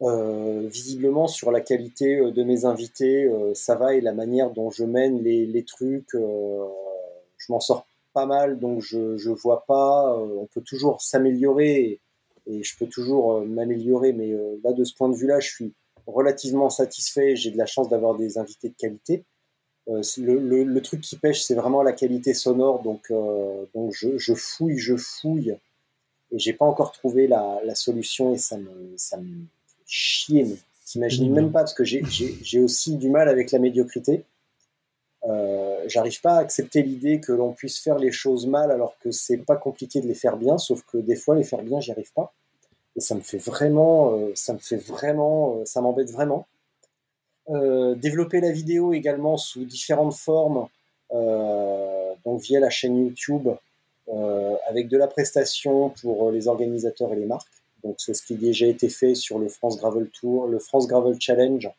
[0.03, 4.85] Euh, visiblement sur la qualité de mes invités, ça va et la manière dont je
[4.85, 10.17] mène les, trucs, je m'en sors pas mal, donc je vois pas.
[10.19, 12.01] on peut toujours s'améliorer
[12.47, 15.73] et, je peux toujours m'améliorer, mais là de ce point de vue-là, je suis
[16.07, 17.37] relativement satisfait.
[17.37, 19.25] J'ai de la chance d'avoir des invités de qualité.
[19.89, 22.83] Euh, le, truc qui pêche, c'est vraiment la qualité sonore.
[22.83, 25.57] Donc, euh, je, fouille, je fouille,
[26.31, 28.97] et j'ai pas encore trouvé la, la, solution et ça me,
[29.95, 30.47] chier.
[30.85, 34.25] T'imagines même pas parce que j'ai aussi du mal avec la médiocrité.
[35.25, 39.11] Euh, J'arrive pas à accepter l'idée que l'on puisse faire les choses mal alors que
[39.11, 41.93] c'est pas compliqué de les faire bien, sauf que des fois les faire bien, j'y
[41.93, 42.33] arrive pas.
[42.97, 46.47] Et ça me fait vraiment, euh, ça me fait vraiment, ça m'embête vraiment.
[47.51, 50.67] Euh, développer la vidéo également sous différentes formes,
[51.13, 53.49] euh, donc via la chaîne YouTube,
[54.09, 57.64] euh, avec de la prestation pour les organisateurs et les marques.
[57.85, 60.89] Donc c'est ce qui a déjà été fait sur le France Gravel Tour, le France
[60.89, 61.71] Gravel Challenge,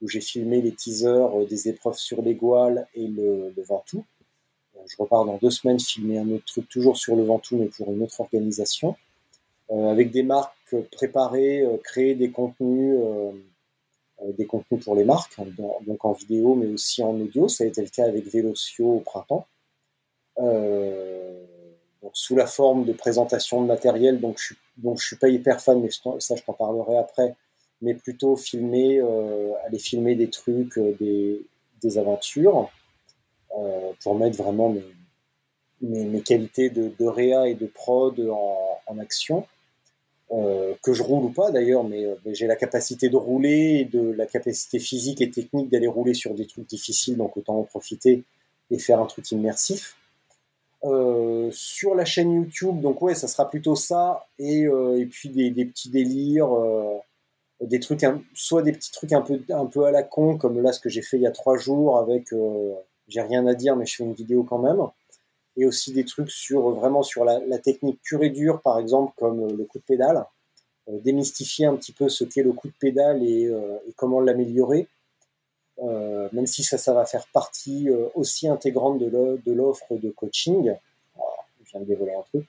[0.00, 4.04] où j'ai filmé les teasers des épreuves sur les Gouales et le, Ventoux.
[4.86, 7.92] Je repars dans deux semaines filmer un autre truc, toujours sur le Ventoux, mais pour
[7.92, 8.96] une autre organisation.
[9.70, 13.32] Euh, avec des marques préparées, euh, créer des contenus euh,
[14.36, 15.36] des contenus pour les marques,
[15.86, 17.48] donc en vidéo mais aussi en audio.
[17.48, 19.46] Ça a été le cas avec Velocio au printemps.
[20.40, 21.44] Euh,
[22.12, 25.80] sous la forme de présentation de matériel, donc je, donc je suis pas hyper fan,
[25.80, 27.34] mais ça je t'en parlerai après,
[27.82, 29.00] mais plutôt filmer,
[29.66, 31.44] aller filmer des trucs, des,
[31.82, 32.70] des aventures,
[34.02, 34.74] pour mettre vraiment
[35.80, 39.46] mes, qualités de, réa et de prod en, action.
[40.30, 44.12] Euh, que je roule ou pas d'ailleurs, mais, euh, j'ai la capacité de rouler de
[44.12, 48.24] la capacité physique et technique d'aller rouler sur des trucs difficiles, donc autant en profiter
[48.70, 49.96] et faire un truc immersif.
[50.84, 55.64] Euh, sur la chaîne YouTube, donc ouais, ça sera plutôt ça, et, et puis des,
[55.64, 56.50] petits délires,
[57.60, 60.72] des trucs, soit des petits trucs un peu, un peu à la con, comme là
[60.72, 62.32] ce que j'ai fait il y a trois jours avec,
[63.08, 64.80] j'ai rien à dire, mais je fais une vidéo quand même.
[65.56, 69.40] Et aussi des trucs sur vraiment sur la, technique pure et dure, par exemple comme
[69.40, 70.24] euh, le coup de pédale,
[70.88, 74.86] euh, démystifier un petit peu ce qu'est le coup de pédale et, euh, comment l'améliorer,
[75.80, 80.74] même si ça, ça va faire partie aussi intégrante de l'offre de coaching.
[81.64, 82.46] je viens de dévoiler un truc.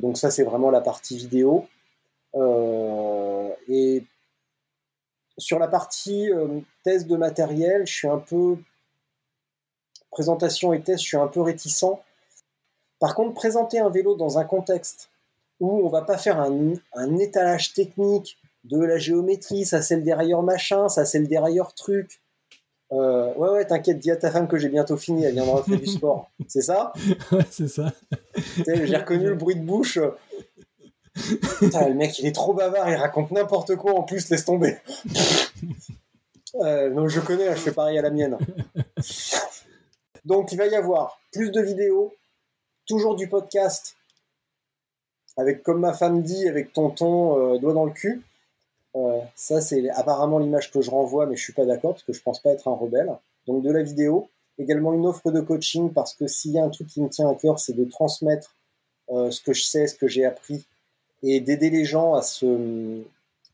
[0.00, 1.66] donc ça, c'est vraiment la partie vidéo.
[3.68, 4.04] et
[5.38, 6.28] sur la partie
[6.84, 8.56] test de matériel, je suis un peu
[10.10, 11.96] présentation et test, je suis un peu réticent
[13.02, 15.10] par contre, présenter un vélo dans un contexte
[15.58, 20.44] où on va pas faire un, étalage technique de la géométrie, ça c'est le dérailleur
[20.44, 22.21] machin, ça c'est le dérailleur truc.
[22.92, 25.78] Euh, ouais, ouais, t'inquiète, dis à ta femme que j'ai bientôt fini, elle viendra faire
[25.78, 26.30] du sport.
[26.48, 26.92] C'est ça?
[27.30, 27.92] Ouais, c'est ça.
[28.66, 29.98] J'ai reconnu le bruit de bouche.
[31.16, 34.76] le mec, il est trop bavard, il raconte n'importe quoi en plus, laisse tomber.
[36.56, 38.36] Euh, non, je connais, je fais pareil à la mienne.
[40.26, 42.12] Donc, il va y avoir plus de vidéos,
[42.86, 43.96] toujours du podcast,
[45.38, 48.22] avec comme ma femme dit, avec tonton euh, doigt dans le cul.
[49.34, 52.22] Ça, c'est apparemment l'image que je renvoie, mais je suis pas d'accord parce que je
[52.22, 53.10] pense pas être un rebelle.
[53.46, 54.28] Donc de la vidéo,
[54.58, 57.28] également une offre de coaching parce que s'il y a un truc qui me tient
[57.28, 58.54] à cœur, c'est de transmettre
[59.10, 60.66] euh, ce que je sais, ce que j'ai appris
[61.22, 63.02] et d'aider les gens à se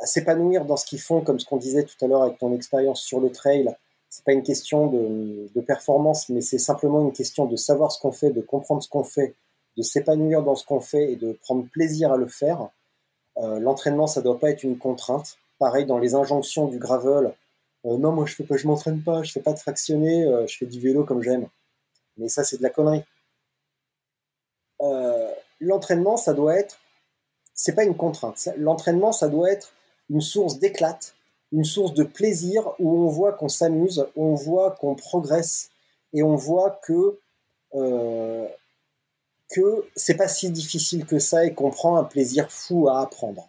[0.00, 2.54] à s'épanouir dans ce qu'ils font, comme ce qu'on disait tout à l'heure avec ton
[2.54, 3.74] expérience sur le trail,
[4.08, 8.12] c'est pas une question de, performance, mais c'est simplement une question de savoir ce qu'on
[8.12, 9.34] fait, de comprendre ce qu'on fait,
[9.76, 12.68] de s'épanouir dans ce qu'on fait et de prendre plaisir à le faire.
[13.38, 15.38] Euh, l'entraînement, ça doit pas être une contrainte.
[15.58, 17.32] Pareil dans les injonctions du gravel.
[17.84, 20.46] Euh, non, moi je fais pas, je m'entraîne pas, je fais pas de fractionner, euh,
[20.46, 21.48] je fais du vélo comme j'aime.
[22.16, 23.04] Mais ça, c'est de la connerie.
[25.60, 26.78] L'entraînement, ça doit être,
[27.52, 28.48] c'est pas une contrainte.
[28.56, 29.72] L'entraînement, ça doit être
[30.08, 31.14] une source d'éclate
[31.52, 35.70] une source de plaisir où on voit qu'on s'amuse, on voit qu'on progresse
[36.12, 37.18] et on voit que
[39.48, 43.48] que c'est pas si difficile que ça et qu'on prend un plaisir fou à apprendre.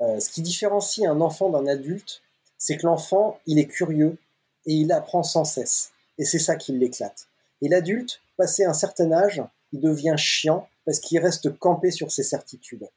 [0.00, 2.22] Euh, ce qui différencie un enfant d'un adulte,
[2.58, 4.18] c'est que l'enfant, il est curieux
[4.66, 5.90] et il apprend sans cesse.
[6.18, 7.28] Et c'est ça qui l'éclate.
[7.62, 9.42] Et l'adulte, passé un certain âge,
[9.72, 12.88] il devient chiant parce qu'il reste campé sur ses certitudes.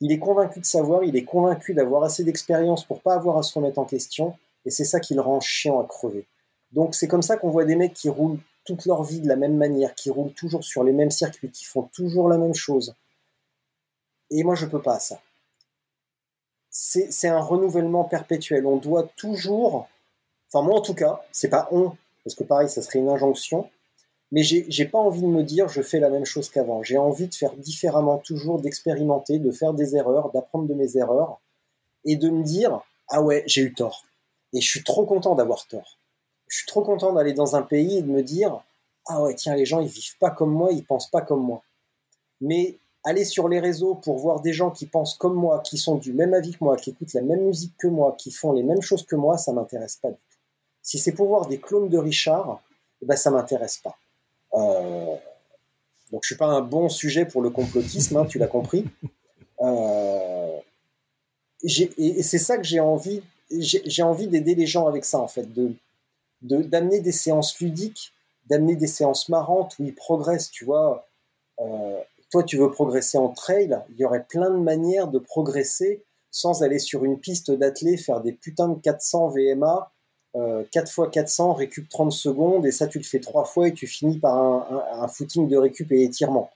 [0.00, 3.42] Il est convaincu de savoir, il est convaincu d'avoir assez d'expérience pour pas avoir à
[3.42, 6.26] se remettre en question, et c'est ça qui le rend chiant à crever.
[6.72, 9.36] Donc c'est comme ça qu'on voit des mecs qui roulent toute leur vie de la
[9.36, 12.94] même manière, qui roulent toujours sur les mêmes circuits, qui font toujours la même chose.
[14.30, 15.20] Et moi je peux pas ça.
[16.70, 18.66] C'est un renouvellement perpétuel.
[18.66, 19.88] On doit toujours,
[20.48, 21.92] enfin moi en tout cas, c'est pas on,
[22.24, 23.68] parce que pareil, ça serait une injonction,
[24.30, 26.82] mais j'ai pas envie de me dire je fais la même chose qu'avant.
[26.82, 31.40] J'ai envie de faire différemment toujours, d'expérimenter, de faire des erreurs, d'apprendre de mes erreurs
[32.06, 34.06] et de me dire ah ouais j'ai eu tort.
[34.54, 35.98] Et je suis trop content d'avoir tort.
[36.52, 38.62] Je suis trop content d'aller dans un pays et de me dire
[39.06, 41.62] ah ouais tiens les gens ils vivent pas comme moi, ils pensent pas comme moi.
[42.42, 45.94] Mais aller sur les réseaux pour voir des gens qui pensent comme moi, qui sont
[45.94, 48.62] du même avis que moi, qui écoutent la même musique que moi, qui font les
[48.62, 50.38] mêmes choses que moi, ça m'intéresse pas du tout.
[50.82, 52.62] Si c'est pour voir des clones de Richard,
[53.00, 53.96] eh ben ça m'intéresse pas.
[54.52, 55.16] Euh,
[56.10, 58.84] donc je suis pas un bon sujet pour le complotisme, hein, tu l'as compris.
[59.62, 60.58] Euh,
[61.62, 63.22] et, c'est ça que j'ai envie.
[63.50, 65.50] J'ai envie d'aider les gens avec ça en fait,
[66.42, 68.12] d'amener des séances ludiques,
[68.46, 70.50] d'amener des séances marrantes où ils progressent.
[70.50, 71.06] Tu vois,
[71.60, 72.00] euh,
[72.30, 76.62] toi tu veux progresser en trail, il y aurait plein de manières de progresser sans
[76.62, 79.92] aller sur une piste d'athlée faire des putains de 400 VMA
[80.34, 83.86] 4 x 400 récup 30 secondes et ça tu le fais 3 fois et tu
[83.86, 86.50] finis par un, footing de récup et étirement.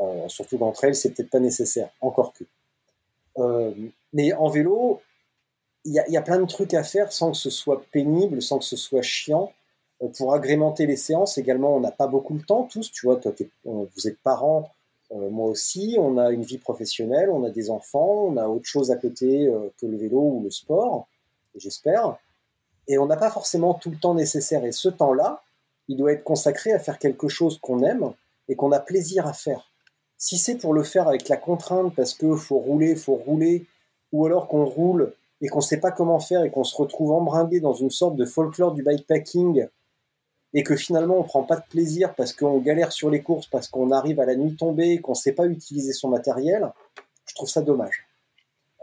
[0.00, 2.44] Euh, surtout d'entre elles, c'est peut-être pas nécessaire, encore que.
[3.38, 3.72] Euh,
[4.12, 5.00] mais en vélo,
[5.86, 8.64] il y, a plein de trucs à faire sans que ce soit pénible, sans que
[8.64, 9.52] ce soit chiant.
[10.02, 12.90] Euh, pour agrémenter les séances, également, on n'a pas beaucoup de temps tous.
[12.90, 13.32] Tu vois, toi,
[13.64, 14.70] vous êtes parents,
[15.14, 15.96] moi aussi.
[15.98, 19.50] On a une vie professionnelle, on a des enfants, on a autre chose à côté
[19.78, 21.06] que le vélo ou le sport,
[21.54, 22.18] j'espère.
[22.88, 24.64] Et on n'a pas forcément tout le temps nécessaire.
[24.64, 25.42] Et ce temps-là,
[25.88, 28.12] il doit être consacré à faire quelque chose qu'on aime
[28.48, 29.70] et qu'on a plaisir à faire.
[30.18, 33.66] Si c'est pour le faire avec la contrainte parce que faut rouler, faut rouler,
[34.12, 37.12] ou alors qu'on roule et qu'on ne sait pas comment faire et qu'on se retrouve
[37.12, 39.66] embringué dans une sorte de folklore du bikepacking
[40.54, 43.68] et que finalement on prend pas de plaisir parce qu'on galère sur les courses, parce
[43.68, 46.72] qu'on arrive à la nuit tombée, qu'on ne sait pas utiliser son matériel,
[47.26, 48.06] je trouve ça dommage.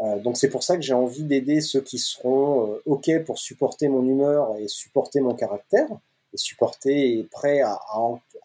[0.01, 3.37] Euh, donc c'est pour ça que j'ai envie d'aider ceux qui seront euh, OK pour
[3.37, 5.87] supporter mon humeur et supporter mon caractère,
[6.33, 7.79] et supporter et prêts à,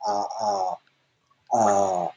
[0.05, 0.79] à,
[1.53, 2.13] à,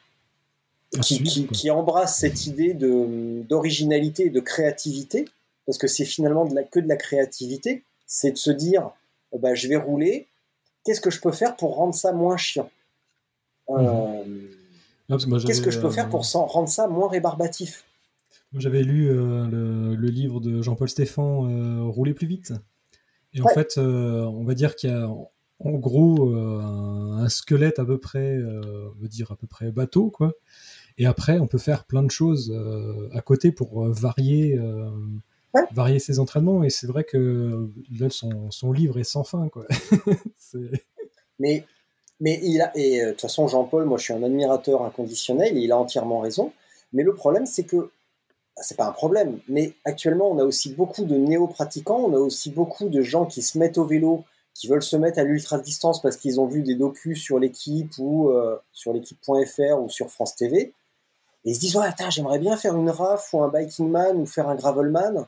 [1.01, 5.25] qui, qui, qui, embrasse cette idée d'originalité et de créativité,
[5.65, 8.91] parce que c'est finalement de la, que de la créativité, c'est de se dire,
[9.37, 10.27] bah, je vais rouler,
[10.83, 12.69] qu'est-ce que je peux faire pour rendre ça moins chiant?
[13.69, 14.49] Euh, mhm.
[15.45, 17.85] Qu'est-ce que je peux faire pour rendre ça moins rébarbatif?
[18.53, 22.53] j'avais lu euh, le, livre de Jean-Paul Stéphan, euh, Rouler plus vite.
[23.33, 27.85] Et en fait, euh, on va dire qu'il y a en gros un, squelette à
[27.85, 30.33] peu près, on va dire à peu près bateau, quoi.
[30.97, 32.53] Et après, on peut faire plein de choses
[33.13, 34.59] à côté pour varier,
[35.71, 36.63] varier ses entraînements.
[36.63, 37.69] Et c'est vrai que
[37.99, 39.65] là, son, son, livre est sans fin, quoi.
[41.39, 41.65] mais,
[42.19, 45.61] mais il a, et de toute façon, Jean-Paul, moi, je suis un admirateur inconditionnel et
[45.61, 46.51] il a entièrement raison.
[46.93, 47.91] Mais le problème, c'est que
[48.55, 49.39] bah, c'est pas un problème.
[49.47, 53.41] Mais actuellement, on a aussi beaucoup de néo-pratiquants, on a aussi beaucoup de gens qui
[53.41, 54.23] se mettent au vélo,
[54.53, 58.29] qui veulent se mettre à l'ultra-distance parce qu'ils ont vu des docus sur l'équipe ou
[58.29, 60.73] euh, sur l'équipe.fr ou sur France TV.
[61.43, 64.25] Et ils se disent, ouais, j'aimerais bien faire une RAF ou un biking man ou
[64.25, 65.27] faire un gravelman,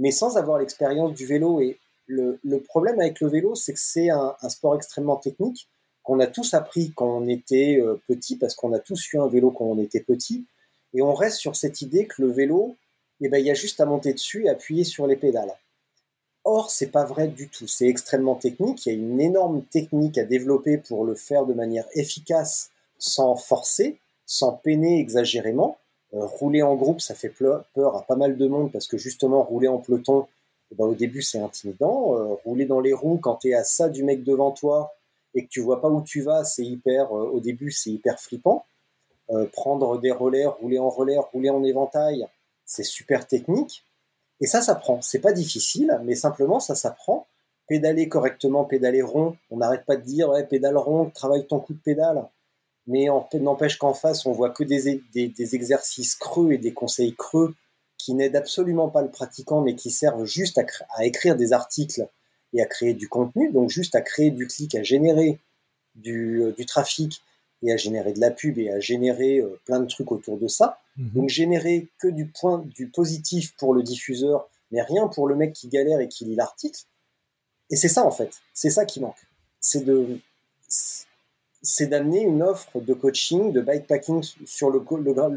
[0.00, 1.60] mais sans avoir l'expérience du vélo.
[1.60, 5.68] Et le, problème avec le vélo, c'est que c'est un, sport extrêmement technique
[6.02, 9.28] qu'on a tous appris quand on était euh, petit, parce qu'on a tous eu un
[9.28, 10.46] vélo quand on était petit
[10.94, 12.76] et on reste sur cette idée que le vélo,
[13.20, 15.54] eh ben, il y a juste à monter dessus et appuyer sur les pédales.
[16.44, 17.68] Or, c'est pas vrai du tout.
[17.68, 18.86] C'est extrêmement technique.
[18.86, 23.36] Il y a une énorme technique à développer pour le faire de manière efficace, sans
[23.36, 25.76] forcer, sans peiner exagérément.
[26.14, 27.64] Euh, rouler en groupe, ça fait peur
[27.96, 30.26] à pas mal de monde parce que justement, rouler en peloton,
[30.72, 32.16] eh ben, au début, c'est intimidant.
[32.16, 34.92] Euh, rouler dans les roues quand tu es à ça du mec devant toi
[35.34, 38.18] et que tu vois pas où tu vas, c'est hyper, euh, au début, c'est hyper
[38.20, 38.64] flippant.
[39.52, 42.26] Prendre des relais, rouler en relais, rouler en éventail,
[42.64, 43.84] c'est super technique.
[44.40, 45.00] Et ça s'apprend.
[45.02, 47.28] C'est pas difficile, mais simplement ça s'apprend.
[47.68, 49.36] Pédaler correctement, pédaler rond.
[49.52, 52.28] On n'arrête pas de dire pédale rond, travaille ton coup de pédale.
[52.90, 57.54] Mais n'empêche qu'en face, on voit que des, des, exercices creux et des conseils creux
[57.96, 60.64] qui n'aident absolument pas le pratiquant, mais qui servent juste à,
[60.96, 62.08] à, écrire des articles
[62.52, 65.38] et à créer du contenu, donc juste à créer du clic, à générer
[65.94, 67.22] du, euh, du trafic
[67.62, 70.48] et à générer de la pub et à générer euh, plein de trucs autour de
[70.48, 70.80] ça.
[70.96, 71.10] Mhm.
[71.14, 75.52] Donc générer que du point du positif pour le diffuseur, mais rien pour le mec
[75.52, 76.80] qui galère et qui lit l'article.
[77.70, 79.28] Et c'est ça en fait, c'est ça qui manque.
[79.60, 80.18] C'est de
[81.62, 84.80] c'est d'amener une offre de coaching, de bikepacking sur le,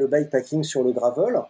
[0.07, 1.41] bikepacking sur le gravel,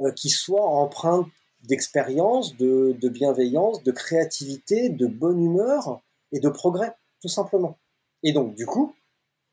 [0.00, 1.26] euh, qui soit empreinte
[1.62, 6.02] d'expérience, de, bienveillance, de créativité, de bonne humeur
[6.32, 7.78] et de progrès, tout simplement.
[8.22, 8.94] Et donc, du coup,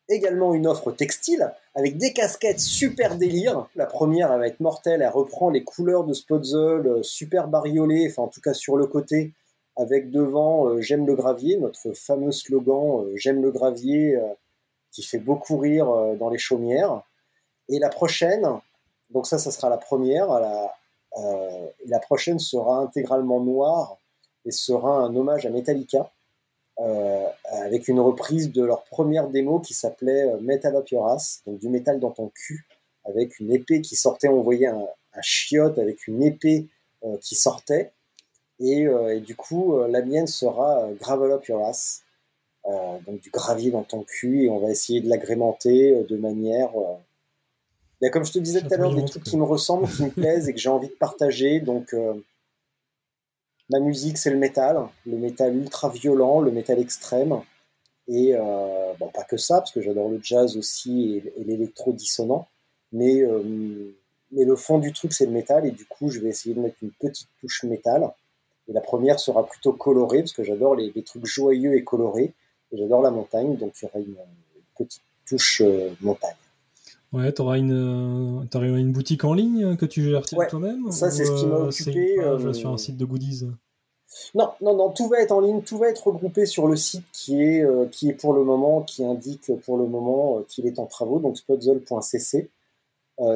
[0.09, 3.69] également une offre textile avec des casquettes super délire.
[3.75, 8.07] La première, elle va être mortelle, elle reprend les couleurs de Spotzel, euh, super bariolées,
[8.09, 9.33] enfin en tout cas sur le côté,
[9.75, 14.19] avec devant euh, J'aime le gravier, notre fameux slogan euh, J'aime le gravier,
[14.91, 15.87] qui fait beaucoup rire
[16.19, 17.01] dans les chaumières.
[17.69, 18.45] Et la prochaine,
[19.09, 20.75] donc ça, ça sera la première, la,
[21.85, 23.97] la prochaine sera intégralement noire
[24.43, 26.11] et sera un hommage à Metallica.
[26.79, 30.87] Euh, avec une reprise de leur première démo qui s'appelait euh, Metal Up
[31.45, 32.65] donc du métal dans ton cul,
[33.05, 34.87] avec une épée qui sortait, on voyait un,
[35.21, 36.69] chiotte avec une épée
[37.03, 37.91] euh, qui sortait,
[38.61, 42.03] et, du coup la mienne sera Gravel Up Your Ass,
[42.65, 46.71] donc du gravier dans ton cul, et on va essayer de l'agrémenter de manière...
[48.11, 50.47] comme je te disais tout à l'heure, des trucs qui me ressemblent, qui me plaisent
[50.47, 51.93] et que j'ai envie de partager, donc
[53.71, 57.41] Ma musique, c'est le métal, le métal ultra violent, le métal extrême.
[58.09, 62.49] Et euh, bon, pas que ça, parce que j'adore le jazz aussi et, l'électro dissonant.
[62.91, 63.95] Mais, euh,
[64.31, 65.65] mais le fond du truc, c'est le métal.
[65.65, 68.11] Et du coup, je vais essayer de mettre une petite touche métal.
[68.67, 72.33] Et la première sera plutôt colorée, parce que j'adore les, trucs joyeux et colorés.
[72.71, 74.15] Et j'adore la montagne, donc il y aura une,
[74.77, 76.35] petite touche euh, montagne.
[77.13, 81.31] Ouais, tu auras une, une boutique en ligne que tu gères toi-même Ça, c'est ce
[81.33, 82.19] qui m'a euh, occupé.
[82.19, 83.43] Euh, sur un site de goodies
[84.33, 87.03] Non, non, non, tout va être en ligne, tout va être regroupé sur le site
[87.11, 90.79] qui est, euh, qui est pour le moment, qui indique pour le moment qu'il est
[90.79, 92.49] en travaux, donc spotzel.cc.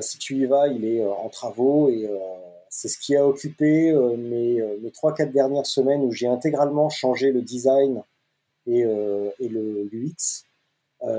[0.02, 2.10] si tu y vas, il est en travaux et
[2.76, 7.42] c'est ce qui a occupé mes, mes 3-4 dernières semaines où j'ai intégralement changé le
[7.42, 8.04] design
[8.68, 10.44] et, et le l'UX.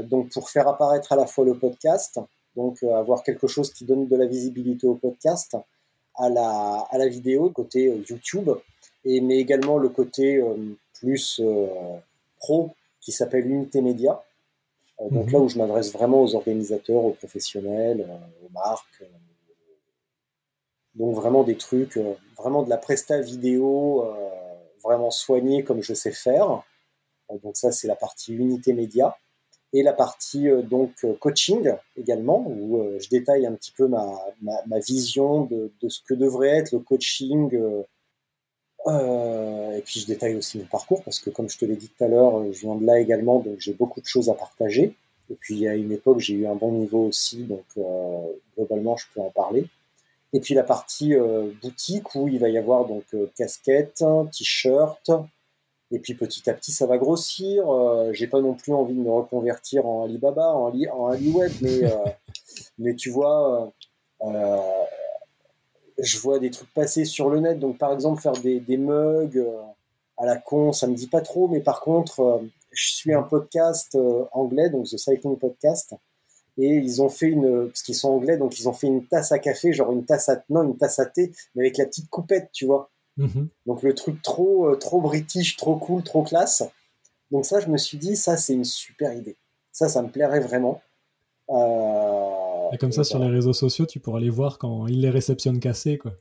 [0.05, 2.21] donc pour faire apparaître à la fois le podcast,
[2.57, 5.57] donc euh, avoir quelque chose qui donne de la visibilité au podcast,
[6.17, 8.51] à la, à la vidéo, côté euh, YouTube,
[9.05, 10.43] et, mais également le côté
[10.95, 11.41] plus
[12.39, 14.21] pro qui s'appelle Unité Média.
[14.99, 15.33] donc mhm.
[15.33, 18.07] là où je m'adresse vraiment aux organisateurs, aux professionnels,
[18.45, 19.05] aux marques.
[20.97, 21.99] Donc vraiment des trucs,
[22.37, 24.05] vraiment de la presta vidéo,
[24.83, 26.63] vraiment soignée comme je sais faire.
[27.43, 29.17] donc ça c'est la partie Unité Média
[29.73, 33.89] et la partie euh, donc euh, coaching également, où euh, je détaille un petit peu
[33.89, 37.53] ma, ma, vision de, de, ce que devrait être le coaching.
[38.87, 42.05] et puis je détaille aussi mon parcours, parce que comme je te l'ai dit tout
[42.05, 44.95] à l'heure, je viens de là également, donc j'ai beaucoup de choses à partager.
[45.29, 47.65] Et puis à une époque, j'ai eu un bon niveau aussi, donc
[48.57, 49.67] globalement, je peux en parler.
[50.37, 51.15] Et puis la partie
[51.63, 53.05] boutique où il va y avoir donc
[53.35, 54.05] casquette,
[54.37, 55.11] t-shirt,
[55.93, 57.71] et puis petit à petit, ça va grossir.
[57.71, 61.53] Euh, j'ai pas non plus envie de me reconvertir en Alibaba, en, Ali, en AliWeb,
[61.61, 61.97] mais, euh,
[62.79, 63.73] mais tu vois,
[64.23, 64.85] euh,
[65.99, 67.61] je vois des trucs passer sur le net.
[67.61, 69.41] Donc par exemple, faire des, des mugs
[70.17, 71.47] à la con, ça me dit pas trop.
[71.49, 72.43] Mais par contre,
[72.73, 73.97] je suis un podcast
[74.33, 75.95] anglais, donc The Cycling Podcast.
[76.59, 79.31] Et ils ont fait une, parce qu'ils sont anglais, donc ils ont fait une tasse
[79.33, 82.09] à café, genre une tasse à, non, une tasse à thé, mais avec la petite
[82.09, 82.91] coupette, tu vois.
[83.17, 83.49] Mhm.
[83.67, 86.63] Donc le truc trop, euh, trop british, trop cool, trop classe.
[87.31, 89.37] Donc ça, je me suis dit, ça, c'est une super idée.
[89.73, 90.81] Ça, ça me plairait vraiment.
[91.51, 95.11] Euh, et comme ça, sur les réseaux sociaux, tu pourras les voir quand ils les
[95.11, 96.13] réceptionnent cassés, quoi.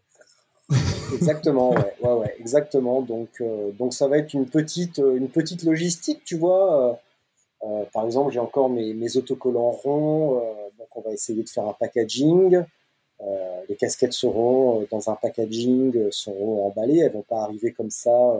[1.13, 3.01] exactement, ouais, ouais, ouais, exactement.
[3.01, 6.99] Donc, euh, donc ça va être une petite, une petite logistique, tu vois.
[7.93, 10.41] Par exemple, j'ai encore mes, mes autocollants ronds,
[10.77, 12.63] donc on va essayer de faire un packaging.
[13.21, 17.71] Euh, les casquettes seront euh, dans un packaging, euh, seront emballées, elles vont pas arriver
[17.71, 18.37] comme ça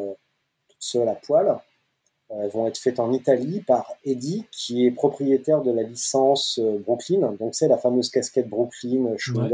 [0.68, 1.58] toutes seules à poil.
[2.30, 7.34] Elles vont être faites en Italie par Eddie, qui est propriétaire de la licence Brooklyn.
[7.40, 9.50] Donc c'est la fameuse casquette Brooklyn chewing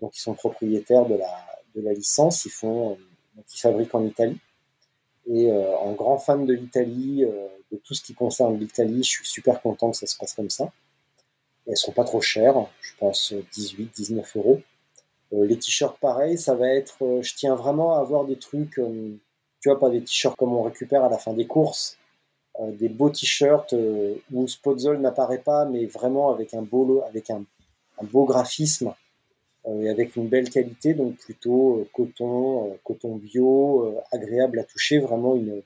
[0.00, 2.44] Donc ils sont propriétaires de la, de la licence.
[2.44, 2.98] Ils font,
[3.34, 4.38] donc ils fabriquent en Italie.
[5.26, 7.24] Et en grand fan de l'Italie,
[7.84, 10.70] tout ce qui concerne l'Italie, je suis super content que ça se passe comme ça.
[11.66, 14.60] Elles sont pas trop chères, je pense 18, 19 euros.
[15.32, 17.04] Euh, les t-shirts, pareil, ça va être.
[17.04, 19.16] Euh, je tiens vraiment à avoir des trucs, euh,
[19.60, 21.98] tu vois, pas des t-shirts comme on récupère à la fin des courses,
[22.60, 23.74] des beaux t-shirts
[24.32, 27.44] où Spotzol n'apparaît pas, mais vraiment avec un beau, avec un,
[28.02, 28.94] beau graphisme
[29.66, 35.62] et avec une belle qualité, donc plutôt coton, coton bio, agréable à toucher, vraiment une,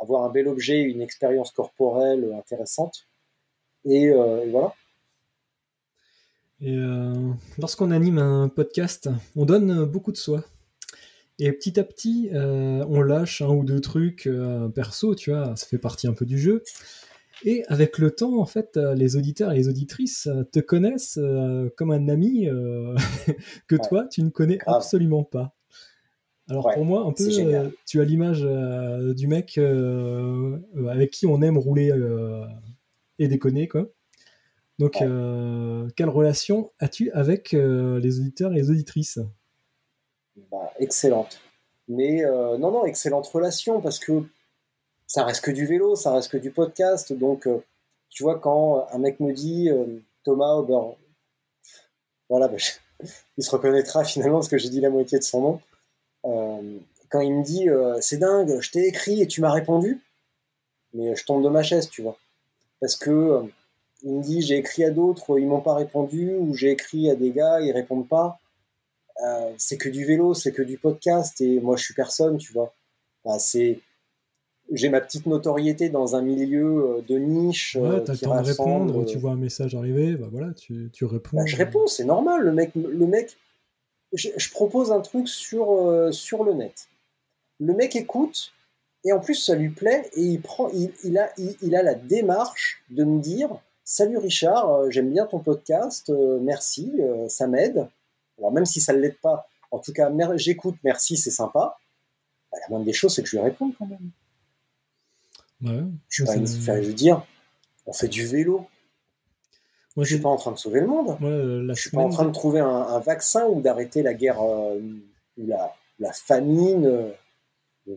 [0.00, 3.06] avoir un bel objet, une expérience corporelle intéressante.
[3.84, 4.10] et
[4.50, 4.74] voilà.
[6.60, 7.12] Et euh,
[7.58, 10.44] lorsqu'on anime un podcast, on donne beaucoup de soi.
[11.38, 15.54] Et petit à petit, euh, on lâche un ou deux trucs euh, perso, tu vois,
[15.56, 16.62] ça fait partie un peu du jeu.
[17.44, 21.18] Et avec le temps, en fait, les auditeurs et les auditrices te connaissent
[21.76, 22.46] comme un ami
[23.68, 25.53] que toi, tu ne connais absolument pas.
[26.48, 27.28] Alors pour moi, un peu,
[27.86, 28.42] tu as l'image
[29.14, 31.92] du mec avec qui on aime rouler
[33.18, 33.86] et déconner, quoi.
[34.78, 39.20] Donc, euh, quelle relation as-tu avec euh, les auditeurs et les auditrices?
[40.50, 41.40] Bah, Excellente.
[41.86, 44.24] Mais euh, non, non, excellente relation parce que
[45.06, 47.12] ça reste que du vélo, ça reste que du podcast.
[47.12, 47.46] Donc,
[48.08, 49.70] tu vois, quand un mec me dit
[50.24, 50.94] Thomas, ben,
[52.28, 52.56] voilà, bah,
[53.36, 55.60] il se reconnaîtra finalement parce que j'ai dit la moitié de son nom.
[56.24, 57.68] Quand il me dit
[58.00, 60.00] c'est dingue, je t'ai écrit et tu m'as répondu,
[60.92, 62.16] mais je tombe de ma chaise, tu vois.
[62.80, 63.42] Parce que
[64.02, 67.14] il me dit j'ai écrit à d'autres, ils m'ont pas répondu, ou j'ai écrit à
[67.14, 68.38] des gars, ils répondent pas.
[69.22, 72.52] Euh, c'est que du vélo, c'est que du podcast, et moi je suis personne, tu
[72.52, 72.74] vois.
[73.38, 73.80] c'est
[74.72, 77.76] j'ai ma petite notoriété dans un milieu euh, de niche.
[77.78, 80.90] Ouais, euh, t'as le temps de répondre, tu vois un message arriver, bah voilà, tu,
[80.92, 81.36] tu réponds.
[81.36, 82.42] Bah, je réponds, c'est normal.
[82.42, 83.36] Le mec, le mec
[84.14, 86.88] je, propose un truc sur, sur le net.
[87.60, 88.52] Le mec écoute,
[89.04, 91.82] et en plus ça lui plaît, et il, prend, il, il a, il, il, a
[91.82, 97.28] la démarche de me dire Salut Richard, euh, j'aime bien ton podcast, euh, merci, euh,
[97.28, 97.86] ça m'aide.
[98.38, 101.76] Alors même si ça ne l'aide pas, en tout cas, j'écoute, merci, c'est sympa.
[102.50, 104.10] Bah, la moindre des choses, c'est que je lui réponds quand même.
[106.08, 107.26] je, veux dire,
[107.84, 108.66] on fait du vélo.
[109.96, 111.16] Moi, je suis pas en train de sauver le monde.
[111.20, 114.80] Je je suis pas en train de trouver un, vaccin ou d'arrêter la guerre ou
[115.36, 117.12] la, la famine,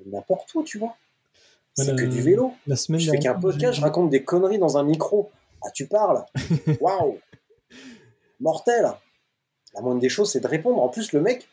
[0.06, 0.96] n'importe où, tu vois.
[1.74, 2.54] C'est que du vélo.
[2.66, 5.30] La semaine je fais qu'un podcast, je raconte des conneries dans un micro.
[5.64, 6.26] Ah, tu parles
[6.82, 7.20] Waouh
[8.40, 8.92] Mortel
[9.74, 10.82] La moindre des choses, c'est de répondre.
[10.82, 11.48] En plus, le mec,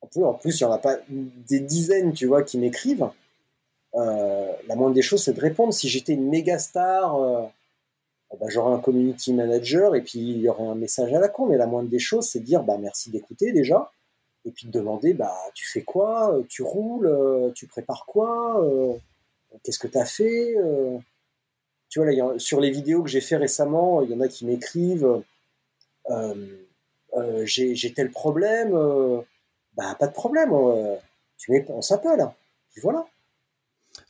[0.00, 3.08] en plus, en plus il n'y en a pas des dizaines, tu vois, qui m'écrivent.
[3.94, 5.72] Euh, la moindre des choses, c'est de répondre.
[5.72, 7.50] Si j'étais une méga star,
[8.32, 11.28] euh, bah, j'aurais un community manager et puis il y aurait un message à la
[11.28, 11.46] con.
[11.46, 13.90] Mais la moindre des choses, c'est de dire bah, merci d'écouter déjà.
[14.44, 18.64] Et puis de demander bah, tu fais quoi Tu roules Tu prépares quoi
[19.62, 20.56] Qu'est-ce que tu as fait
[21.88, 24.46] Tu vois, là, sur les vidéos que j'ai fait récemment, il y en a qui
[24.46, 25.22] m'écrivent
[27.44, 28.72] j'ai tel problème.
[29.74, 30.50] bah, pas de problème.
[31.38, 32.28] Tu on s'appelle.
[32.72, 33.06] Puis voilà.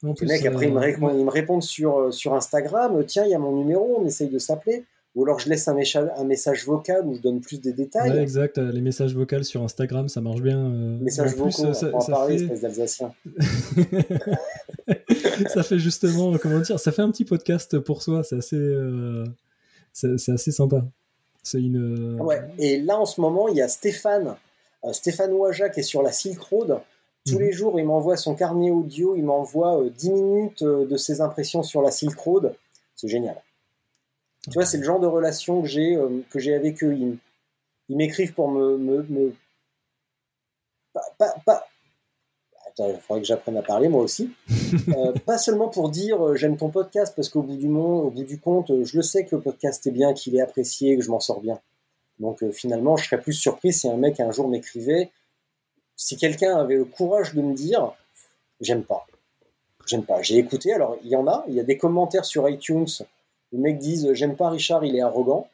[0.05, 3.39] En plus, mec, après, ils, me répondent sur, euh, sur Instagram tiens, il y a
[3.39, 4.85] mon numéro, on essaye de s'appeler.
[5.15, 5.77] Ou alors je laisse un,
[6.17, 8.19] un, message vocal où je donne plus de détails.
[8.19, 10.59] exact, les messages vocaux sur Instagram, ça marche bien.
[10.59, 12.45] Euh, messages vocaux, ça, on ça parler, fait...
[12.45, 13.13] espèce d'Alsacien.
[15.49, 19.27] ça fait justement, comment dire, ça fait un petit podcast pour soi, c'est assez, euh,
[19.93, 20.83] c'est assez sympa.
[21.43, 22.19] C'est une.
[22.19, 24.35] Ouais, et là en ce moment, il y a Stéphane,
[24.93, 26.81] Stéphane Ouaja qui est sur la Silk Road
[27.27, 27.53] tous les mhm.
[27.53, 31.63] jours, il m'envoie son carnet audio, il m'envoie 10 euh, minutes euh, de ses impressions
[31.63, 32.55] sur la Silk Road.
[32.97, 33.41] C'est génial.
[34.45, 36.95] Tu vois, c'est le genre de relation que j'ai euh, que j'ai avec eux.
[36.95, 37.19] Ils,
[37.97, 39.35] m'écrivent pour me, me,
[40.93, 41.67] Pas, pas,
[42.67, 44.31] Attends, il faudrait que j'apprenne à parler moi aussi.
[45.27, 48.73] pas seulement pour dire j'aime ton podcast, parce qu'au bout du au bout du compte,
[48.83, 51.41] je le sais que le podcast est bien, qu'il est apprécié, que je m'en sors
[51.41, 51.61] bien.
[52.19, 55.11] Donc finalement, je serais plus surpris si un mec un jour m'écrivait
[55.97, 57.93] si quelqu'un avait le courage de me dire,
[58.61, 59.07] j'aime pas,
[59.87, 60.23] j'aime pas.
[60.23, 62.87] J'ai écouté, alors il y en a, il y a des commentaires sur iTunes,
[63.53, 65.49] les mecs disent, j'aime pas Richard, il est arrogant.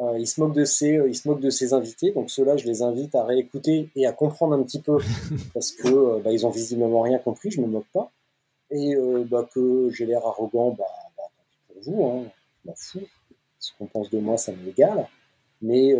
[0.00, 2.56] Euh, il se moque de ses, euh, il se moque de ses invités, donc ceux-là,
[2.56, 4.98] je les invite à réécouter et à comprendre un petit peu,
[5.54, 8.10] parce que euh, bah, ils ont visiblement rien compris, je me moque pas,
[8.70, 8.94] et
[9.30, 10.84] bah, que j'ai l'air arrogant, bah,
[11.16, 11.24] bah
[11.68, 12.24] pour vous, hein,
[12.64, 13.06] je m'en fous.
[13.58, 15.06] Ce qu'on pense de moi, ça m'égale.
[15.60, 15.94] Mais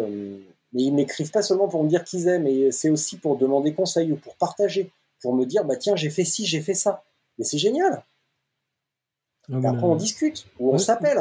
[0.73, 3.75] mais ils m'écrivent pas seulement pour me dire qu'ils aiment, mais c'est aussi pour demander
[3.75, 4.91] conseil ou pour partager,
[5.21, 7.05] pour me dire bah tiens j'ai fait ci, j'ai fait ça.
[7.39, 8.05] Mais c'est génial.
[9.51, 11.19] Ah, après on discute ou on s'appelle.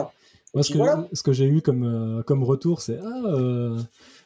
[0.56, 3.80] ce, que, j'ai eu comme, euh, comme retour, c'est Ah, euh,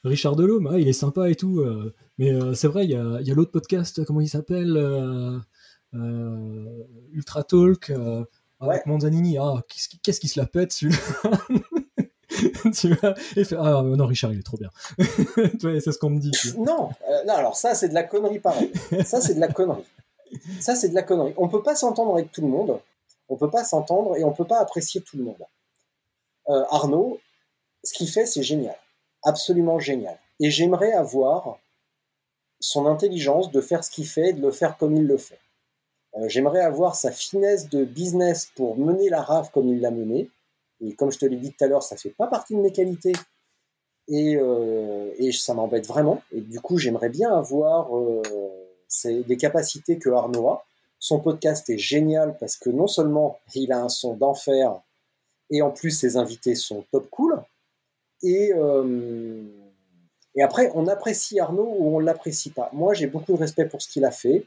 [0.03, 1.59] Richard Delhomme, ah, il est sympa et tout.
[1.59, 4.77] Euh, mais c'est vrai, il y a, y a l'autre podcast, comment il s'appelle
[7.11, 7.91] Ultra Talk,
[8.59, 9.37] avec Manzanini.
[9.37, 9.63] Ah,
[10.03, 11.31] qu'est-ce qui se la pète celui-là?
[12.73, 14.69] tu vois et fait, ah non Richard il est trop bien.
[15.61, 18.71] C'est ce qu'on me dit non euh, non alors ça c'est de la connerie pareil.
[19.05, 19.85] Ça c'est de la connerie.
[20.59, 21.33] Ça c'est de la connerie.
[21.37, 22.79] On peut pas s'entendre avec tout le monde.
[23.29, 25.43] On peut pas s'entendre et on peut pas apprécier tout le monde.
[26.49, 27.19] Euh, Arnaud
[27.83, 28.77] ce qu'il fait c'est génial.
[29.23, 30.17] Absolument génial.
[30.39, 31.57] Et j'aimerais avoir
[32.59, 35.39] son intelligence de faire ce qu'il fait et de le faire comme il le fait.
[36.15, 40.29] Euh, j'aimerais avoir sa finesse de business pour mener la rave comme il l'a menée
[40.81, 42.71] et comme je te l'ai dit tout à l'heure, ça fait pas partie de mes
[42.71, 43.13] qualités.
[44.07, 46.21] Et, euh, et ça m'embête vraiment.
[46.31, 48.21] Et du coup, j'aimerais bien avoir euh,
[49.05, 50.65] des capacités que Arnaud a.
[50.99, 54.79] Son podcast est génial parce que non seulement il a un son d'enfer,
[55.51, 57.41] et en plus ses invités sont top cool.
[58.23, 59.43] Et, euh,
[60.41, 62.69] après, on apprécie Arnaud ou on l'apprécie pas.
[62.73, 64.45] Moi, j'ai beaucoup de respect pour ce qu'il a fait.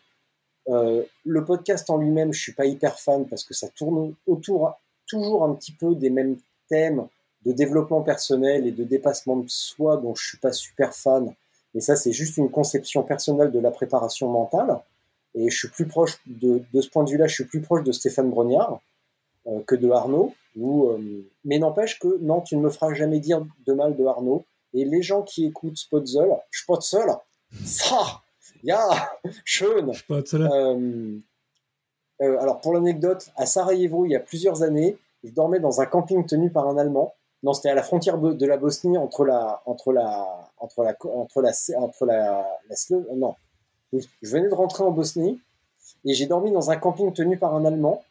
[0.66, 4.78] Le podcast en lui-même, je suis pas hyper fan parce que ça tourne autour
[5.08, 6.36] toujours un petit peu des mêmes
[6.68, 7.06] thèmes
[7.44, 11.34] de développement personnel et de dépassement de soi dont je suis pas super fan.
[11.74, 14.80] Mais ça, c'est juste une conception personnelle de la préparation mentale.
[15.34, 17.84] Et je suis plus proche de, de ce point de vue-là, je suis plus proche
[17.84, 18.80] de Stéphane Brognard
[19.46, 20.34] euh, que de Arnaud.
[20.60, 24.44] Euh, mais n'empêche que non, tu ne me feras jamais dire de mal de Arnaud.
[24.74, 27.08] Et les gens qui écoutent Spotzel, Spotzel,
[27.64, 28.22] ça,
[28.62, 28.80] ya,
[29.44, 29.92] schön.
[30.10, 31.18] Euh,
[32.20, 35.86] euh, alors pour l'anecdote, à Sarajevo, il y a plusieurs années, je dormais dans un
[35.86, 37.14] camping tenu par un Allemand.
[37.42, 41.40] Non, c'était à la frontière de la Bosnie entre la entre la entre la entre
[41.40, 42.58] la entre la,
[43.14, 43.34] non.
[43.92, 45.40] Je venais de rentrer en Bosnie
[46.04, 48.02] et j'ai dormi dans un camping tenu par un Allemand.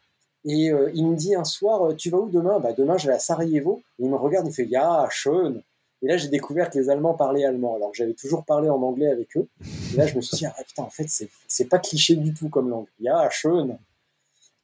[0.44, 2.58] Et euh, il me dit un soir, euh, tu vas où demain?
[2.58, 3.82] Bah demain je vais à Sarajevo.
[3.98, 5.62] Et il me regarde, il fait Ya, schön.
[6.00, 8.80] Et là j'ai découvert que les Allemands parlaient allemand, alors que j'avais toujours parlé en
[8.80, 9.46] anglais avec eux.
[9.92, 11.06] Et là je me suis dit ah putain en fait
[11.48, 12.86] c'est pas cliché du tout comme langue.
[12.98, 13.78] Ya, schön.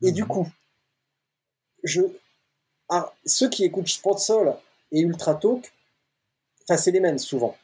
[0.05, 0.29] Et du mhm.
[0.29, 0.49] coup,
[1.83, 2.03] je,
[2.89, 4.55] ah, ceux qui écoutent Sportsol
[4.93, 5.73] et Ultra Talk,
[6.63, 7.57] enfin, c'est les mêmes souvent.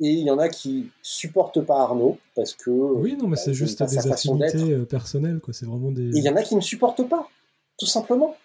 [0.00, 2.70] Et il y en a qui supportent pas Arnaud parce que.
[2.70, 5.54] Oui, non, mais bah, c'est juste des affinités euh, personnelles, quoi.
[5.54, 6.08] C'est vraiment des.
[6.08, 7.30] Et il y en a qui ne supportent pas,
[7.78, 8.36] tout simplement.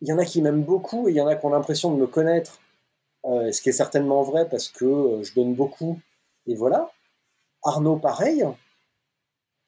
[0.00, 1.92] Il y en a qui m'aiment beaucoup et il y en a qui ont l'impression
[1.92, 2.60] de me connaître,
[3.24, 5.98] euh, ce qui est certainement vrai parce que euh, je donne beaucoup.
[6.46, 6.90] Et voilà.
[7.64, 8.44] Arnaud, pareil.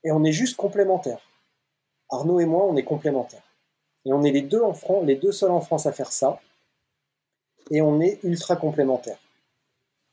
[0.05, 1.21] Et on est juste complémentaires.
[2.13, 3.43] Arnaud et moi, on est complémentaires.
[4.05, 6.41] Et on est les deux seuls en France à faire ça.
[7.71, 9.19] Et on est ultra complémentaires.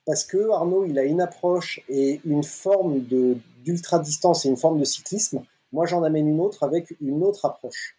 [0.06, 3.02] Parce que Arnaud, il a une approche et une forme
[3.64, 5.44] d'ultra distance et une forme de cyclisme.
[5.72, 7.96] Moi, j'en amène une autre avec une autre approche.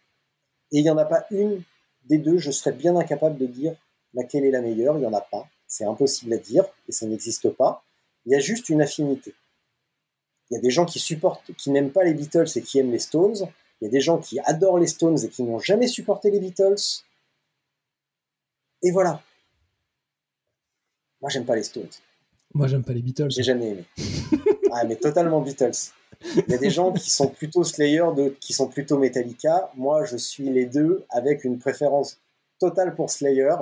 [0.73, 1.63] Et il n'y en a pas une
[2.09, 3.77] des deux, je serais bien incapable de dire
[4.15, 5.47] laquelle est la meilleure, il n'y en a pas.
[5.67, 7.85] C'est impossible à dire et ça n'existe pas.
[8.27, 9.35] Il y a juste une affinité.
[10.51, 12.91] Il y a des gens qui supportent, qui n'aiment pas les Beatles et qui aiment
[12.91, 13.47] les Stones.
[13.81, 16.39] Il y a des gens qui adorent les Stones et qui n'ont jamais supporté les
[16.39, 17.03] Beatles.
[18.83, 19.23] Et voilà.
[21.21, 21.89] Moi, j'aime pas les Stones.
[22.55, 23.31] Moi, j'aime pas les Beatles.
[23.31, 23.85] J'ai jamais aimé.
[24.73, 25.93] ah, mais totalement Beatles.
[26.23, 29.71] Il y a des gens qui sont plutôt Slayer, d'autres qui sont plutôt Metallica.
[29.77, 32.19] Moi, je suis les deux avec une préférence
[32.59, 33.55] totale pour Slayer.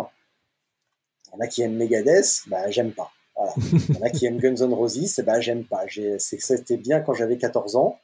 [1.26, 3.12] Il y en a qui aiment Megadeth, bah j'aime pas.
[3.56, 5.84] Il y en a qui aiment Guns N' Roses, bah j'aime pas.
[6.18, 8.00] C'était bien quand j'avais 14 ans,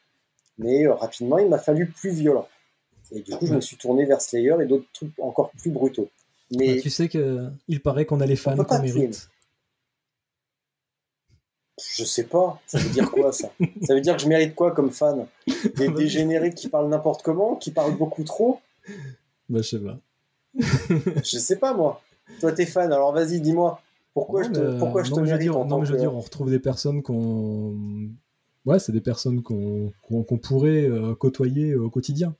[0.58, 2.48] mais euh, rapidement, il m'a fallu plus violent.
[3.12, 6.08] Et du coup, je me suis tourné vers Slayer et d'autres trucs encore plus brutaux.
[6.56, 9.28] Mais tu sais qu'il paraît qu'on a les fans qu'on mérite.
[11.96, 12.60] Je sais pas.
[12.66, 13.50] Ça veut dire quoi ça?
[13.82, 15.26] Ça veut dire que je mérite quoi comme fan?
[15.76, 18.60] Des dégénérés qui parlent n'importe comment, qui parlent beaucoup trop?
[19.48, 19.98] Bah je sais pas.
[21.24, 22.00] je sais pas moi.
[22.40, 23.80] Toi t'es fan, alors vas-y dis-moi.
[24.12, 26.60] Pourquoi je te, pourquoi je te mérite Non mais je veux dire, on retrouve des
[26.60, 27.74] personnes qu'on...
[28.66, 32.34] Ouais, c'est des personnes qu'on pourrait euh, côtoyer au quotidien.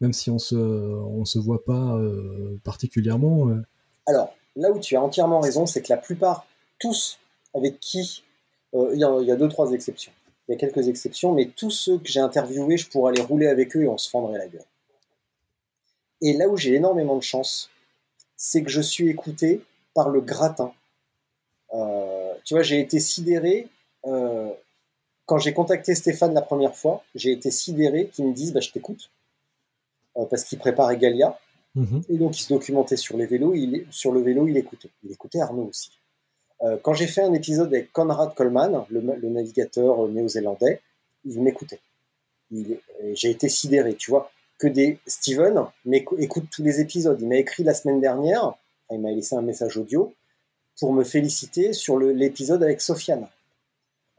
[0.00, 3.48] Même si on se, on se voit pas euh, particulièrement.
[3.48, 3.62] Euh.
[4.06, 6.46] Alors, là où tu as entièrement raison, c'est que la plupart,
[6.78, 7.18] tous
[7.54, 8.24] avec qui
[8.72, 10.12] il y, a deux, trois exceptions.
[10.46, 13.48] Il y a quelques exceptions, mais tous ceux que j'ai interviewés, je pourrais aller rouler
[13.48, 14.64] avec eux et on se fendrait la gueule.
[16.22, 17.68] Et là où j'ai énormément de chance,
[18.36, 20.72] c'est que je suis écouté par le gratin.
[22.44, 23.68] Tu vois, j'ai été sidéré.
[25.30, 28.72] Quand j'ai contacté Stéphane la première fois, j'ai été sidéré qu'il me dise bah, Je
[28.72, 29.12] t'écoute.
[30.28, 31.38] parce qu'il préparait Galia.
[31.76, 32.02] Mhm.
[32.08, 33.54] Et donc, il se documentait sur les vélos.
[33.54, 34.90] Il, sur le vélo, il écoutait.
[35.04, 35.92] Il écoutait Arnaud aussi.
[36.62, 40.80] Euh, quand j'ai fait un épisode avec Conrad Coleman, le, navigateur euh, néo-zélandais,
[41.24, 41.78] il m'écoutait.
[43.12, 45.64] J'ai été sidéré, tu vois, que des Steven
[46.18, 47.20] écoute tous les épisodes.
[47.20, 48.54] Il m'a écrit la semaine dernière,
[48.90, 50.12] il m'a laissé un message audio
[50.80, 53.28] pour me féliciter sur l'épisode avec Sofiane.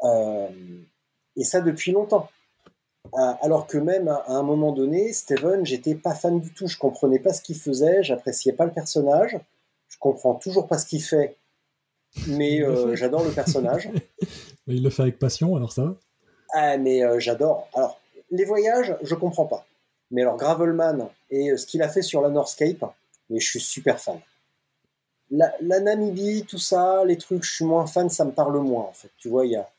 [0.06, 0.48] Euh,
[1.38, 2.30] et ça depuis longtemps.
[3.14, 6.68] alors que même à un moment donné, Steven, j'étais pas fan du tout.
[6.68, 9.40] Je comprenais pas ce qu'il faisait, j'appréciais pas le personnage,
[9.88, 11.38] je comprends toujours pas ce qu'il fait
[12.28, 13.90] mais euh, j'adore le personnage.
[14.68, 15.96] il le fait avec passion, alors ça
[16.54, 17.68] Ah, mais euh, j'adore.
[17.74, 18.00] Alors,
[18.30, 19.66] les voyages, je comprends pas.
[20.12, 22.84] Mais alors, Gravelman et euh, ce qu'il a fait sur la Northscape,
[23.30, 24.20] mais je suis super fan.
[25.30, 28.92] La, Namibie, tout ça, les trucs, je suis moins fan, ça me parle moins, en
[28.92, 29.10] fait.
[29.18, 29.70] Tu vois, il y a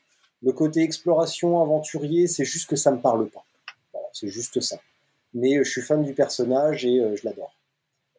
[0.43, 3.45] le côté exploration, aventurier, c'est juste que ça me parle pas.
[4.11, 4.77] c'est juste ça.
[5.33, 7.55] Mais je suis fan du personnage et je l'adore.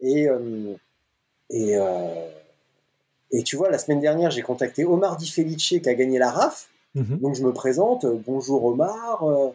[0.00, 0.26] Et,
[1.50, 1.78] et
[3.34, 6.30] et tu vois, la semaine dernière, j'ai contacté Omar Di Felice qui a gagné la
[6.30, 6.68] RAF.
[6.94, 7.18] Mhm.
[7.18, 9.50] Donc je me présente, euh, bonjour Omar, euh,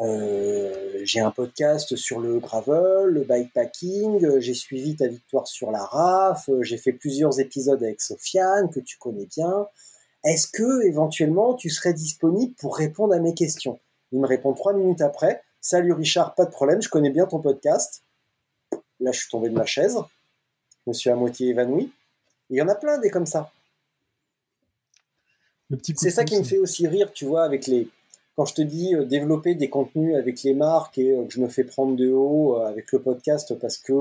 [0.00, 5.84] euh, j'ai un podcast sur le gravel, le bikepacking, j'ai suivi ta victoire sur la
[5.84, 9.66] RAF, j'ai fait plusieurs épisodes avec Sofiane que tu connais bien.
[10.24, 13.80] Est-ce que éventuellement tu serais disponible pour répondre à mes questions?
[14.12, 15.42] Il me répond trois minutes après.
[15.60, 18.04] Salut Richard, pas de problème, je connais bien ton podcast.
[19.00, 19.96] Là, je suis tombé de ma chaise.
[20.84, 21.92] Je me suis à moitié évanoui.
[22.50, 23.50] Il y en a plein des comme ça.
[25.96, 27.88] C'est ça qui me fait aussi rire, tu vois, avec les.
[28.36, 31.40] Quand je te dis euh, développer des contenus avec les marques et euh, que je
[31.40, 33.92] me fais prendre de haut euh, avec le podcast parce que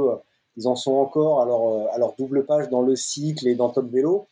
[0.57, 3.69] ils en sont encore à leur, à leur, double page dans le cycle et dans
[3.69, 4.27] Top Vélo.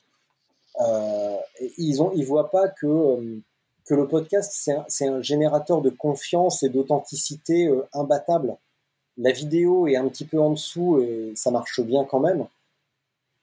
[1.77, 3.41] Ils ont, ils voient pas que
[3.85, 4.53] que le podcast
[4.87, 8.55] c'est un, un, générateur de confiance et d'authenticité imbattable.
[9.17, 12.45] La vidéo est un petit peu en dessous et ça marche bien quand même.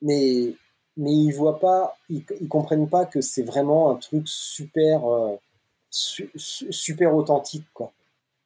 [0.03, 0.55] Mais
[0.97, 5.37] mais ils voient pas, ils, comprennent pas que c'est vraiment un truc super, euh,
[5.91, 7.93] super authentique, quoi.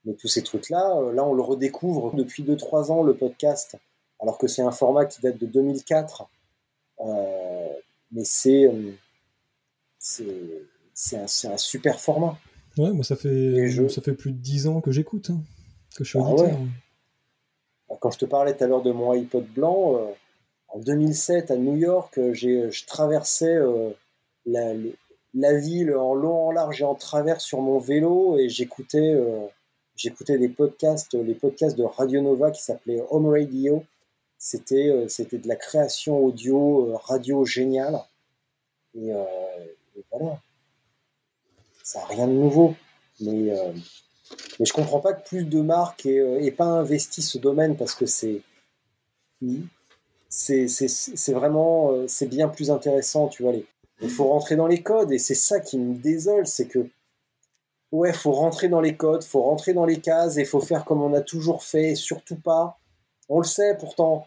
[0.05, 3.77] Mais tous ces trucs-là, euh, là, on le redécouvre depuis 2-3 ans, le podcast,
[4.19, 6.25] alors que c'est un format qui date de 2004.
[7.01, 7.69] Euh,
[8.13, 8.71] mais c'est,
[9.99, 12.39] c'est, un, un, super format.
[12.77, 15.41] Ouais, moi, ça fait, ça fait plus de 10 ans que j'écoute, hein,
[15.97, 16.59] que je suis ah auditeur.
[18.01, 20.15] Quand je te parlais tout à l'heure de mon iPod blanc,
[20.73, 23.91] en 2007 à New York, euh, j'ai, je traversais euh,
[24.47, 24.73] la,
[25.35, 29.47] la, ville en long, en large et en travers sur mon vélo et j'écoutais, euh,
[29.97, 33.85] j'écoutais des podcasts, les podcasts de Radio Nova qui s'appelaient Home Radio.
[34.43, 38.01] C'était, c'était de la création audio, radio géniale.
[38.95, 39.13] Et,
[40.11, 40.41] voilà.
[41.85, 42.75] Ça n'a rien de nouveau.
[43.21, 43.55] Mais,
[44.59, 48.07] mais je comprends pas que plus de marques aient, pas investi ce domaine parce que
[48.07, 48.43] c'est
[50.31, 53.53] c'est vraiment, euh, c'est bien plus intéressant, tu vois.
[54.01, 56.89] Il faut rentrer dans les codes et c'est ça qui me désole, c'est que,
[57.93, 61.03] ouais, faut rentrer dans les codes, faut rentrer dans les cases et faut faire comme
[61.03, 62.79] on a toujours fait, surtout pas.
[63.29, 64.27] On le sait pourtant.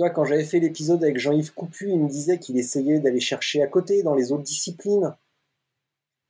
[0.00, 3.62] Toi, quand j'avais fait l'épisode avec Jean-Yves Coupu, il me disait qu'il essayait d'aller chercher
[3.62, 5.14] à côté dans les autres disciplines.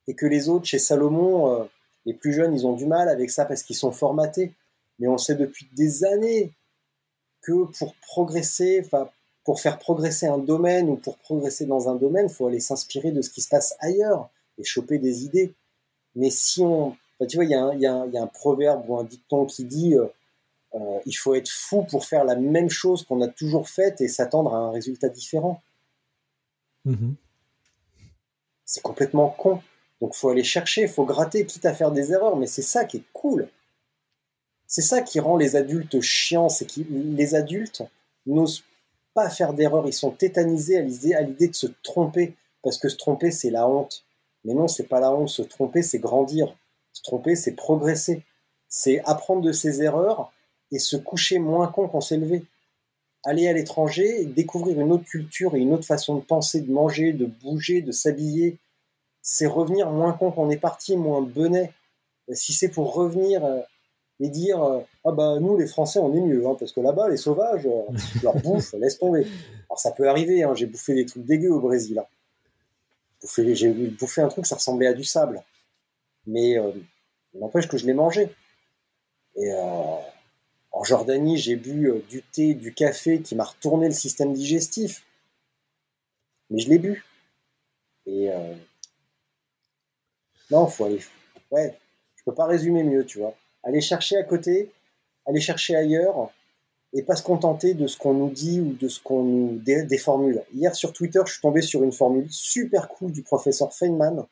[0.07, 1.63] Et que les autres, chez Salomon, euh,
[2.05, 4.51] les plus jeunes, ils ont du mal avec ça parce qu'ils sont formatés.
[4.99, 6.51] Mais on sait depuis des années
[7.41, 9.09] que pour progresser, enfin,
[9.45, 13.13] pour faire progresser un domaine ou pour progresser dans un domaine, il faut aller s'inspirer
[13.13, 15.53] de ce qui se passe ailleurs et choper des idées.
[16.15, 16.97] Mais si on.
[17.25, 20.07] tu vois, il y, y, a un proverbe ou un dicton qui dit euh,
[20.73, 24.07] euh, il faut être fou pour faire la même chose qu'on a toujours faite et
[24.07, 25.61] s'attendre à un résultat différent.
[26.85, 27.15] Mhm.
[28.65, 29.61] C'est complètement con.
[29.99, 32.85] Donc faut aller chercher, il faut gratter, quitte à faire des erreurs, mais c'est ça
[32.85, 33.49] qui est cool.
[34.65, 37.83] C'est ça qui rend les adultes chiants, c'est que les adultes
[38.25, 38.63] n'osent
[39.13, 42.33] pas faire d'erreurs, ils sont tétanisés à l'idée de se tromper,
[42.63, 44.05] parce que se tromper c'est la honte.
[44.45, 46.55] Mais non, c'est pas la honte, se tromper c'est grandir,
[46.93, 48.23] se tromper c'est progresser,
[48.69, 50.31] c'est apprendre de ses erreurs
[50.71, 52.43] et se coucher moins con qu'on s'est levé.
[53.23, 57.13] Aller à l'étranger, découvrir une autre culture et une autre façon de penser, de manger,
[57.13, 58.57] de bouger, de s'habiller,
[59.21, 61.71] c'est revenir moins con qu'on est parti, moins benet.
[62.33, 63.59] Si c'est pour revenir euh,
[64.19, 67.09] et dire euh, ah bah nous les Français on est mieux hein, parce que là-bas
[67.09, 67.81] les sauvages euh,
[68.23, 69.27] leur bouffe laisse tomber.
[69.69, 71.99] Alors ça peut arriver, hein, j'ai bouffé des trucs dégueux au Brésil.
[71.99, 72.05] Hein.
[73.37, 75.43] J'ai bouffé un truc ça ressemblait à du sable,
[76.25, 76.55] mais
[77.35, 78.29] n'empêche que je l'ai mangé.
[79.35, 79.51] Et
[80.81, 85.05] en Jordanie, j'ai bu euh, du thé, du café qui m'a retourné le système digestif.
[86.49, 87.05] Mais je l'ai bu.
[88.07, 88.55] Et euh...
[90.49, 90.99] non, faut aller.
[91.51, 91.77] Ouais,
[92.15, 93.35] je peux pas résumer mieux, tu vois.
[93.61, 94.71] Aller chercher à côté,
[95.27, 96.31] aller chercher ailleurs,
[96.93, 99.97] et pas se contenter de ce qu'on nous dit ou de ce qu'on nous des,
[99.99, 100.41] formules.
[100.51, 104.25] Hier sur Twitter, je suis tombé sur une formule super cool du professeur Feynman.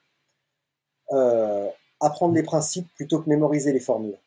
[1.11, 1.69] Euh,
[1.99, 4.17] apprendre les principes plutôt que mémoriser les formules.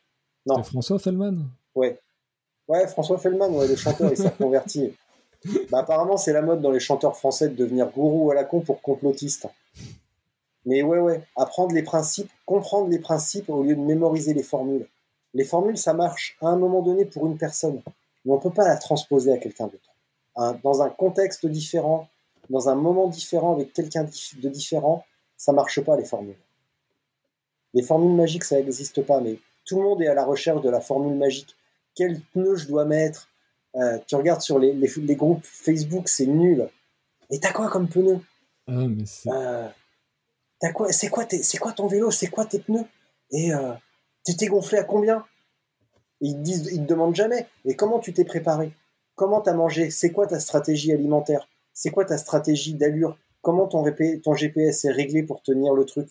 [0.45, 0.63] Non.
[0.63, 1.49] François Feynman?
[1.75, 1.99] Ouais.
[2.67, 4.93] Ouais, François Fellman, ouais, le chanteur, il s'est converti.
[5.69, 8.61] Bah, apparemment, c'est la mode dans les chanteurs français de devenir gourou à la con
[8.61, 9.47] pour complotiste.
[10.65, 14.87] Mais ouais, ouais, apprendre les principes, comprendre les principes au lieu de mémoriser les formules.
[15.33, 17.81] Les formules, ça marche à un moment donné pour une personne,
[18.23, 20.59] mais on ne peut pas la transposer à quelqu'un d'autre.
[20.63, 22.07] dans un contexte différent,
[22.49, 25.03] dans un moment différent, avec quelqu'un de différent,
[25.35, 26.37] ça marche pas les formules.
[27.73, 30.69] Les formules magiques, ça n'existe pas, mais tout le monde est à la recherche de
[30.69, 31.55] la formule magique
[31.95, 33.29] quel pneu je dois mettre.
[33.75, 36.69] Euh, tu regardes sur les, les, groupes Facebook, c'est nul.
[37.29, 38.19] Et t'as quoi comme pneu?
[38.67, 39.29] Ah, mais c'est...
[39.31, 39.67] Euh,
[40.73, 42.11] quoi C'est quoi, c'est quoi ton vélo?
[42.11, 42.85] C'est quoi tes pneus?
[43.31, 43.73] Et euh,
[44.25, 45.25] tu t'es gonflé à combien?
[46.21, 47.47] Ils te disent, ils te demandent jamais.
[47.65, 48.71] Et comment tu t'es préparé?
[49.15, 49.89] Comment t'as mangé?
[49.89, 51.49] C'est quoi ta stratégie alimentaire?
[51.73, 53.17] C'est quoi ta stratégie d'allure?
[53.41, 53.83] Comment ton,
[54.23, 56.07] ton GPS est réglé pour tenir le truc?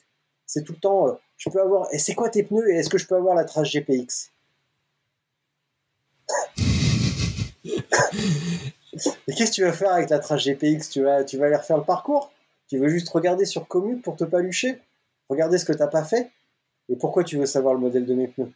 [0.47, 1.19] C'est tout le temps.
[1.39, 1.87] Je peux avoir.
[1.95, 2.69] Et c'est quoi tes pneus?
[2.71, 4.33] Et est-ce que je peux avoir la trace GPX
[9.27, 11.57] Et qu'est-ce que tu vas faire avec la trace GPX tu vas, tu vas aller
[11.57, 12.31] refaire le parcours?
[12.69, 14.79] Tu veux juste regarder sur Commute pour te palucher?
[15.29, 16.31] Regarder ce que tu n'as pas fait?
[16.89, 18.53] Et pourquoi tu veux savoir le modèle de mes pneus?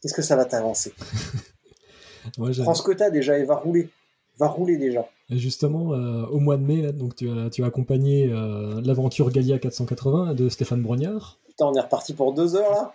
[0.00, 0.94] Qu'est-ce que ça va t'avancer?
[2.36, 3.90] Prends ce que tu as déjà et va rouler.
[4.38, 5.08] Va rouler déjà.
[5.30, 9.30] Et justement, euh, au mois de mai, donc, tu, as, tu as accompagné euh, l'aventure
[9.30, 11.38] Galia 480 de Stéphane Brognard.
[11.48, 12.94] Putain, on est reparti pour deux heures là.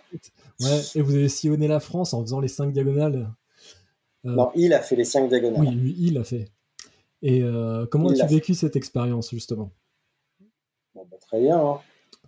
[0.60, 3.28] Ouais, et vous avez sillonné la France en faisant les cinq diagonales
[4.24, 5.66] non, il a fait les cinq diagonales.
[5.66, 6.46] Oui, lui, il a fait.
[7.22, 9.72] Et euh, comment as-tu vécu cette expérience, justement?
[10.94, 11.58] Bah, Très bien.
[11.58, 11.80] Hein.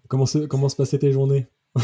[0.09, 1.47] Comment, se, comment se passaient tes journées?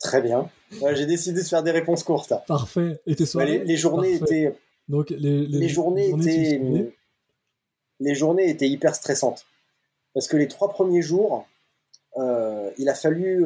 [0.00, 0.48] Très bien.
[0.94, 2.32] J'ai décidé de faire des réponses courtes.
[2.46, 3.00] Parfait.
[3.06, 3.64] Et tes soirées?
[3.64, 4.56] les, journées étaient.
[4.88, 6.92] Donc, les, les, journées, étaient.
[8.00, 9.46] Les journées étaient hyper stressantes.
[10.12, 11.46] Parce que les trois premiers jours,
[12.16, 13.44] euh, il a fallu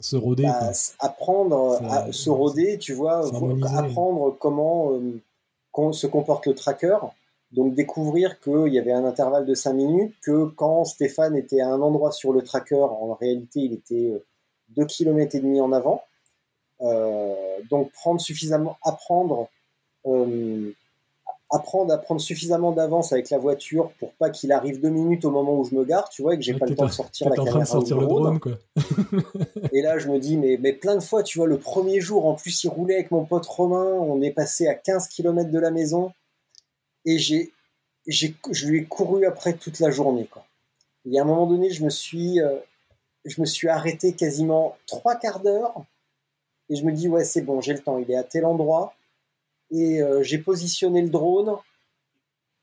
[0.00, 0.44] se roder.
[0.44, 3.26] Bah, apprendre à se roder, tu vois,
[3.78, 6.98] apprendre comment euh, se comporte le tracker.
[7.52, 11.68] Donc découvrir qu'il y avait un intervalle de 5 minutes, que quand Stéphane était à
[11.68, 14.22] un endroit sur le tracker, en réalité il était
[14.76, 16.02] 2 km et demi en avant.
[16.80, 17.34] Euh,
[17.68, 19.48] donc prendre suffisamment, apprendre
[20.06, 20.72] euh,
[21.50, 25.30] apprendre à prendre suffisamment d'avance avec la voiture pour pas qu'il arrive deux minutes au
[25.30, 27.28] moment où je me gare, tu vois, et que j'ai pas le temps de sortir
[27.28, 27.50] la caméra.
[27.50, 28.52] En train de sortir le drone, quoi.
[29.72, 32.26] et là, je me dis, mais, mais plein de fois, tu vois, le premier jour,
[32.26, 35.58] en plus, il roulait avec mon pote Romain, on est passé à 15 km de
[35.58, 36.12] la maison,
[37.04, 37.52] et j'ai,
[38.06, 40.44] j'ai, je lui ai couru après toute la journée, quoi.
[41.10, 42.58] Et à un moment donné, je me suis, euh,
[43.24, 45.74] je me suis arrêté quasiment trois quarts d'heure,
[46.68, 48.94] et je me dis, ouais, c'est bon, j'ai le temps, il est à tel endroit,
[49.70, 51.56] et euh, j'ai positionné le drone.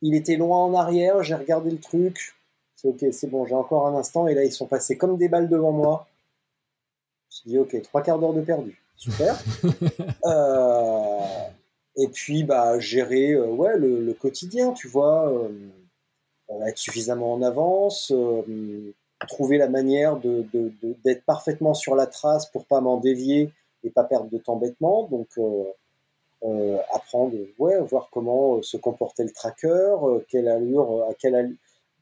[0.01, 2.35] Il était loin en arrière, j'ai regardé le truc.
[2.75, 4.27] C'est ok, c'est bon, j'ai encore un instant.
[4.27, 6.07] Et là, ils sont passés comme des balles devant moi.
[7.29, 8.81] Je me suis dit, ok, trois quarts d'heure de perdu.
[8.95, 9.37] Super.
[10.25, 11.19] Euh,
[11.95, 15.31] Et puis, bah, gérer euh, ouais, le, le, quotidien, tu vois,
[16.67, 18.13] être suffisamment en avance,
[19.27, 23.51] trouver la manière de, de, de, d'être parfaitement sur la trace pour pas m'en dévier
[23.83, 25.03] et pas perdre de temps bêtement.
[25.03, 25.29] Donc,
[26.43, 29.95] euh, apprendre, ouais, voir comment se comportait le tracker,
[30.29, 31.57] quelle allure, à quelle allure,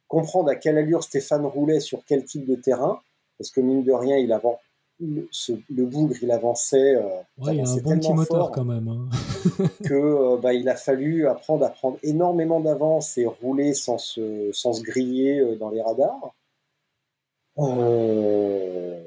[0.07, 2.99] comprendre à quelle allure Stéphane roulait sur quel type de terrain,
[3.37, 4.59] parce que mine de rien, il avant,
[4.99, 6.95] le, ce, le bougre, il avançait.
[6.95, 7.03] Euh,
[7.39, 8.87] ouais, il a un bon petit moteur quand même.
[8.87, 9.09] Hein.
[9.83, 14.51] que euh, bah, il a fallu apprendre à prendre énormément d'avance et rouler sans se,
[14.53, 16.33] sans se griller euh, dans les radars.
[17.57, 19.01] Euh,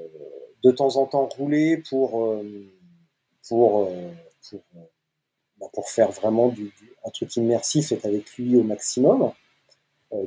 [0.65, 2.43] de temps en temps rouler pour euh,
[3.47, 4.11] pour euh,
[4.49, 4.61] pour,
[5.73, 9.33] pour faire vraiment du, du, un truc immersif et avec lui au maximum.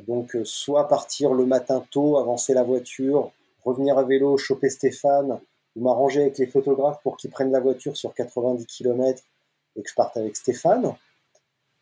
[0.07, 3.31] donc soit partir le matin tôt, avancer la voiture,
[3.63, 5.39] revenir à vélo, choper Stéphane,
[5.75, 9.23] ou m'arranger avec les photographes pour qu'ils prennent la voiture sur 90 km
[9.75, 10.95] et que je parte avec Stéphane.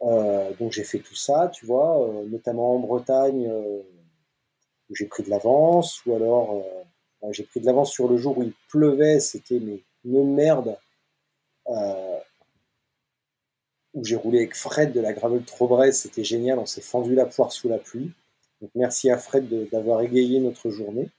[0.01, 3.81] Euh, donc j'ai fait tout ça, tu vois, euh, notamment en Bretagne euh,
[4.89, 6.63] où j'ai pris de l'avance, ou alors
[7.23, 9.59] euh, j'ai pris de l'avance sur le jour où il pleuvait, c'était
[10.05, 10.77] une merde.
[13.99, 17.25] Où j'ai roulé avec Fred de la Gravel Trobrez, c'était génial, on s'est fendu la
[17.25, 18.11] poire sous la pluie.
[18.61, 21.09] Donc merci à Fred d'avoir égayé notre journée.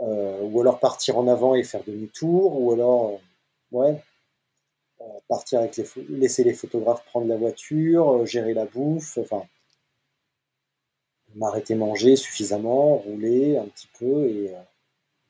[0.00, 3.12] Euh, ou alors partir en avant et faire demi-tour, ou alors
[3.72, 4.02] euh, ouais,
[5.00, 9.44] euh, partir avec les laisser les photographes prendre la voiture, gérer la bouffe, enfin
[11.34, 14.54] m'arrêter manger suffisamment, rouler un petit peu et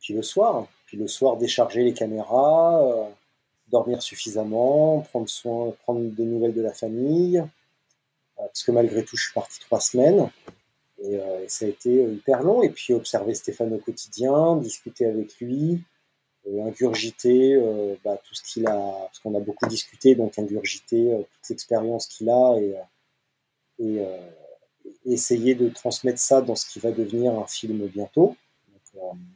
[0.00, 3.08] puis le soir, puis le soir décharger les caméras,
[3.70, 7.42] dormir suffisamment, prendre soin, prendre des nouvelles de la famille,
[8.36, 10.30] parce que malgré tout je suis parti trois semaines.
[11.02, 12.62] Et, euh, ça a été hyper long.
[12.62, 15.82] Et puis observer Stéphane au quotidien, discuter avec lui,
[16.48, 21.12] euh, ingurgiter euh, bah, tout ce qu'il a, parce qu'on a beaucoup discuté, donc ingurgiter
[21.12, 22.56] euh, toute l'expérience qu'il a
[23.78, 24.00] et,
[25.04, 28.36] essayer de transmettre ça dans ce qui va devenir un film bientôt.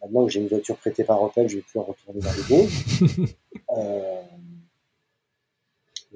[0.01, 2.69] Maintenant que j'ai une voiture prêtée par Opel, je vais plus retourner dans les bons.
[3.77, 4.23] euh,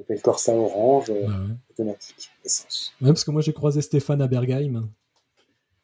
[0.01, 1.33] Opel Corsa orange, ouais, ouais.
[1.71, 2.93] automatique, essence.
[3.01, 4.89] Ouais, parce que moi j'ai croisé Stéphane à Bergheim.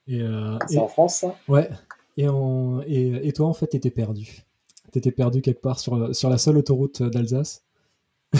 [0.09, 1.37] Et, euh, c'est en France, ça?
[1.47, 1.71] Ouais.
[2.17, 4.43] Et, en, et, et, toi, en fait, t'étais perdu.
[4.91, 7.63] T'étais perdu quelque part sur, sur la seule autoroute d'Alsace.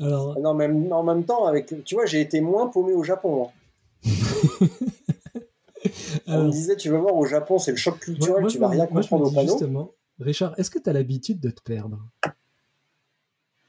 [0.00, 0.38] Alors...
[0.40, 3.50] Non, même, en même temps, avec, tu vois, j'ai été moins paumé au Japon.
[4.04, 4.10] Hein.
[6.26, 6.42] Alors...
[6.44, 8.68] On me disait, tu veux voir, au Japon, c'est le choc culturel, moi, tu vas
[8.68, 9.48] rien comprendre au panneau.
[9.48, 9.92] Justement,
[10.22, 11.98] Richard, est-ce que tu as l'habitude de te perdre?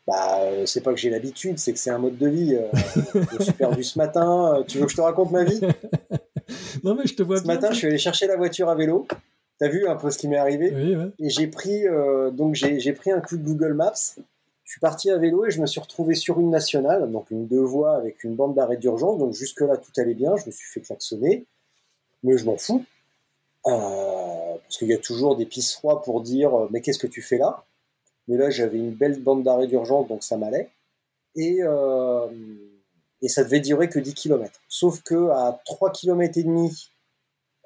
[0.05, 2.55] Bah, euh, c'est pas que j'ai l'habitude, c'est que c'est un mode de vie.
[2.55, 2.69] Euh,
[3.15, 4.55] je me suis perdu ce matin.
[4.55, 5.61] Euh, tu veux que je te raconte ma vie?
[6.83, 9.07] Non, mais je te vois Ce matin, je suis allé chercher la voiture à vélo.
[9.59, 10.73] T'as vu un peu ce qui m'est arrivé?
[10.75, 11.11] Oui, ouais.
[11.19, 13.93] Et j'ai pris, euh, donc j'ai pris un coup de Google Maps.
[14.63, 17.47] Je suis parti à vélo et je me suis retrouvé sur une nationale, donc une
[17.47, 19.19] deux voies avec une bande d'arrêt d'urgence.
[19.19, 20.35] Donc jusque-là, tout allait bien.
[20.35, 21.45] Je me suis fait klaxonner,
[22.23, 22.83] mais je m'en fous.
[23.67, 27.21] Euh, parce qu'il y a toujours des pistes froides pour dire Mais qu'est-ce que tu
[27.21, 27.63] fais là?
[28.27, 30.69] Mais là j'avais une belle bande d'arrêt d'urgence donc ça m'allait.
[31.35, 32.27] Et euh,
[33.21, 36.89] et ça devait durer que 10 km sauf que à 3 km et demi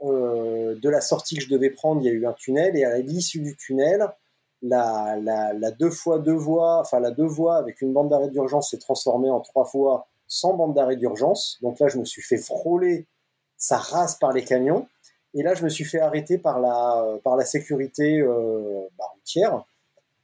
[0.03, 2.75] euh, de la sortie que je devais prendre il y a eu un tunnel.
[2.77, 4.07] Et à l'issue du tunnel
[4.63, 8.29] la, la, la, deux fois deux voies enfin la deux voies avec une bande d'arrêt
[8.29, 11.57] d'urgence s'est transformée en trois fois sans bande d'arrêt d'urgence.
[11.61, 13.07] Donc là je me suis fait frôler
[13.57, 14.87] ça rase par les camions
[15.33, 19.65] et là je me suis fait arrêter par la par la sécurité euh, bah, routière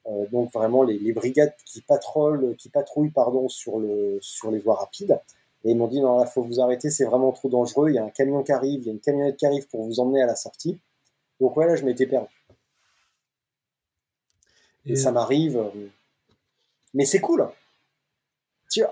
[0.08, 4.60] euh, donc vraiment les, les, brigades qui patrouillent, qui patrouillent pardon, sur, le, sur les
[4.60, 5.20] voies rapides.
[5.64, 7.90] Et ils m'ont dit non, là, faut vous arrêter, c'est vraiment trop dangereux.
[7.90, 9.84] Il y a un camion qui arrive, il y a une camionnette qui arrive pour
[9.84, 10.78] vous emmener à la sortie.
[11.40, 12.28] Donc ouais, là, je m'étais perdu.
[14.86, 15.64] Et, Et ça m'arrive.
[16.94, 17.48] Mais c'est cool.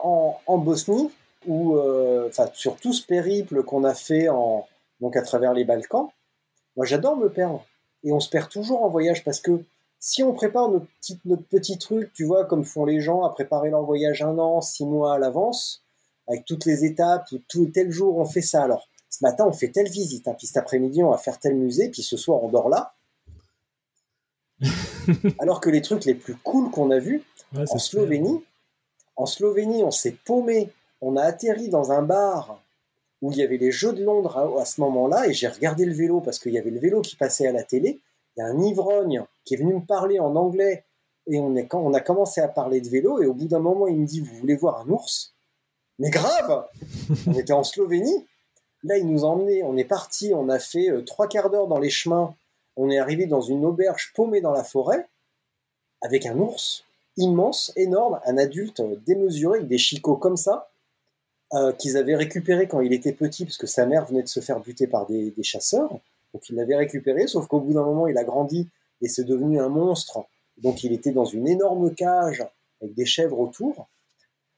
[0.01, 1.11] En, en Bosnie,
[1.47, 4.67] ou euh, sur tout ce périple qu'on a fait en,
[5.01, 6.07] donc à travers les Balkans,
[6.75, 7.65] moi j'adore me perdre.
[8.03, 9.63] Et on se perd toujours en voyage parce que
[9.99, 13.29] si on prépare notre petit, notre petit truc, tu vois, comme font les gens à
[13.29, 15.83] préparer leur voyage un an, six mois à l'avance,
[16.27, 18.63] avec toutes les étapes, tout, tel jour on fait ça.
[18.63, 21.55] Alors, ce matin on fait telle visite, hein, puis cet après-midi on va faire tel
[21.55, 22.95] musée, puis ce soir on dort là.
[25.39, 27.23] Alors que les trucs les plus cool qu'on a vus,
[27.53, 28.47] ouais, en Slovénie, clair.
[29.17, 30.71] en Slovénie on s'est paumé,
[31.01, 32.59] on a atterri dans un bar
[33.21, 35.93] où il y avait les Jeux de Londres à, ce moment-là, et j'ai regardé le
[35.93, 38.01] vélo parce qu'il y avait le vélo qui passait à la télé,
[38.35, 40.85] il y a un ivrogne qui est venu me parler en anglais
[41.27, 43.87] et on, est, on a commencé à parler de vélo et au bout d'un moment
[43.87, 45.33] il me dit vous voulez voir un ours?
[45.99, 46.65] Mais grave!
[47.27, 48.25] On était en Slovénie.
[48.83, 51.67] Là il nous a emmené on est parti on a fait euh, trois quarts d'heure
[51.67, 52.33] dans les chemins.
[52.77, 55.07] On est arrivé dans une auberge paumée dans la forêt
[56.01, 56.85] avec un ours
[57.17, 60.70] immense, énorme, un adulte démesuré, avec des chicots comme ça,
[61.53, 64.39] euh, qu'ils avaient récupéré quand il était petit, parce que sa mère venait de se
[64.39, 65.91] faire buter par des, chasseurs.
[66.33, 68.69] Donc il l'avait récupéré, sauf qu'au bout d'un moment, il a grandi
[69.01, 70.23] et c'est devenu un monstre.
[70.57, 72.45] Donc il était dans une énorme cage
[72.81, 73.89] avec des chèvres autour.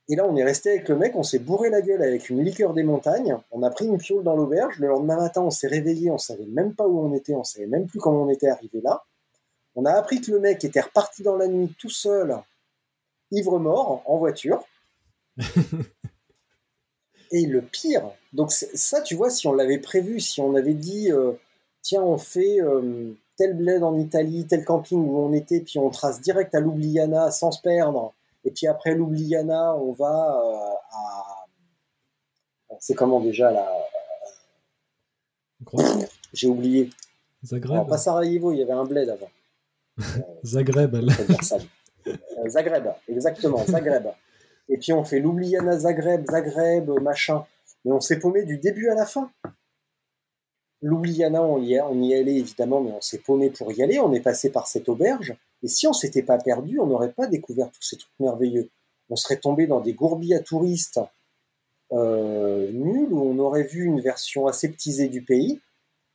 [0.08, 2.44] Et là, on est resté avec le mec, on s'est bourré la gueule avec une
[2.44, 5.68] liqueur des montagnes, on a pris une piole dans l'auberge, le lendemain matin, on s'est
[5.68, 8.50] réveillé, on savait même pas où on était, on savait même plus comment on était
[8.50, 9.04] arrivé là.
[9.76, 12.38] On a appris que le mec était reparti dans la nuit tout seul,
[13.32, 14.64] ivre-mort, en voiture.
[17.36, 21.12] Et le pire, donc ça, tu vois, si on l'avait prévu, si on avait dit,
[21.12, 21.32] euh,
[21.82, 25.90] tiens, on fait euh, tel bled en Italie, tel camping où on était, puis on
[25.90, 28.14] trace direct à Ljubljana sans se perdre,
[28.46, 32.78] et puis après Ljubljana, on va euh, à.
[32.80, 33.68] C'est comment déjà là
[36.34, 36.92] J'ai oublié.
[37.44, 37.88] Zagreb.
[37.88, 39.30] pas Sarajevo, il y avait un bled avant.
[40.44, 40.96] Zagreb.
[42.48, 44.06] Zagreb, exactement, Zagreb.
[44.70, 47.46] Et puis on fait Ljubljana, Zagreb, Zagreb, machin.
[47.86, 49.30] Mais on s'est paumé du début à la fin.
[50.82, 54.00] Ljubljana, on y, est, on allait évidemment, mais on s'est paumé pour y aller.
[54.00, 55.36] On est passé par cette auberge.
[55.64, 58.70] Et si on s'était pas perdu, on n'aurait pas découvert tous ces trucs merveilleux.
[59.10, 61.00] On serait tombé dans des gourbilles à touristes
[61.92, 65.62] euh, nuls où on aurait vu une version aseptisée du pays.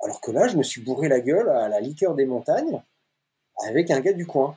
[0.00, 2.82] Alors que là, je me suis bourré la gueule à la liqueur des montagnes
[3.66, 4.56] avec un gars du coin.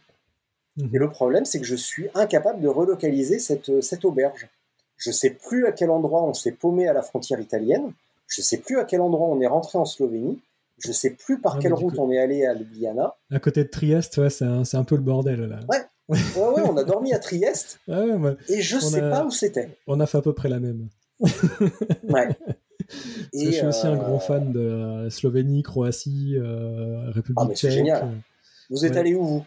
[0.77, 4.47] Et le problème, c'est que je suis incapable de relocaliser cette, cette auberge.
[4.97, 7.91] Je ne sais plus à quel endroit on s'est paumé à la frontière italienne.
[8.27, 10.39] Je ne sais plus à quel endroit on est rentré en Slovénie.
[10.79, 13.15] Je ne sais plus par quelle route on est allé à Ljubljana.
[13.29, 15.59] À côté de Trieste, ouais, c'est un, un, peu le bordel là.
[15.69, 15.77] Ouais.
[16.09, 17.79] ouais, ouais on a dormi à Trieste.
[17.87, 19.77] Ah ouais, et je ne sais pas où c'était.
[19.85, 20.87] On a fait à peu près la même.
[21.19, 22.29] ouais.
[23.33, 27.71] Et je suis aussi un grand fan de Slovénie, Croatie, euh, République ah, mais c'est
[27.71, 28.11] génial.
[28.69, 29.45] Vous êtes allé où vous?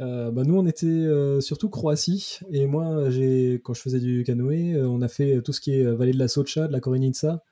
[0.00, 2.40] Euh, bah nous on était euh, surtout Croatie.
[2.50, 5.78] Et moi j'ai quand je faisais du canoë euh, on a fait tout ce qui
[5.78, 7.42] est vallée de la Socha de la Korenica.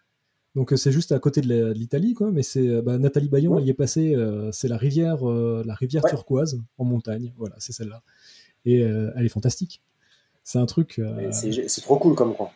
[0.55, 2.31] Donc c'est juste à côté de l'Italie quoi.
[2.31, 4.17] Mais c'est bah, Nathalie Bayon elle y est passée
[4.53, 7.33] c'est la rivière la rivière turquoise en montagne.
[7.37, 8.03] Voilà c'est celle-là.
[8.65, 9.81] Et elle est fantastique.
[10.45, 11.01] C'est un truc
[11.31, 12.53] c'est trop cool comme quoi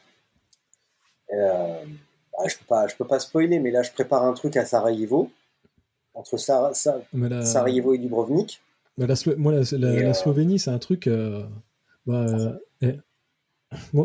[1.31, 4.67] bah, je peux pas je peux pas spoiler mais là je prépare un truc à
[4.67, 5.31] Sarajevo.
[6.13, 8.63] Entre Sarajevo et Dubrovnik
[8.99, 11.07] la moi, la, euh, Slovénie, c'est un truc.
[11.07, 11.43] Euh,
[12.07, 12.97] bah, eh,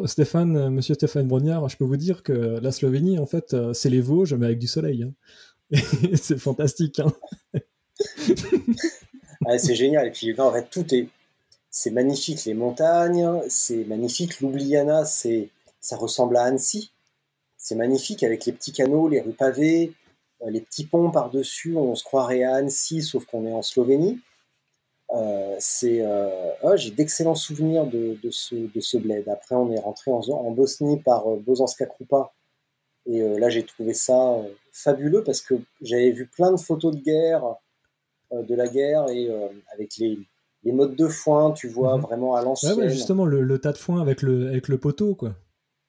[0.06, 3.90] Stéphane, euh, monsieur Stéphane Brognard, je peux vous dire que la Slovénie, en fait, c'est
[3.90, 5.04] les Vosges, mais avec du soleil.
[5.04, 5.14] Hein.
[6.16, 7.00] c'est fantastique.
[7.00, 7.14] Hein.
[9.58, 10.08] c'est génial.
[10.08, 11.08] Et puis, en fait, tout est.
[11.74, 14.42] C'est magnifique, les montagnes, c'est magnifique.
[14.42, 15.48] Ljubljana, c'est,
[15.80, 16.92] ça ressemble à Annecy.
[17.56, 19.94] C'est magnifique avec les petits canaux, les rues pavées,
[20.46, 21.78] les petits ponts par-dessus.
[21.78, 24.20] On se croirait à Annecy, sauf qu'on est en Slovénie.
[25.14, 29.28] Euh, c'est, euh, oh, j'ai d'excellents souvenirs de, de, ce, de ce bled.
[29.28, 32.32] Après, on est rentré en, en Bosnie par euh, Bozanska Krupa.
[33.08, 34.38] Et là, j'ai trouvé ça
[34.72, 37.42] fabuleux parce que j'avais vu plein de photos de guerre,
[38.32, 39.28] de la guerre, et
[39.74, 40.20] avec les,
[40.64, 42.04] les modes de foin, tu vois, mhm.
[42.04, 42.78] vraiment à l'ancienne.
[42.78, 45.34] Ouais, justement, le, tas de foin avec le, avec le poteau, quoi.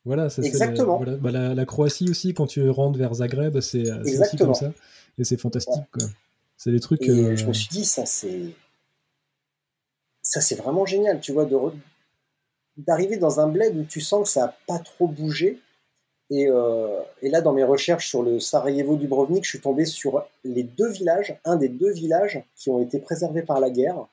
[0.06, 1.04] Voilà, Exactement.
[1.20, 4.72] Bah, la, Croatie aussi, quand tu rentres vers Zagreb, c'est aussi comme ça.
[5.18, 6.08] Et c'est fantastique, quoi.
[6.56, 7.04] C'est des trucs.
[7.04, 8.54] Je me suis dit, ça, c'est
[10.32, 11.58] ça c'est vraiment génial, tu vois, de
[12.78, 15.60] d'arriver dans un bled où tu sens que ça n'a pas trop bougé.
[16.30, 20.24] Et, euh, et, là, dans mes recherches sur le Sarajevo Dubrovnik, je suis tombé sur
[20.44, 24.06] les deux villages, un des deux villages qui ont été préservés par la guerre,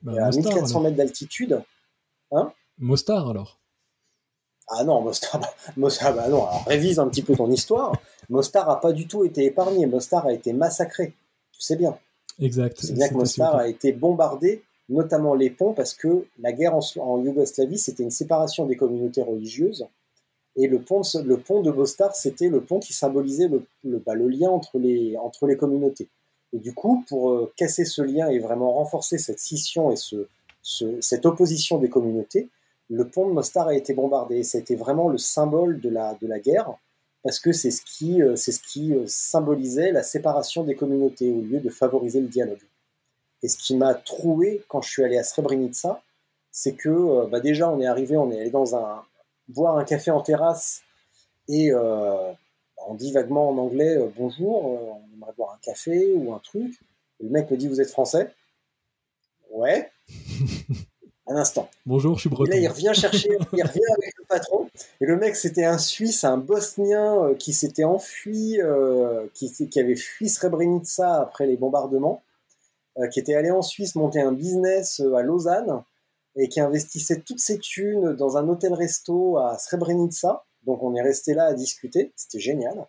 [0.00, 1.62] bah, à 1400 mètres d'altitude.
[2.30, 2.50] Hein?
[2.78, 3.60] Mostar alors
[4.68, 7.92] Ah non, Mostar, bah, Mostar bah non, alors révise un petit peu ton histoire.
[8.30, 11.12] Mostar a pas du tout été épargné, Mostar a été massacré,
[11.52, 11.98] tu sais bien.
[12.38, 12.78] Exact.
[12.80, 17.22] C'est bien que Mostar a été bombardé notamment les ponts, parce que la guerre en,
[17.22, 19.86] Yougoslavie, c'était une séparation des communautés religieuses.
[20.54, 24.50] Et le pont, le pont de Mostar, c'était le pont qui symbolisait le, bah, lien
[24.50, 25.16] entre les,
[25.56, 26.08] communautés.
[26.52, 30.28] Et du coup, pour euh, casser ce lien et vraiment renforcer cette scission et ce,
[31.00, 32.50] cette opposition des communautés,
[32.90, 34.38] le pont de Mostar a été bombardé.
[34.38, 36.74] Et ça a été vraiment le symbole de la, guerre,
[37.22, 41.70] parce que c'est ce qui, euh, euh, symbolisait la séparation des communautés au lieu de
[41.70, 42.60] favoriser le dialogue.
[43.42, 46.00] Et ce qui m'a troué quand je suis allé à Srebrenica,
[46.52, 49.02] c'est que euh, bah déjà on est arrivé, on est allé dans un
[49.48, 50.82] boire un café en terrasse
[51.48, 52.32] et euh,
[52.86, 56.78] on dit vaguement en anglais euh, bonjour, on aimerait boire un café ou un truc.
[57.20, 58.32] Et le mec me dit vous êtes français?
[59.50, 59.90] Ouais.
[61.26, 61.68] un instant.
[61.86, 62.52] Bonjour, je suis breton.
[62.52, 64.68] Et là, il revient chercher, il revient avec le patron.
[65.00, 68.58] Et le mec, c'était un Suisse, un Bosnien qui s'était enfui,
[69.34, 72.22] qui, qui, avait fui Srebrenica après les bombardements.
[72.98, 75.82] Euh, qui était allé en Suisse monter un business euh, à Lausanne.
[76.36, 80.44] et qui investissait toutes ses thunes dans un hôtel-resto à Srebrenica.
[80.64, 82.86] Donc on est resté là à discuter, c'était génial.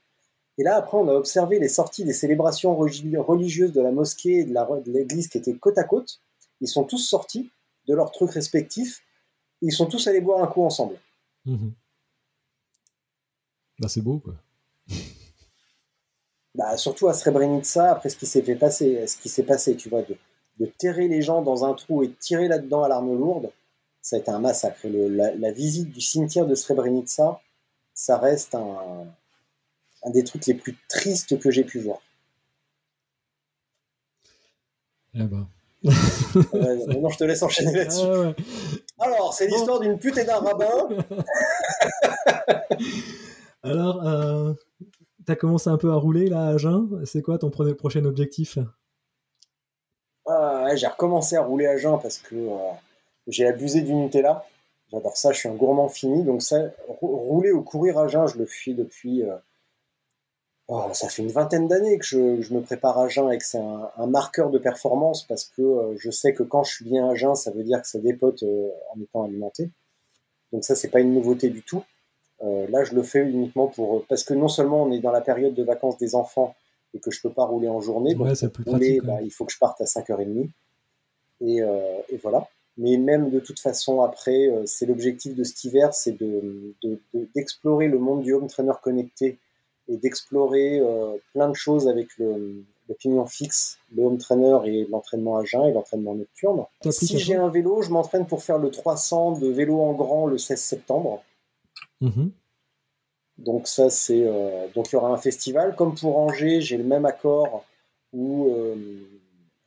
[0.57, 4.45] Et là, après, on a observé les sorties des célébrations religieuses de la mosquée et
[4.45, 6.21] de l'église qui étaient côte à côte.
[6.61, 7.49] Ils sont tous sortis
[7.87, 9.01] de leurs trucs respectifs.
[9.61, 10.97] ils sont tous allés boire un coup ensemble.
[11.45, 11.69] Mmh
[13.79, 14.35] bah, c'est beau, quoi.
[16.55, 19.89] Bah, surtout à Srebrenica, après ce qui s'est fait passer, ce qui s'est passé, tu
[19.89, 20.15] vois, de,
[20.59, 23.51] de terrer les gens dans un trou et de tirer là-dedans à l'arme lourde,
[24.01, 24.85] ça a été un massacre.
[24.85, 27.39] la, visite du cimetière de Srebrenica,
[27.93, 29.07] ça reste un,
[30.03, 31.99] un des trucs les plus tristes que j'ai pu voir.
[35.13, 35.47] Ben.
[35.83, 38.05] maintenant, je te laisse enchaîner là-dessus.
[38.99, 40.89] Ah Alors, c'est l'histoire d'une pute et d'un rabbin.
[43.63, 44.53] Alors, euh,
[45.25, 46.87] tu as commencé un peu à rouler là à Agen.
[47.05, 48.57] C'est quoi ton prochain objectif?
[50.25, 52.71] Ah, J'ai recommencé à rouler à Agen parce que euh,
[53.27, 54.45] j'ai abusé du Nutella.
[54.91, 56.23] J'adore ça, je suis un gourmand fini.
[56.23, 59.23] Donc, ça, rouler ou courir à Agen, je le fuis depuis.
[59.23, 59.35] Euh,
[60.67, 63.59] oh, ça fait une vingtaine d'années que je, me prépare à Agen et que c'est
[63.59, 67.11] un, marqueur de performance parce que euh, je sais que quand je suis bien à
[67.11, 69.71] Agen, ça veut dire que ça dépote en étant alimenté.
[70.53, 71.83] Donc, ça, c'est pas une nouveauté du tout.
[72.43, 75.21] Euh, là, je le fais uniquement pour parce que non seulement on est dans la
[75.21, 76.55] période de vacances des enfants
[76.93, 78.27] et que je peux pas rouler en journée, donc
[78.65, 80.49] rouler, bah, il faut que je parte à 5h30
[81.41, 82.47] et, euh, et voilà.
[82.77, 86.17] Mais même de toute façon, après, euh, c'est l'objectif de cet hiver, c'est
[87.35, 89.37] d'explorer de, le monde du home trainer connecté
[89.87, 90.81] et d'explorer
[91.33, 95.65] plein de choses avec le, le, pignon fixe, le home trainer et l'entraînement à jeun
[95.65, 96.63] et l'entraînement nocturne.
[96.89, 100.37] Si j'ai un vélo, je m'entraîne pour faire le 300 de vélo en grand le
[100.37, 101.21] 16 septembre.
[102.01, 102.31] Mhm.
[103.37, 106.83] Donc ça c'est euh, donc il y aura un festival comme pour Angers, j'ai le
[106.83, 107.65] même accord
[108.11, 108.75] où euh,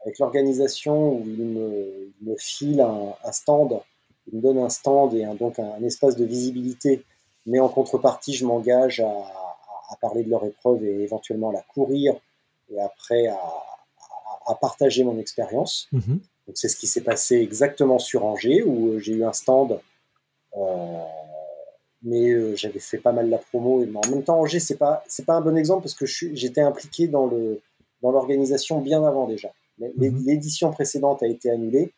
[0.04, 3.80] avec l'organisation où il me, me file un, stand,
[4.28, 7.02] il me donne un stand et donc un, espace de visibilité,
[7.44, 12.14] mais en contrepartie je m'engage à, parler de leur épreuve et éventuellement à la courir
[12.70, 15.88] et après à, partager mon expérience.
[15.90, 16.20] Mhm.
[16.46, 19.80] Donc c'est ce qui s'est passé exactement sur Angers où j'ai eu un stand.
[20.56, 21.04] Euh,
[22.02, 23.82] mais euh, j'avais fait pas mal la promo.
[23.82, 26.60] Et, en même temps, Angers, c'est pas c'est pas un bon exemple parce que j'étais
[26.60, 27.60] impliqué dans le
[28.02, 29.50] dans l'organisation bien avant déjà.
[29.78, 30.24] Mhm.
[30.26, 31.92] L'édition précédente a été annulée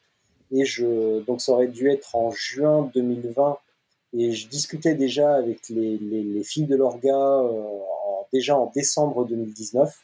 [0.51, 3.59] et je donc ça aurait dû être en juin 2020
[4.15, 7.63] et je discutais déjà avec les, les, filles de l'orga euh,
[8.33, 9.95] déjà en décembre 2019.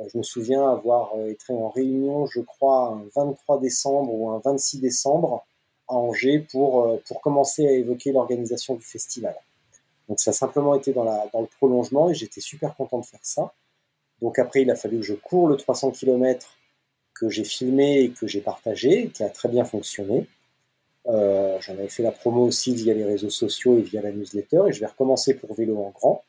[0.00, 4.40] Euh, je me souviens avoir été en réunion, je crois, un 23 décembre ou un
[4.44, 5.44] 26 décembre
[5.90, 9.34] Angers pour, euh, pour commencer à évoquer l'organisation du festival.
[10.08, 13.06] Donc ça a simplement été dans, la, dans le prolongement et j'étais super content de
[13.06, 13.52] faire ça.
[14.20, 16.56] Donc après, il a fallu que je cours le 300 km
[17.14, 20.26] que j'ai filmé et que j'ai partagé, qui a très bien fonctionné.
[21.06, 24.62] Euh, J'en avais fait la promo aussi via les réseaux sociaux et via la newsletter
[24.68, 26.24] et je vais recommencer pour vélo en grand,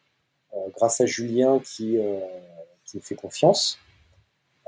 [0.53, 1.97] euh, grâce à Julien qui,
[2.85, 3.79] qui me fait confiance.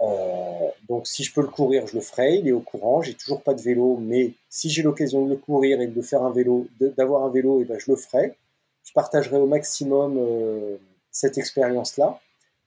[0.03, 2.35] Euh, donc si je peux le courir, je le ferai.
[2.35, 3.01] Il est au courant.
[3.01, 6.23] J'ai toujours pas de vélo, mais si j'ai l'occasion de le courir et de faire
[6.23, 8.35] un vélo, d'avoir un vélo, et eh ben je le ferai.
[8.83, 10.77] Je partagerai au maximum euh,
[11.11, 12.19] cette expérience-là.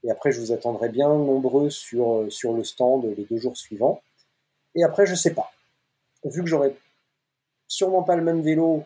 [0.05, 3.57] Et après, je vous attendrai bien nombreux sur, euh, sur le stand les deux jours
[3.57, 4.01] suivants.
[4.75, 5.53] Et après, je sais pas.
[6.25, 6.75] Vu que j'aurai
[7.69, 8.85] sûrement pas le même vélo,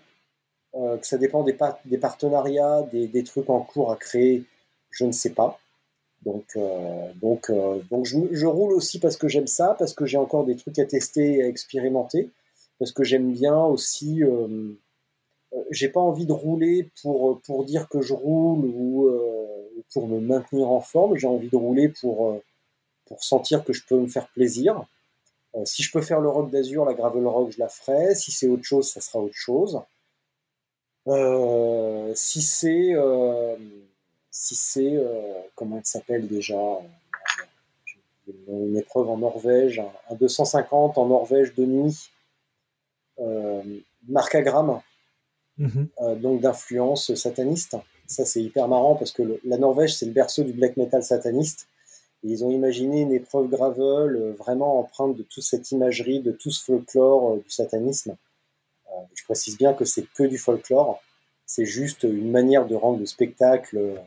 [0.73, 1.57] que ça dépend des,
[1.99, 4.45] partenariats, des trucs en cours à créer,
[4.91, 5.59] je ne sais pas.
[6.25, 10.19] Donc, euh, donc, euh, donc je, roule aussi parce que j'aime ça, parce que j'ai
[10.19, 12.29] encore des trucs à tester et à expérimenter,
[12.79, 14.23] parce que j'aime bien aussi.
[14.23, 14.73] Euh,
[15.71, 19.11] j'ai pas envie de rouler pour, pour dire que je roule ou
[19.93, 21.17] pour me maintenir en forme.
[21.17, 22.41] J'ai envie de rouler pour,
[23.07, 24.85] pour sentir que je peux me faire plaisir.
[25.65, 28.15] si je peux faire le rock d'azur, la gravel rock, je la ferai.
[28.15, 29.81] Si c'est autre chose, ça sera autre chose.
[32.15, 32.95] si c'est
[34.31, 41.07] si c'est, euh, comment elle s'appelle déjà euh, une épreuve en Norvège, un 250 en
[41.07, 42.11] Norvège de nuit,
[43.19, 43.63] euh,
[44.09, 44.81] marcagramme,
[45.59, 45.89] mhm.
[46.21, 47.77] donc d'influence sataniste.
[48.07, 51.69] Ça, c'est hyper marrant parce que la Norvège, c'est le berceau du black metal sataniste.
[52.23, 56.51] Et ils ont imaginé une épreuve gravel vraiment empreinte de toute cette imagerie, de tout
[56.51, 58.17] ce folklore du satanisme.
[59.15, 61.03] je précise bien que c'est que du folklore.
[61.47, 64.01] C'est juste une manière de rendre le spectacle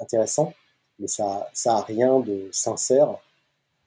[0.00, 0.52] intéressant,
[0.98, 3.18] mais ça ça a rien de sincère.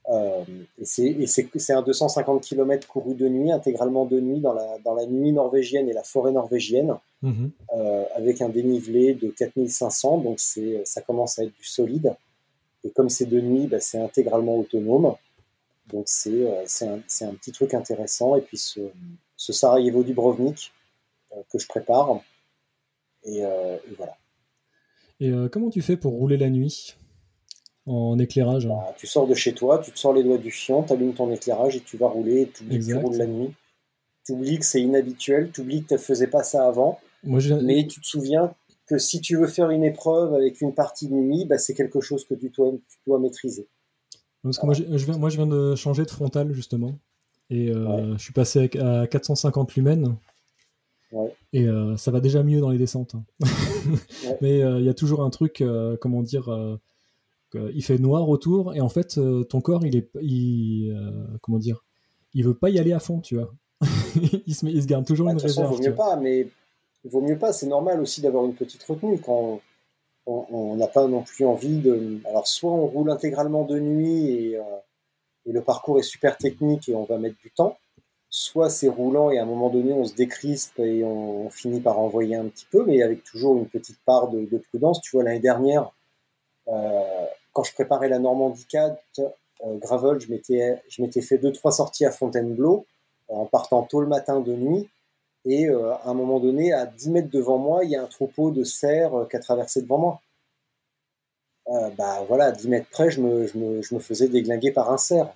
[0.09, 0.43] Euh,
[0.77, 5.05] et c'est un 250 km couru de nuit, intégralement de nuit, dans la, dans la
[5.05, 7.51] nuit norvégienne et la forêt norvégienne, mhm.
[7.75, 12.15] euh, avec un dénivelé de 4500, donc ça commence à être du solide.
[12.83, 15.15] Et comme c'est de nuit, bah, c'est intégralement autonome.
[15.91, 18.37] Donc c'est euh, un, un, petit truc intéressant.
[18.37, 18.79] Et puis ce,
[19.35, 20.71] ce Sarajevo Dubrovnik
[21.51, 22.21] que je prépare.
[23.25, 23.43] Et,
[23.97, 24.15] voilà.
[25.19, 26.95] Et comment tu fais pour rouler la nuit
[27.85, 28.67] en éclairage?
[28.67, 31.13] Bah, Tu sors de chez toi, tu te sors les doigts du fion, tu allumes
[31.13, 33.53] ton éclairage et tu vas rouler et tu oublies que tu roules la nuit.
[34.25, 36.99] Tu oublies que c'est inhabituel, tu oublies que tu ne faisais pas ça avant.
[37.23, 38.53] Mais tu te souviens
[38.85, 42.01] que si tu veux faire une épreuve avec une partie de nuit, bah, c'est quelque
[42.01, 43.67] chose que tu dois, tu dois maîtriser.
[44.43, 46.97] Parce que moi, je viens, moi, je viens de changer de frontal, justement.
[47.49, 50.15] Et euh, je suis passé à 450 lumens.
[51.57, 53.15] Et euh, ça va déjà mieux dans les descentes.
[53.15, 53.23] Hein.
[54.41, 55.63] Mais euh, il y a toujours un truc,
[55.99, 56.77] comment dire,
[57.55, 58.75] il fait noir autour.
[58.75, 59.19] Et en fait,
[59.49, 60.09] ton corps, il est.
[60.21, 60.95] Il,
[61.41, 61.83] comment dire
[62.35, 63.51] Il veut pas y aller à fond, tu vois.
[64.45, 65.71] il, se il, se garde toujours bah, une réserve.
[65.73, 66.47] Il vaut mieux pas, mais
[67.05, 67.53] vaut mieux pas.
[67.53, 69.59] C'est normal aussi d'avoir une petite retenue quand
[70.27, 72.19] on n'a pas non plus envie de.
[72.25, 74.61] Alors, soit on roule intégralement de nuit et, euh,
[75.45, 77.77] et, le parcours est super technique et on va mettre du temps,
[78.29, 81.99] soit c'est roulant et à un moment donné on se décrispe et on, finit par
[81.99, 85.01] envoyer un petit peu, mais avec toujours une petite part de, prudence.
[85.01, 85.91] Tu vois, l'année dernière,
[86.67, 92.05] euh, quand je préparais la Normandie 4 euh, Gravel, je m'étais fait deux trois sorties
[92.05, 92.85] à Fontainebleau
[93.29, 94.89] en partant tôt le matin de nuit
[95.47, 98.07] et euh, à un moment donné, à 10 mètres devant moi, il y a un
[98.07, 100.21] troupeau de cerfs euh, qui a traversé devant moi.
[101.69, 104.71] Euh, bah voilà, à 10 mètres près, je me, je me, je me faisais déglinguer
[104.71, 105.33] par un cerf.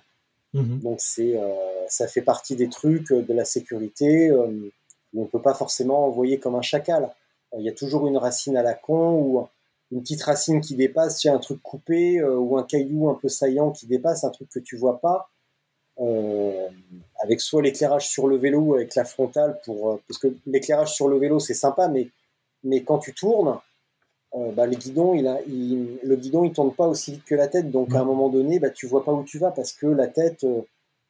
[0.54, 0.80] Mhm.
[0.80, 1.40] Donc c'est,
[1.88, 4.70] ça fait partie des trucs de la sécurité où
[5.16, 7.10] on ne peut pas forcément envoyer comme un chacal.
[7.56, 9.46] Il y a toujours une racine à la con ou
[9.90, 13.14] une petite racine qui dépasse, il y a un truc coupé ou un caillou un
[13.14, 15.30] peu saillant qui dépasse, un truc que tu vois pas.
[16.00, 16.68] Euh,
[17.22, 21.06] avec soit l'éclairage sur le vélo avec la frontale pour euh, parce que l'éclairage sur
[21.06, 22.08] le vélo c'est sympa mais
[22.64, 23.58] mais quand tu tournes
[24.34, 27.48] euh, bah, le guidon il a le guidon il tourne pas aussi vite que la
[27.48, 27.70] tête.
[27.70, 30.06] Donc à un moment donné bah tu vois pas où tu vas parce que la
[30.06, 30.46] tête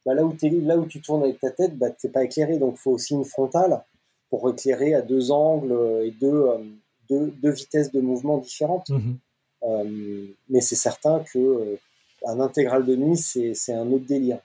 [0.05, 2.57] bah, là où es, là où tu tournes avec ta tête bah t'es pas éclairé.
[2.57, 3.83] Donc il faut aussi une frontale
[4.29, 5.73] pour éclairer à deux angles
[6.03, 6.47] et deux
[7.09, 8.89] deux, vitesses de mouvement différentes.
[8.89, 9.17] Mhm.
[10.49, 11.77] mais c'est certain que
[12.25, 14.39] un intégral de nuit c'est un autre délire.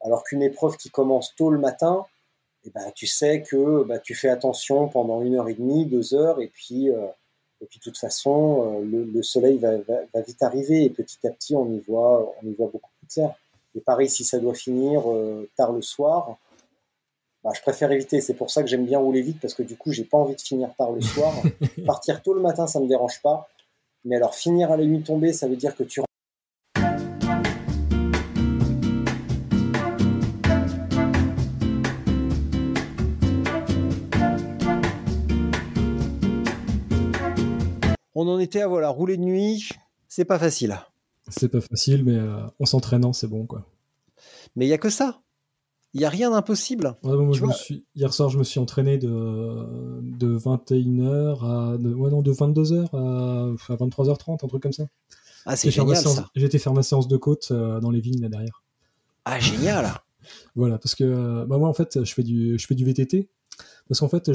[0.00, 2.06] Alors qu'une épreuve qui commence tôt le matin,
[2.64, 6.14] eh ben, tu sais que bah, tu fais attention pendant une heure et demie, deux
[6.14, 7.06] heures, et puis, euh,
[7.62, 9.76] et puis de toute façon, euh, le, soleil va,
[10.26, 13.32] vite arriver, et petit à petit, on y voit, on y voit beaucoup plus clair.
[13.74, 16.36] Et pareil, si ça doit finir euh, tard le soir,
[17.44, 18.20] bah, je préfère éviter.
[18.20, 20.34] C'est pour ça que j'aime bien rouler vite, parce que du coup, j'ai pas envie
[20.34, 21.32] de finir tard le soir.
[21.86, 23.48] Partir tôt le matin, ça me dérange pas.
[24.04, 26.00] Mais alors, finir à la nuit tombée, ça veut dire que tu
[38.22, 39.68] on en était à voilà, rouler de nuit,
[40.08, 40.78] c'est pas facile.
[41.28, 43.66] C'est pas facile, mais euh, en s'entraînant, c'est bon, quoi.
[44.54, 45.20] Mais il y a que ça.
[45.94, 46.96] Il y a rien d'impossible.
[47.94, 52.88] Hier soir, je me suis entraîné de, de 21h à de, ouais, non, de 22h
[52.94, 54.84] à, 23h30, un truc comme ça.
[55.44, 56.30] Ah, c'est génial ça.
[56.34, 58.62] J'ai été faire ma séance de côte euh, dans les vignes là derrière.
[59.24, 59.92] Ah, génial.
[60.54, 63.28] voilà, parce que euh, bah, moi en fait, je fais du je fais du VTT
[63.88, 64.32] parce qu'en fait,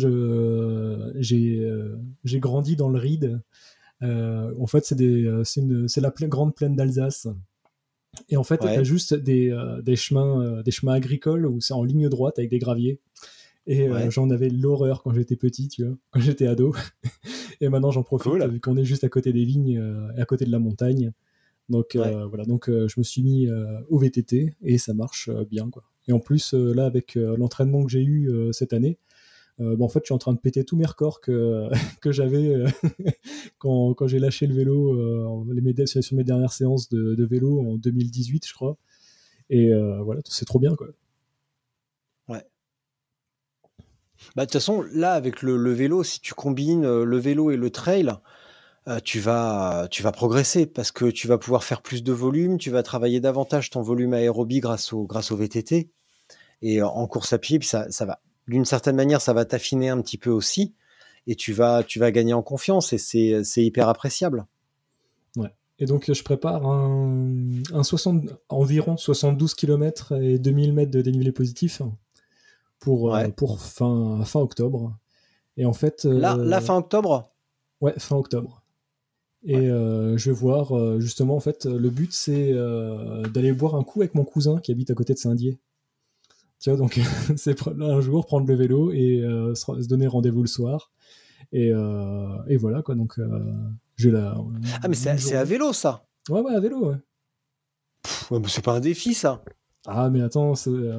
[1.17, 3.41] j'ai grandi dans le Ride
[4.01, 5.43] en fait, c'est euh,
[5.97, 7.27] la grande plaine d'Alsace.
[8.29, 11.73] Et en fait, tu as juste des, euh, des, chemins, des chemins agricoles où c'est
[11.73, 12.99] en ligne droite avec des graviers.
[13.69, 16.73] Et j'en avais l'horreur quand j'étais petit, tu vois, quand j'étais ado.
[17.61, 19.83] et maintenant, j'en profite vu qu'on est juste à côté des vignes
[20.17, 21.11] et à côté de la montagne.
[21.67, 23.49] Donc voilà, donc je me suis mis
[23.89, 25.83] au VTT et ça marche bien quoi.
[26.07, 28.99] Et en plus là avec l'entraînement que j'ai eu cette année,
[29.59, 31.69] euh, en fait, je suis en train de péter tous mes records que,
[32.05, 32.67] j'avais euh,
[33.57, 38.53] quand, j'ai lâché le vélo euh, sur mes dernières séances de, vélo en 2018, je
[38.53, 38.77] crois.
[39.49, 39.71] Et
[40.03, 40.87] voilà, c'est trop bien, quoi.
[42.27, 42.43] Ouais.
[44.35, 47.69] Bah, de toute façon, là, avec le, vélo, si tu combines le vélo et le
[47.69, 48.11] trail,
[49.05, 53.21] tu, vas, progresser parce que tu vas pouvoir faire plus de volume, tu vas travailler
[53.21, 55.89] davantage ton volume aérobie grâce au, VTT.
[56.61, 60.17] Et en course à pied, ça va d'une certaine manière, ça va t'affiner un petit
[60.17, 60.73] peu aussi,
[61.27, 64.45] et tu vas, tu vas gagner en confiance, et c'est hyper appréciable.
[65.35, 65.53] Ouais.
[65.79, 71.81] Et donc, je prépare un, 60, environ 72 km et 2000 mètres de dénivelé positif
[72.79, 74.97] pour, euh, pour fin, fin octobre.
[75.57, 76.05] Et en fait.
[76.05, 77.31] Là, la fin octobre?
[77.81, 78.63] Ouais, fin octobre.
[79.43, 82.53] Et euh, je vais voir, justement, en fait, le but, c'est
[83.33, 85.59] d'aller boire un coup avec mon cousin qui habite à côté de Saint-Dié.
[86.59, 86.99] Tu vois, donc
[87.35, 90.91] c'est un jour prendre le vélo et euh, se donner rendez-vous le soir.
[91.51, 92.95] Et, euh, et, voilà, quoi.
[92.95, 93.27] Donc, euh,
[93.95, 94.35] j'ai la.
[94.81, 96.05] Ah, mais c'est à vélo, ça?
[96.29, 96.97] Ouais, ouais, à vélo, ouais.
[98.47, 99.41] c'est pas un défi, ça
[99.85, 100.53] Ah, mais attends,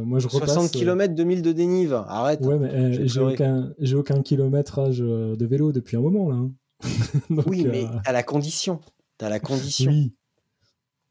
[0.05, 0.55] moi je repasse.
[0.55, 1.93] 60 euh, km, 2000 de dénive.
[1.93, 2.40] Arrête.
[2.40, 6.36] Ouais, mais vais j'ai aucun, j'ai aucun kilométrage de vélo depuis un moment là.
[6.36, 6.52] hein.
[7.30, 8.80] Donc, Oui, mais t'as la condition.
[9.18, 9.90] T'as la condition.
[9.90, 10.14] oui.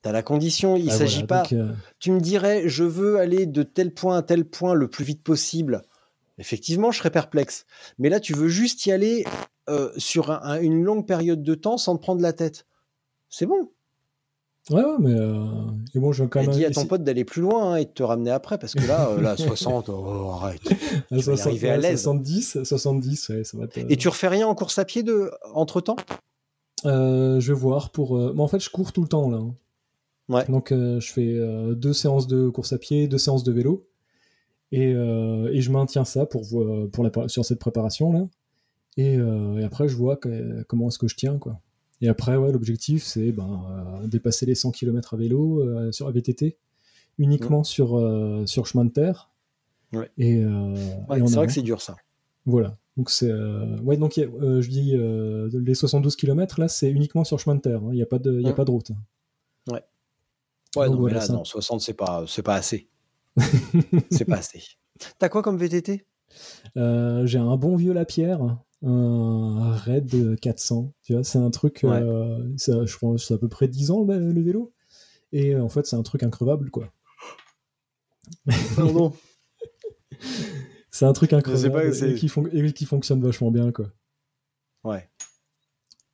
[0.01, 0.75] T'as la condition.
[0.77, 1.55] Il Ah, s'agit voilà, pas.
[1.55, 5.03] euh, Tu me dirais, je veux aller de tel point à tel point le plus
[5.03, 5.81] vite possible.
[6.37, 7.65] Effectivement, je serais perplexe.
[7.97, 9.25] Mais là, tu veux juste y aller
[9.69, 12.65] euh, sur un- un- une longue période de temps sans te prendre la tête.
[13.29, 13.71] C'est bon.
[14.69, 15.45] Ouais, ouais, mais euh,
[15.95, 16.55] et bon, je vais quand Et même.
[16.55, 18.85] dis à ton pote d'aller plus loin hein, et de te ramener après parce que
[18.85, 20.61] là, euh, là 60, oh, arrête.
[20.71, 22.01] à tu vas y 60, arriver à l'aise.
[22.01, 23.77] 70, 70, ouais, ça va être.
[23.77, 25.95] euh, Et tu refais rien en course à pied de entre temps
[26.83, 28.17] je vais voir pour.
[28.33, 29.37] Mais en fait, je cours tout le temps là.
[29.37, 29.53] hein.
[30.29, 30.45] Ouais.
[30.47, 33.87] Donc, euh, je fais euh, deux séances de course à pied, deux séances de vélo,
[34.71, 36.43] et, euh, et je maintiens ça pour
[36.91, 38.27] pour la sur cette préparation là.
[38.97, 41.59] Et, et après, je vois que- comment est-ce que je tiens quoi.
[42.01, 43.61] Et après, ouais, l'objectif c'est ben,
[44.03, 46.57] euh, dépasser les 100 km à vélo euh, sur VTT,
[47.19, 49.29] uniquement sur euh, sur chemin de terre.
[49.93, 50.09] Ouais.
[50.17, 50.43] Et,
[51.09, 51.95] Ouais, et en C'est vrai que c'est dur ça.
[52.45, 52.75] Voilà.
[52.97, 53.31] Donc c'est
[53.83, 54.21] ouais donc a-
[54.61, 54.95] je dis
[55.53, 57.81] les 72 km là c'est uniquement sur chemin de terre.
[57.83, 57.89] hein.
[57.91, 58.91] Il n'y a pas de il y a pas de route.
[60.77, 62.89] Ouais, non, voilà, mais là, ça- non, 60, c'est pas, c'est pas assez.
[64.11, 64.63] c'est pas assez.
[65.19, 66.05] T'as quoi comme VTT
[66.75, 70.93] Euh, J'ai un bon vieux Lapierre, un Red 400.
[71.03, 71.81] Tu vois c'est un truc.
[71.83, 72.01] Ouais.
[72.01, 74.73] euh, ça, je pense c'est à peu près 10 ans le, le vélo.
[75.31, 76.91] Et en fait c'est un truc increvable quoi.
[78.75, 79.13] Pardon.
[80.89, 81.31] C'est un truc
[81.69, 83.91] pas, et, qui fon- et qui fonctionne vachement bien quoi.
[84.83, 85.07] Ouais.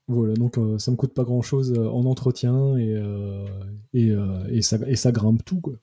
[0.08, 3.46] Voilà, donc euh, ça me coûte pas grand chose en entretien et, euh,
[3.94, 5.74] et, euh, et, ça, et ça grimpe tout quoi.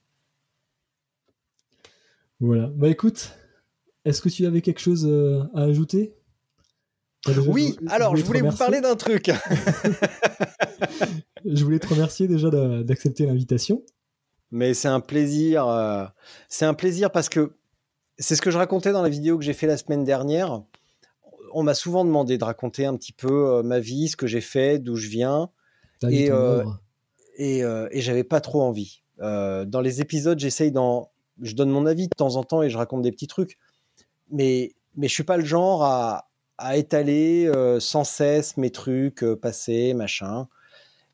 [2.40, 3.32] Voilà, bah écoute,
[4.04, 6.14] est-ce que tu avais quelque chose euh, à ajouter?
[7.46, 8.64] Oui, je- alors je voulais vous remercier?
[8.64, 9.30] parler d'un truc.
[11.44, 13.82] Je voulais te remercier déjà d'a- d'accepter l'invitation.
[14.50, 15.66] Mais c'est un plaisir.
[15.68, 16.04] euh,
[16.48, 17.52] c'est un plaisir parce que
[18.18, 20.62] c'est ce que je racontais dans la vidéo que j'ai fait la semaine dernière.
[21.52, 24.40] On m'a souvent demandé de raconter un petit peu euh, ma vie, ce que j'ai
[24.40, 25.50] fait, d'où je viens.
[26.08, 26.64] Et, euh,
[27.36, 29.02] et, euh, et j'avais pas trop envie.
[29.18, 31.10] Dans les épisodes, j'essaye d'en,
[31.42, 33.58] je donne mon avis de temps en temps et je raconte des petits trucs,
[34.30, 37.50] mais mais je suis pas le genre à, à étaler
[37.80, 40.48] sans cesse mes trucs passés, machin.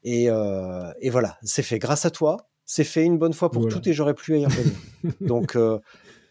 [0.05, 1.81] Et, euh, et voilà, c'est fait.
[1.81, 3.75] Grâce à toi, c'est fait une bonne fois pour Voilà.
[3.75, 4.73] toutes et j'aurais plus à y revenir.
[5.21, 5.81] Donc euh,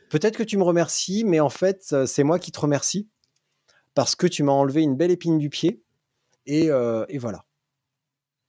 [0.09, 3.09] peut-être que tu me remercies, mais en fait c'est moi qui te remercie
[3.95, 5.81] parce que tu m'as enlevé une belle épine du pied.
[6.45, 7.43] Et, euh, et voilà.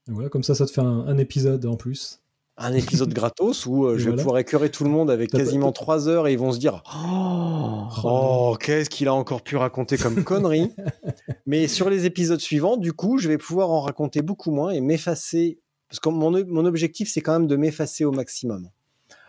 [0.09, 2.21] Voilà, comme ça, ça te fait un, un épisode en plus.
[2.59, 4.17] un épisode gratos où euh, je vais voilà.
[4.23, 7.89] pouvoir écœurer tout le monde avec quasiment trois heures et ils vont se dire Oh,
[8.05, 10.73] oh, qu'est-ce qu'il a encore pu raconter comme connerie
[11.47, 14.81] Mais sur les épisodes suivants, du coup, je vais pouvoir en raconter beaucoup moins et
[14.81, 15.59] m'effacer.
[15.89, 18.69] Parce que mon, mon objectif, c'est quand même de m'effacer au maximum.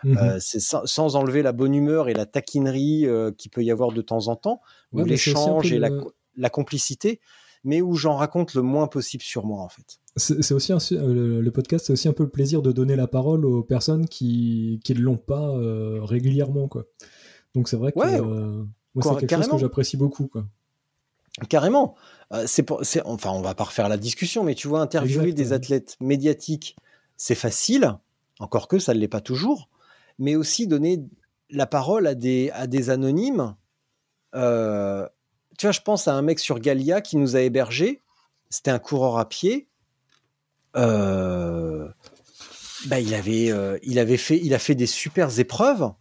[0.04, 3.70] Euh, c'est sans, sans enlever la bonne humeur et la taquinerie euh, qu'il peut y
[3.70, 4.60] avoir de temps en temps,
[4.92, 7.20] ou Ouais, l'échange et la, le- co- la complicité,
[7.64, 9.98] mais où j'en raconte le moins possible sur moi, en fait.
[10.16, 12.96] C'est aussi un euh, le, le podcast, c'est aussi un peu le plaisir de donner
[12.96, 16.84] la parole aux personnes qui qui ne l'ont pas euh, régulièrement quoi.
[17.54, 20.44] Donc c'est vrai que Ouais, moi c'est quelque chose que j'apprécie beaucoup quoi.
[21.48, 21.94] Carrément.
[22.46, 22.68] C'est
[23.04, 26.74] enfin, on va pas refaire la discussion, mais tu vois, interviewer des athlètes médiatiques,
[27.16, 27.96] c'est facile,
[28.40, 29.68] encore que ça ne l'est pas toujours,
[30.18, 31.04] mais aussi donner
[31.50, 33.54] la parole à des, à des anonymes.
[34.34, 35.08] Euh,
[35.56, 38.02] tu vois, je pense à un mec sur Galia qui nous a hébergés.
[38.50, 39.68] C'était un coureur à pied.
[40.76, 41.88] Euh,
[42.86, 45.92] bah, il avait, euh, il avait fait, il a fait des super épreuves,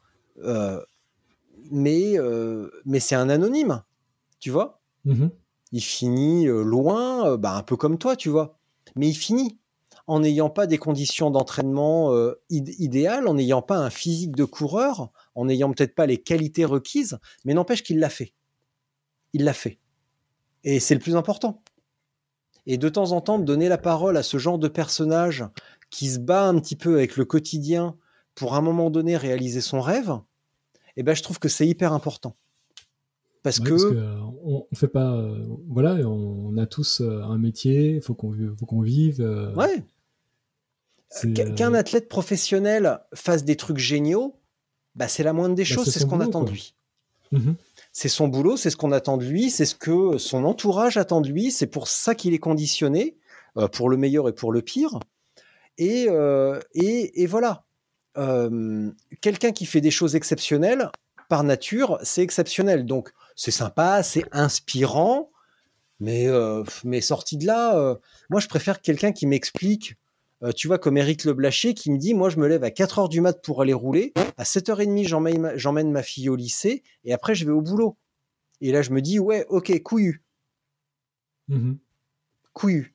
[1.71, 2.15] mais,
[2.85, 3.83] mais c'est un anonyme,
[4.39, 5.31] tu vois Mhm.
[5.71, 8.59] il finit loin, bah, un peu comme toi, tu vois.
[8.97, 9.57] Mais il finit
[10.07, 14.45] en n'ayant pas des conditions d'entraînement euh, id- idéales, en n'ayant pas un physique de
[14.45, 18.33] coureur, en n'ayant peut-être pas les qualités requises, mais n'empêche qu'il l'a fait.
[19.33, 19.79] Il l'a fait.
[20.63, 21.61] Et c'est le plus important.
[22.65, 25.45] Et de temps en temps, de donner la parole à ce genre de personnage
[25.89, 27.95] qui se bat un petit peu avec le quotidien
[28.35, 30.11] pour à un moment donné réaliser son rêve,
[30.95, 32.35] eh ben, je trouve que c'est hyper important.
[33.43, 36.99] Parce Ouais, que parce que, euh, on, fait pas euh, voilà on, on a tous
[37.01, 39.21] euh, un métier, il faut qu'on faut qu'on vive.
[39.21, 39.83] euh, Ouais.
[41.55, 44.35] Qu'un euh, athlète professionnel fasse des trucs géniaux,
[44.95, 46.75] bah, c'est la moindre des Bah, choses, c'est ce qu'on attend de lui.
[47.31, 47.55] mhm.
[47.93, 51.21] C'est son boulot, c'est ce qu'on attend de lui, c'est ce que son entourage attend
[51.21, 53.17] de lui, c'est pour ça qu'il est conditionné,
[53.57, 54.99] euh, pour le meilleur et pour le pire.
[55.79, 57.63] Et, euh, et, et voilà.
[58.17, 60.91] Euh, Quelqu'un qui fait des choses exceptionnelles,
[61.29, 62.85] par nature, c'est exceptionnel.
[62.85, 65.31] Donc, c'est sympa, c'est inspirant,
[65.99, 66.27] mais,
[66.83, 67.97] mais sorti de là,
[68.29, 69.95] moi, je préfère quelqu'un qui m'explique
[70.43, 72.99] Euh, tu vois, comme Eric Leblacher qui me dit, moi, je me lève à 4
[72.99, 74.13] heures du mat pour aller rouler.
[74.37, 77.97] À 7h30, j'emmène ma, j'emmène ma fille au lycée et après, je vais au boulot.
[78.61, 80.23] Et là, je me dis, ouais, ok, couillu.
[81.47, 81.77] Mhm.
[82.53, 82.93] couillu.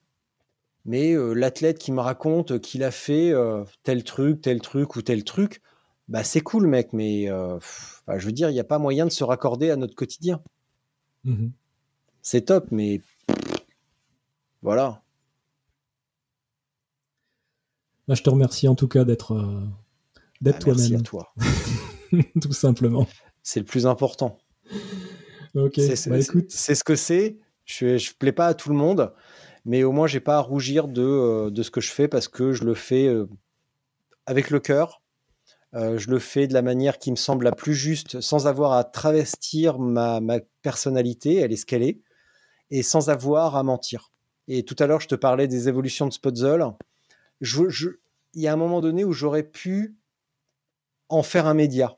[0.85, 5.03] Mais euh, l'athlète qui me raconte qu'il a fait euh, tel truc, tel truc ou
[5.03, 5.63] tel truc,
[6.09, 6.93] bah c'est cool, mec.
[6.93, 7.29] Mais
[7.61, 9.95] pff, bah, je veux dire, il n'y a pas moyen de se raccorder à notre
[9.95, 10.43] quotidien.
[11.25, 11.53] Mhm.
[12.21, 13.01] C'est top, mais
[14.63, 15.02] voilà.
[18.13, 19.65] Bah, je te remercie en tout cas d'être euh,
[20.43, 21.33] d'être Bah, merci à toi-même, toi.
[22.43, 23.07] tout simplement.
[23.43, 24.37] C'est le plus important.
[25.55, 27.39] Ok, C'est bah ce que c'est.
[27.65, 29.15] Je je plais pas à tout le monde,
[29.65, 32.29] mais au moins j'ai pas à rougir de, euh, de ce que je fais parce
[32.29, 33.25] que je le fais euh,
[34.27, 35.01] avec le cœur.
[35.73, 38.73] Euh, je le fais de la manière qui me semble la plus juste, sans avoir
[38.73, 42.03] à travestir ma, ma personnalité, elle est ce qu'elle est,
[42.71, 44.13] et sans avoir à mentir.
[44.49, 46.63] Et tout à l'heure, je te parlais des évolutions de Spotzel.
[47.41, 48.02] Je, je-
[48.35, 49.97] il y a un moment donné où j'aurais pu
[51.09, 51.95] en faire un média.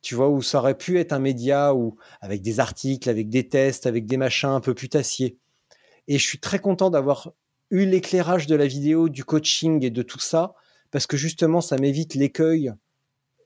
[0.00, 3.48] Tu vois, où ça aurait pu être un média où, avec des articles, avec des
[3.48, 5.38] tests, avec des machins un peu putassiers.
[6.08, 7.32] Et je suis très content d'avoir
[7.70, 10.54] eu l'éclairage de la vidéo, du coaching et de tout ça,
[10.90, 12.72] parce que justement, ça m'évite l'écueil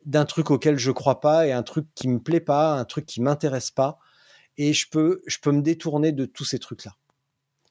[0.04, 3.06] d'un truc auquel je crois pas et un truc qui me plaît pas, un truc
[3.06, 3.98] qui m'intéresse pas.
[4.56, 6.96] Et je peux, je peux me détourner de tous ces trucs-là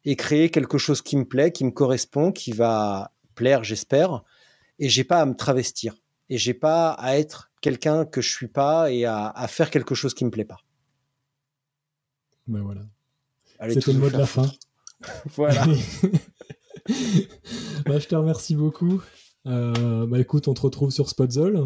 [0.06, 4.24] et créer quelque chose qui me plaît, qui me correspond, qui va plaire, j'espère.
[4.80, 5.96] Et j'ai pas à me travestir
[6.30, 9.96] et j'ai pas à être quelqu'un que je suis pas et à, à faire quelque
[9.96, 10.58] chose qui me plaît pas.
[12.48, 12.82] bah voilà.
[13.70, 14.50] C'était le mot de la fin.
[15.36, 15.64] Voilà.
[17.86, 19.02] bah, je te remercie beaucoup.
[19.46, 21.60] Euh, bah écoute, on te retrouve sur Spotzel.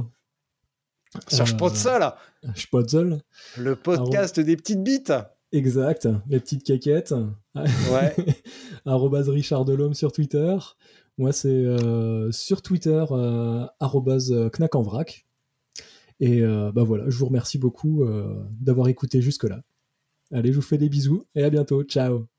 [1.29, 2.11] Sur Euh, Spotzel,
[2.55, 3.21] Spotzel,
[3.57, 5.13] le podcast des petites bites.
[5.53, 6.07] exact.
[6.27, 7.13] Les petites caquettes.
[7.55, 8.15] Ouais.
[8.85, 10.57] arrobase Richard Delhomme sur Twitter.
[11.17, 15.25] Moi, c'est euh, sur Twitter, euh, arrobase Knack en vrac.
[16.21, 19.63] Et euh, bah voilà, je vous remercie beaucoup euh, d'avoir écouté jusque-là.
[20.31, 21.83] Allez, je vous fais des bisous et à bientôt.
[21.83, 22.30] Ciao